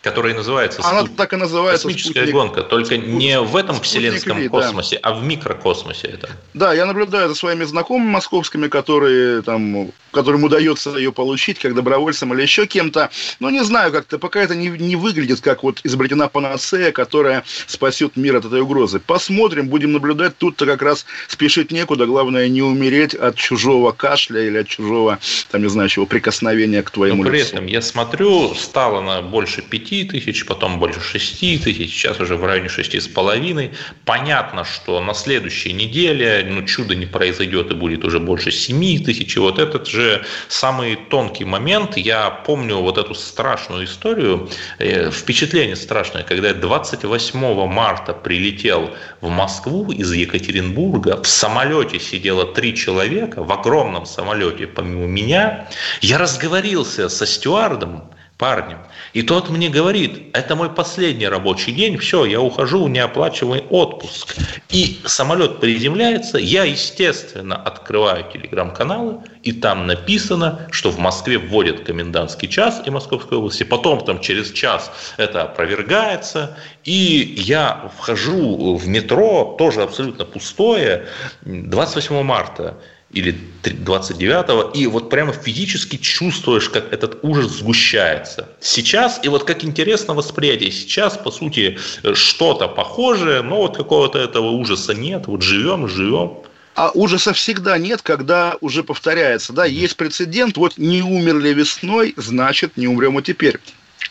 который 0.02 0.32
называется 0.32 0.80
Она 0.84 1.00
спут... 1.00 1.16
так 1.16 1.32
и 1.32 1.36
называется 1.36 1.86
космическая 1.86 2.12
спутник... 2.20 2.34
гонка, 2.34 2.62
только 2.62 2.96
не 2.96 3.40
в 3.40 3.56
этом 3.56 3.80
вселенском 3.80 4.38
Ви, 4.38 4.48
космосе, 4.48 5.00
да. 5.02 5.08
а 5.08 5.14
в 5.14 5.24
микрокосмосе 5.24 6.08
это. 6.08 6.30
Да, 6.54 6.72
я 6.72 6.86
наблюдаю 6.86 7.28
за 7.28 7.34
своими 7.34 7.64
знакомыми 7.64 8.08
московскими, 8.08 8.68
которые 8.68 9.42
там, 9.42 9.90
которым 10.12 10.44
удается 10.44 10.96
ее 10.96 11.12
получить, 11.12 11.58
как 11.58 11.74
добровольцем 11.74 12.32
или 12.32 12.42
еще 12.42 12.66
кем-то. 12.66 13.10
Но 13.40 13.50
не 13.50 13.64
знаю, 13.64 13.90
как-то 13.90 14.18
пока 14.18 14.40
это 14.40 14.54
не, 14.54 14.68
не 14.68 14.94
выглядит 14.94 15.40
как 15.40 15.64
вот 15.64 15.80
изобретена 15.82 16.28
панацея, 16.28 16.92
которая 16.92 17.44
спасет 17.66 18.16
мир 18.16 18.36
от 18.36 18.44
этой 18.44 18.60
угрозы. 18.60 19.00
Посмотрим, 19.00 19.68
будем 19.68 19.92
наблюдать. 19.92 20.38
Тут-то 20.38 20.64
как 20.64 20.82
раз 20.82 21.06
спешить 21.26 21.72
некуда. 21.72 22.06
Главное 22.06 22.48
не 22.48 22.62
умереть 22.62 23.14
от 23.14 23.34
чужого 23.34 23.90
кашля 23.92 24.42
или 24.42 24.58
от 24.58 24.68
чужого, 24.68 25.18
там 25.50 25.62
не 25.62 25.68
знаю 25.68 25.88
чего, 25.88 26.06
прикосновения 26.06 26.82
к 26.82 26.90
твоему 26.90 27.24
Но 27.24 27.30
при 27.30 27.38
лицу. 27.38 27.56
этом 27.56 27.66
я 27.66 27.82
смотрю, 27.82 28.54
стало 28.54 29.00
на 29.00 29.22
больше 29.22 29.62
пяти 29.62 29.87
тысяч, 29.88 30.44
потом 30.46 30.78
больше 30.78 31.00
6 31.00 31.64
тысяч, 31.64 31.92
сейчас 31.92 32.20
уже 32.20 32.36
в 32.36 32.44
районе 32.44 32.68
шести 32.68 33.00
с 33.00 33.08
половиной. 33.08 33.72
Понятно, 34.04 34.64
что 34.64 35.00
на 35.00 35.14
следующей 35.14 35.72
неделе 35.72 36.46
ну, 36.48 36.64
чудо 36.64 36.94
не 36.94 37.06
произойдет 37.06 37.70
и 37.70 37.74
будет 37.74 38.04
уже 38.04 38.20
больше 38.20 38.50
7 38.50 39.04
тысяч. 39.04 39.36
И 39.36 39.40
вот 39.40 39.58
этот 39.58 39.86
же 39.86 40.24
самый 40.48 40.96
тонкий 40.96 41.44
момент, 41.44 41.96
я 41.96 42.30
помню 42.30 42.76
вот 42.76 42.98
эту 42.98 43.14
страшную 43.14 43.84
историю, 43.84 44.48
э, 44.78 45.10
впечатление 45.10 45.76
страшное, 45.76 46.22
когда 46.22 46.48
я 46.48 46.54
28 46.54 47.66
марта 47.66 48.12
прилетел 48.12 48.90
в 49.20 49.28
Москву 49.28 49.90
из 49.92 50.12
Екатеринбурга, 50.12 51.22
в 51.22 51.26
самолете 51.26 51.98
сидело 51.98 52.44
три 52.44 52.74
человека, 52.74 53.42
в 53.42 53.52
огромном 53.52 54.06
самолете 54.06 54.66
помимо 54.66 55.06
меня, 55.06 55.68
я 56.00 56.18
разговорился 56.18 57.08
со 57.08 57.26
стюардом, 57.26 58.10
парнем. 58.38 58.78
И 59.12 59.22
тот 59.22 59.50
мне 59.50 59.68
говорит, 59.68 60.30
это 60.32 60.54
мой 60.54 60.70
последний 60.70 61.26
рабочий 61.26 61.72
день, 61.72 61.98
все, 61.98 62.24
я 62.24 62.40
ухожу 62.40 62.84
в 62.84 62.88
неоплачиваемый 62.88 63.64
отпуск. 63.68 64.36
И 64.70 65.00
самолет 65.04 65.58
приземляется, 65.58 66.38
я, 66.38 66.62
естественно, 66.62 67.56
открываю 67.56 68.24
телеграм-каналы, 68.32 69.18
и 69.42 69.52
там 69.52 69.88
написано, 69.88 70.68
что 70.70 70.90
в 70.90 70.98
Москве 70.98 71.38
вводят 71.38 71.80
комендантский 71.80 72.48
час 72.48 72.80
и 72.86 72.90
Московской 72.90 73.38
области, 73.38 73.64
потом 73.64 74.04
там 74.04 74.20
через 74.20 74.52
час 74.52 74.92
это 75.16 75.42
опровергается, 75.42 76.56
и 76.84 77.34
я 77.38 77.90
вхожу 77.98 78.76
в 78.76 78.86
метро, 78.86 79.56
тоже 79.58 79.82
абсолютно 79.82 80.24
пустое, 80.24 81.06
28 81.42 82.22
марта, 82.22 82.76
или 83.10 83.34
29-го, 83.62 84.70
и 84.74 84.86
вот 84.86 85.08
прямо 85.08 85.32
физически 85.32 85.96
чувствуешь, 85.96 86.68
как 86.68 86.92
этот 86.92 87.20
ужас 87.22 87.52
сгущается. 87.52 88.50
Сейчас, 88.60 89.20
и 89.22 89.28
вот 89.28 89.44
как 89.44 89.64
интересно 89.64 90.14
восприятие, 90.14 90.70
сейчас, 90.70 91.16
по 91.16 91.30
сути, 91.30 91.78
что-то 92.12 92.68
похожее, 92.68 93.42
но 93.42 93.62
вот 93.62 93.76
какого-то 93.76 94.18
этого 94.18 94.50
ужаса 94.50 94.94
нет, 94.94 95.26
вот 95.26 95.42
живем, 95.42 95.88
живем. 95.88 96.42
А 96.74 96.90
ужаса 96.94 97.32
всегда 97.32 97.76
нет, 97.78 98.02
когда 98.02 98.56
уже 98.60 98.84
повторяется. 98.84 99.52
Да, 99.52 99.64
есть 99.64 99.96
прецедент, 99.96 100.56
вот 100.56 100.78
не 100.78 101.02
умерли 101.02 101.48
весной, 101.48 102.14
значит, 102.16 102.76
не 102.76 102.86
умрем 102.86 103.18
и 103.18 103.22
теперь. 103.22 103.58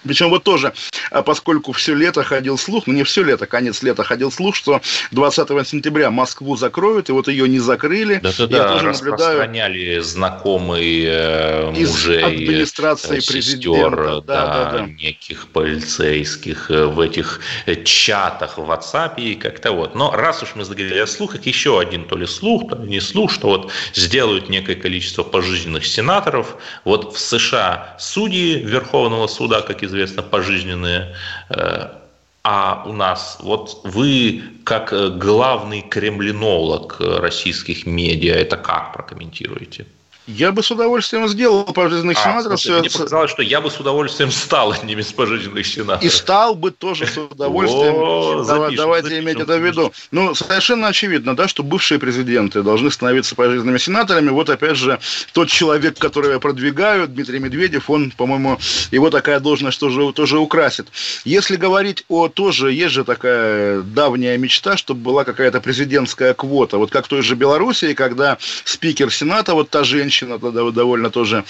Причем 0.05 0.29
вот 0.29 0.43
тоже, 0.43 0.73
а 1.11 1.21
поскольку 1.21 1.71
все 1.71 1.93
лето 1.93 2.23
ходил 2.23 2.57
слух, 2.57 2.87
ну 2.87 2.93
не 2.93 3.03
все 3.03 3.23
лето, 3.23 3.45
конец 3.45 3.81
лета 3.81 4.03
ходил 4.03 4.31
слух, 4.31 4.55
что 4.55 4.81
20 5.11 5.67
сентября 5.67 6.11
Москву 6.11 6.55
закроют, 6.55 7.09
и 7.09 7.11
вот 7.11 7.27
ее 7.27 7.47
не 7.47 7.59
закрыли. 7.59 8.19
Да-да-да, 8.21 8.57
Я 8.57 8.73
тоже 8.73 8.87
распространяли 8.89 9.77
наблюдаю... 9.77 10.03
знакомые 10.03 11.05
э, 11.07 11.73
Из 11.75 11.91
мужей, 11.91 12.23
администрации 12.23 13.19
сестер, 13.19 14.21
да, 14.21 14.21
да, 14.21 14.71
да, 14.71 14.87
неких 14.87 15.47
полицейских 15.47 16.71
э, 16.71 16.85
в 16.85 16.99
этих 16.99 17.41
э, 17.65 17.83
чатах 17.83 18.57
в 18.57 18.69
WhatsApp 18.69 19.15
и 19.17 19.35
как-то 19.35 19.71
вот. 19.71 19.95
Но 19.95 20.11
раз 20.11 20.43
уж 20.43 20.55
мы 20.55 20.65
заговорили 20.65 20.99
о 20.99 21.07
слухах, 21.07 21.45
еще 21.45 21.79
один 21.79 22.05
то 22.05 22.17
ли 22.17 22.25
слух, 22.25 22.69
то 22.69 22.75
ли 22.75 22.87
не 22.87 22.99
слух, 22.99 23.31
что 23.31 23.47
вот 23.47 23.71
сделают 23.93 24.49
некое 24.49 24.75
количество 24.75 25.23
пожизненных 25.23 25.85
сенаторов. 25.85 26.57
Вот 26.83 27.15
в 27.15 27.19
США 27.19 27.95
судьи 27.99 28.59
Верховного 28.59 29.27
суда, 29.27 29.61
как 29.61 29.83
известно, 29.87 30.21
пожизненные. 30.23 31.15
Э, 31.49 31.89
а 32.43 32.83
у 32.85 32.93
нас, 32.93 33.39
вот 33.41 33.81
вы 33.83 34.41
как 34.63 34.93
э, 34.93 35.09
главный 35.09 35.81
кремлинолог 35.81 36.95
российских 36.99 37.85
медиа, 37.85 38.35
это 38.35 38.55
как 38.57 38.93
прокомментируете? 38.93 39.85
Я 40.27 40.51
бы 40.51 40.61
с 40.61 40.69
удовольствием 40.69 41.25
сделал 41.29 41.63
пожизненных 41.63 42.17
а, 42.17 42.21
сенаторов. 42.21 42.59
Слушай, 42.59 42.81
мне 42.81 42.89
показалось, 42.89 43.31
что 43.31 43.41
я 43.41 43.61
бы 43.61 43.71
с 43.71 43.79
удовольствием 43.79 44.29
стал 44.29 44.73
одним 44.73 44.99
из 44.99 45.13
пожизненных 45.13 45.65
сенаторов. 45.65 46.03
И 46.03 46.09
стал 46.09 46.53
бы 46.53 46.71
тоже 46.71 47.07
с 47.07 47.17
удовольствием. 47.31 47.93
О, 47.95 48.43
запишем, 48.43 48.75
Давайте 48.75 49.07
запишем, 49.07 49.25
иметь 49.25 49.39
это 49.39 49.57
в 49.57 49.65
виду. 49.65 49.93
Ну, 50.11 50.35
совершенно 50.35 50.89
очевидно, 50.89 51.33
да, 51.33 51.47
что 51.47 51.63
бывшие 51.63 51.97
президенты 51.97 52.61
должны 52.61 52.91
становиться 52.91 53.35
пожизненными 53.35 53.77
сенаторами. 53.77 54.29
Вот 54.29 54.49
опять 54.49 54.75
же, 54.75 54.99
тот 55.31 55.47
человек, 55.47 55.97
которого 55.97 56.33
я 56.33 56.39
продвигаю, 56.39 57.07
Дмитрий 57.07 57.39
Медведев, 57.39 57.89
он, 57.89 58.11
по-моему, 58.11 58.59
его 58.91 59.09
такая 59.09 59.39
должность 59.39 59.79
тоже, 59.79 60.11
тоже 60.11 60.39
украсит. 60.39 60.89
Если 61.23 61.55
говорить 61.55 62.03
о 62.09 62.27
тоже, 62.27 62.73
есть 62.73 62.93
же 62.93 63.05
такая 63.05 63.79
давняя 63.79 64.37
мечта, 64.37 64.75
чтобы 64.75 64.99
была 64.99 65.23
какая-то 65.23 65.61
президентская 65.61 66.33
квота. 66.33 66.77
Вот 66.77 66.91
как 66.91 67.05
в 67.05 67.07
той 67.07 67.21
же 67.21 67.35
Белоруссии, 67.35 67.93
когда 67.93 68.37
спикер 68.65 69.09
Сената, 69.09 69.53
вот 69.53 69.69
та 69.69 69.85
женщина, 69.85 70.16
женщина 70.17 70.37
довольно 70.71 71.09
тоже 71.09 71.43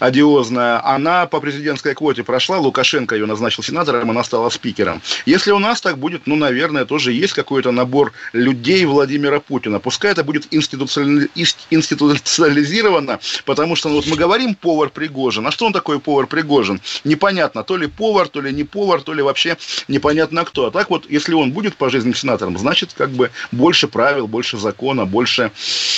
одиозная, 0.00 0.84
она 0.84 1.26
по 1.26 1.40
президентской 1.40 1.94
квоте 1.94 2.22
прошла, 2.24 2.58
Лукашенко 2.58 3.14
ее 3.14 3.26
назначил 3.26 3.62
сенатором, 3.62 4.10
она 4.10 4.24
стала 4.24 4.48
спикером. 4.50 5.00
Если 5.26 5.52
у 5.52 5.58
нас 5.58 5.80
так 5.80 5.96
будет, 5.98 6.26
ну, 6.26 6.36
наверное, 6.36 6.84
тоже 6.84 7.12
есть 7.12 7.32
какой-то 7.32 7.72
набор 7.72 8.12
людей 8.32 8.84
Владимира 8.84 9.40
Путина. 9.40 9.80
Пускай 9.80 10.12
это 10.12 10.22
будет 10.24 10.46
институционализировано, 10.50 13.18
потому 13.44 13.76
что 13.76 13.88
ну, 13.88 13.96
вот 13.96 14.06
мы 14.06 14.16
говорим 14.16 14.54
повар 14.54 14.90
Пригожин. 14.90 15.46
А 15.46 15.50
что 15.50 15.66
он 15.66 15.72
такой 15.72 15.98
повар 16.00 16.26
Пригожин? 16.26 16.80
Непонятно, 17.04 17.62
то 17.62 17.76
ли 17.76 17.86
повар, 17.86 18.28
то 18.28 18.40
ли 18.40 18.52
не 18.52 18.64
повар, 18.64 19.02
то 19.02 19.14
ли 19.14 19.22
вообще 19.22 19.56
непонятно 19.88 20.44
кто. 20.44 20.66
А 20.66 20.70
так 20.70 20.90
вот, 20.90 21.10
если 21.10 21.34
он 21.34 21.52
будет 21.52 21.76
пожизненным 21.76 22.14
сенатором, 22.14 22.58
значит, 22.58 22.90
как 22.96 23.10
бы 23.10 23.30
больше 23.52 23.88
правил, 23.88 24.26
больше 24.26 24.58
закона, 24.58 25.06
больше 25.06 25.50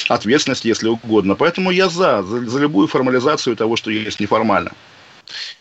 ответственности, 0.08 0.68
если 0.68 0.88
угодно. 0.88 1.34
Поэтому 1.34 1.70
я 1.70 1.88
за 1.88 2.09
за, 2.18 2.50
за 2.50 2.60
любую 2.60 2.86
формализацию 2.86 3.56
того, 3.56 3.76
что 3.76 3.90
есть 3.90 4.20
неформально. 4.20 4.70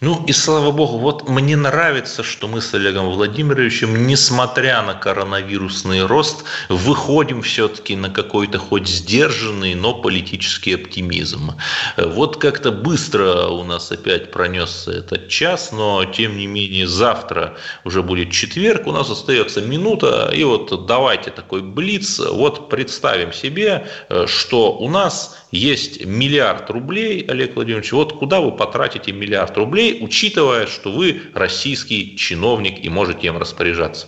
Ну 0.01 0.23
и 0.25 0.31
слава 0.31 0.71
богу, 0.71 0.97
вот 0.97 1.27
мне 1.27 1.57
нравится, 1.57 2.23
что 2.23 2.47
мы 2.47 2.61
с 2.61 2.73
Олегом 2.73 3.09
Владимировичем, 3.09 4.07
несмотря 4.07 4.81
на 4.81 4.93
коронавирусный 4.93 6.05
рост, 6.05 6.45
выходим 6.69 7.41
все-таки 7.41 7.95
на 7.95 8.09
какой-то 8.09 8.59
хоть 8.59 8.87
сдержанный, 8.87 9.75
но 9.75 9.93
политический 9.93 10.75
оптимизм. 10.75 11.53
Вот 11.97 12.37
как-то 12.37 12.71
быстро 12.71 13.47
у 13.47 13.63
нас 13.63 13.91
опять 13.91 14.31
пронесся 14.31 14.91
этот 14.91 15.27
час, 15.27 15.71
но 15.71 16.05
тем 16.05 16.37
не 16.37 16.47
менее 16.47 16.87
завтра 16.87 17.57
уже 17.83 18.01
будет 18.01 18.31
четверг, 18.31 18.87
у 18.87 18.91
нас 18.91 19.09
остается 19.09 19.61
минута, 19.61 20.31
и 20.33 20.43
вот 20.43 20.85
давайте 20.85 21.31
такой 21.31 21.61
блиц, 21.61 22.19
вот 22.19 22.69
представим 22.69 23.33
себе, 23.33 23.87
что 24.27 24.73
у 24.73 24.89
нас 24.89 25.37
есть 25.51 26.05
миллиард 26.05 26.69
рублей, 26.69 27.25
Олег 27.27 27.55
Владимирович, 27.55 27.91
вот 27.91 28.13
куда 28.13 28.39
вы 28.39 28.51
потратите 28.51 29.11
миллиард 29.11 29.57
рублей, 29.59 29.99
учитывая, 30.01 30.65
что 30.65 30.91
вы 30.91 31.21
российский 31.33 32.17
чиновник 32.17 32.83
и 32.83 32.89
можете 32.89 33.27
им 33.27 33.37
распоряжаться? 33.37 34.07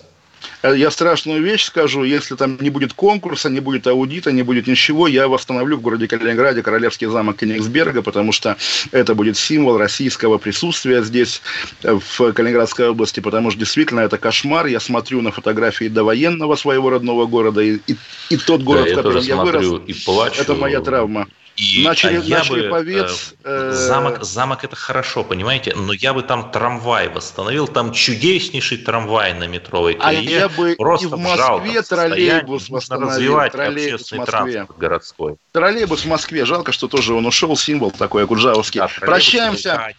Э, 0.64 0.74
я 0.76 0.92
страшную 0.92 1.42
вещь 1.42 1.66
скажу, 1.66 2.04
если 2.04 2.36
там 2.36 2.58
не 2.60 2.70
будет 2.70 2.94
конкурса, 2.94 3.50
не 3.50 3.60
будет 3.60 3.88
аудита, 3.88 4.32
не 4.32 4.44
будет 4.44 4.68
ничего, 4.68 5.08
я 5.08 5.28
восстановлю 5.28 5.78
в 5.78 5.82
городе 5.82 6.08
Калининграде 6.08 6.62
Королевский 6.62 7.08
замок 7.08 7.38
Кенигсберга, 7.38 8.02
потому 8.02 8.32
что 8.32 8.58
это 8.92 9.16
будет 9.16 9.38
символ 9.38 9.78
российского 9.78 10.38
присутствия 10.38 11.04
здесь, 11.04 11.42
э, 11.84 11.94
в 11.94 12.34
Калининградской 12.34 12.90
области, 12.90 13.20
потому 13.20 13.52
что 13.52 13.60
действительно 13.60 14.02
это 14.02 14.18
кошмар. 14.18 14.68
Я 14.68 14.80
смотрю 14.80 15.22
на 15.22 15.32
фотографии 15.32 15.88
довоенного 15.88 16.56
своего 16.56 16.90
родного 16.90 17.26
города, 17.26 17.62
и, 17.62 17.80
и, 17.88 17.96
и 18.30 18.38
тот 18.38 18.62
город, 18.62 18.86
да, 18.86 18.94
в 18.94 18.96
котором 18.96 19.24
я, 19.24 19.36
я 19.36 19.44
вырос, 19.44 19.82
и 19.88 19.94
плачу. 19.94 20.42
это 20.42 20.56
моя 20.56 20.82
травма. 20.82 21.28
И 21.58 21.84
начали, 21.84 22.18
а 22.18 22.20
я 22.22 22.38
начали 22.40 22.64
бы, 22.64 22.70
повец, 22.70 23.34
э, 23.44 23.70
э, 23.70 23.72
замок, 23.72 24.24
замок 24.24 24.64
это 24.64 24.76
хорошо, 24.76 25.24
понимаете, 25.24 25.74
но 25.76 25.94
я 25.94 26.14
бы 26.14 26.24
там 26.24 26.50
трамвай 26.50 27.10
восстановил, 27.10 27.68
там 27.68 27.92
чудеснейший 27.92 28.78
трамвай 28.78 29.34
на 29.34 29.48
метровой 29.48 29.96
колее. 29.96 30.20
А 30.20 30.42
я 30.42 30.50
бы 30.50 30.76
просто 30.78 31.08
и 31.08 31.10
в 31.10 31.18
Москве 31.18 31.82
троллейбус 31.82 32.70
восстановил. 32.70 33.10
развивать 33.10 33.52
троллейбус 33.52 34.02
общественный 34.02 34.26
транспорт 34.26 34.80
городской. 34.80 35.36
Троллейбус 35.52 36.02
в 36.02 36.08
Москве, 36.08 36.46
жалко, 36.46 36.72
что 36.72 36.88
тоже 36.88 37.14
он 37.14 37.26
ушел, 37.26 37.56
символ 37.58 37.92
такой 37.92 38.24
Акуджавовский. 38.24 38.80
Да, 38.80 38.90
прощаемся, 39.00 39.94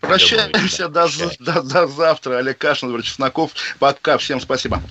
прощаемся 0.00 0.88
до, 0.88 1.08
до, 1.38 1.62
до 1.62 1.86
завтра. 1.86 2.38
Олег 2.38 2.58
Кашин, 2.58 2.88
Владимир 2.88 3.06
Чесноков. 3.06 3.52
Пока, 3.78 4.18
всем 4.18 4.40
спасибо. 4.40 4.82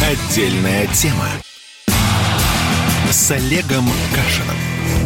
Отдельная 0.00 0.86
тема. 0.94 1.28
С 3.12 3.30
Олегом 3.32 3.88
Кашиным. 4.14 4.99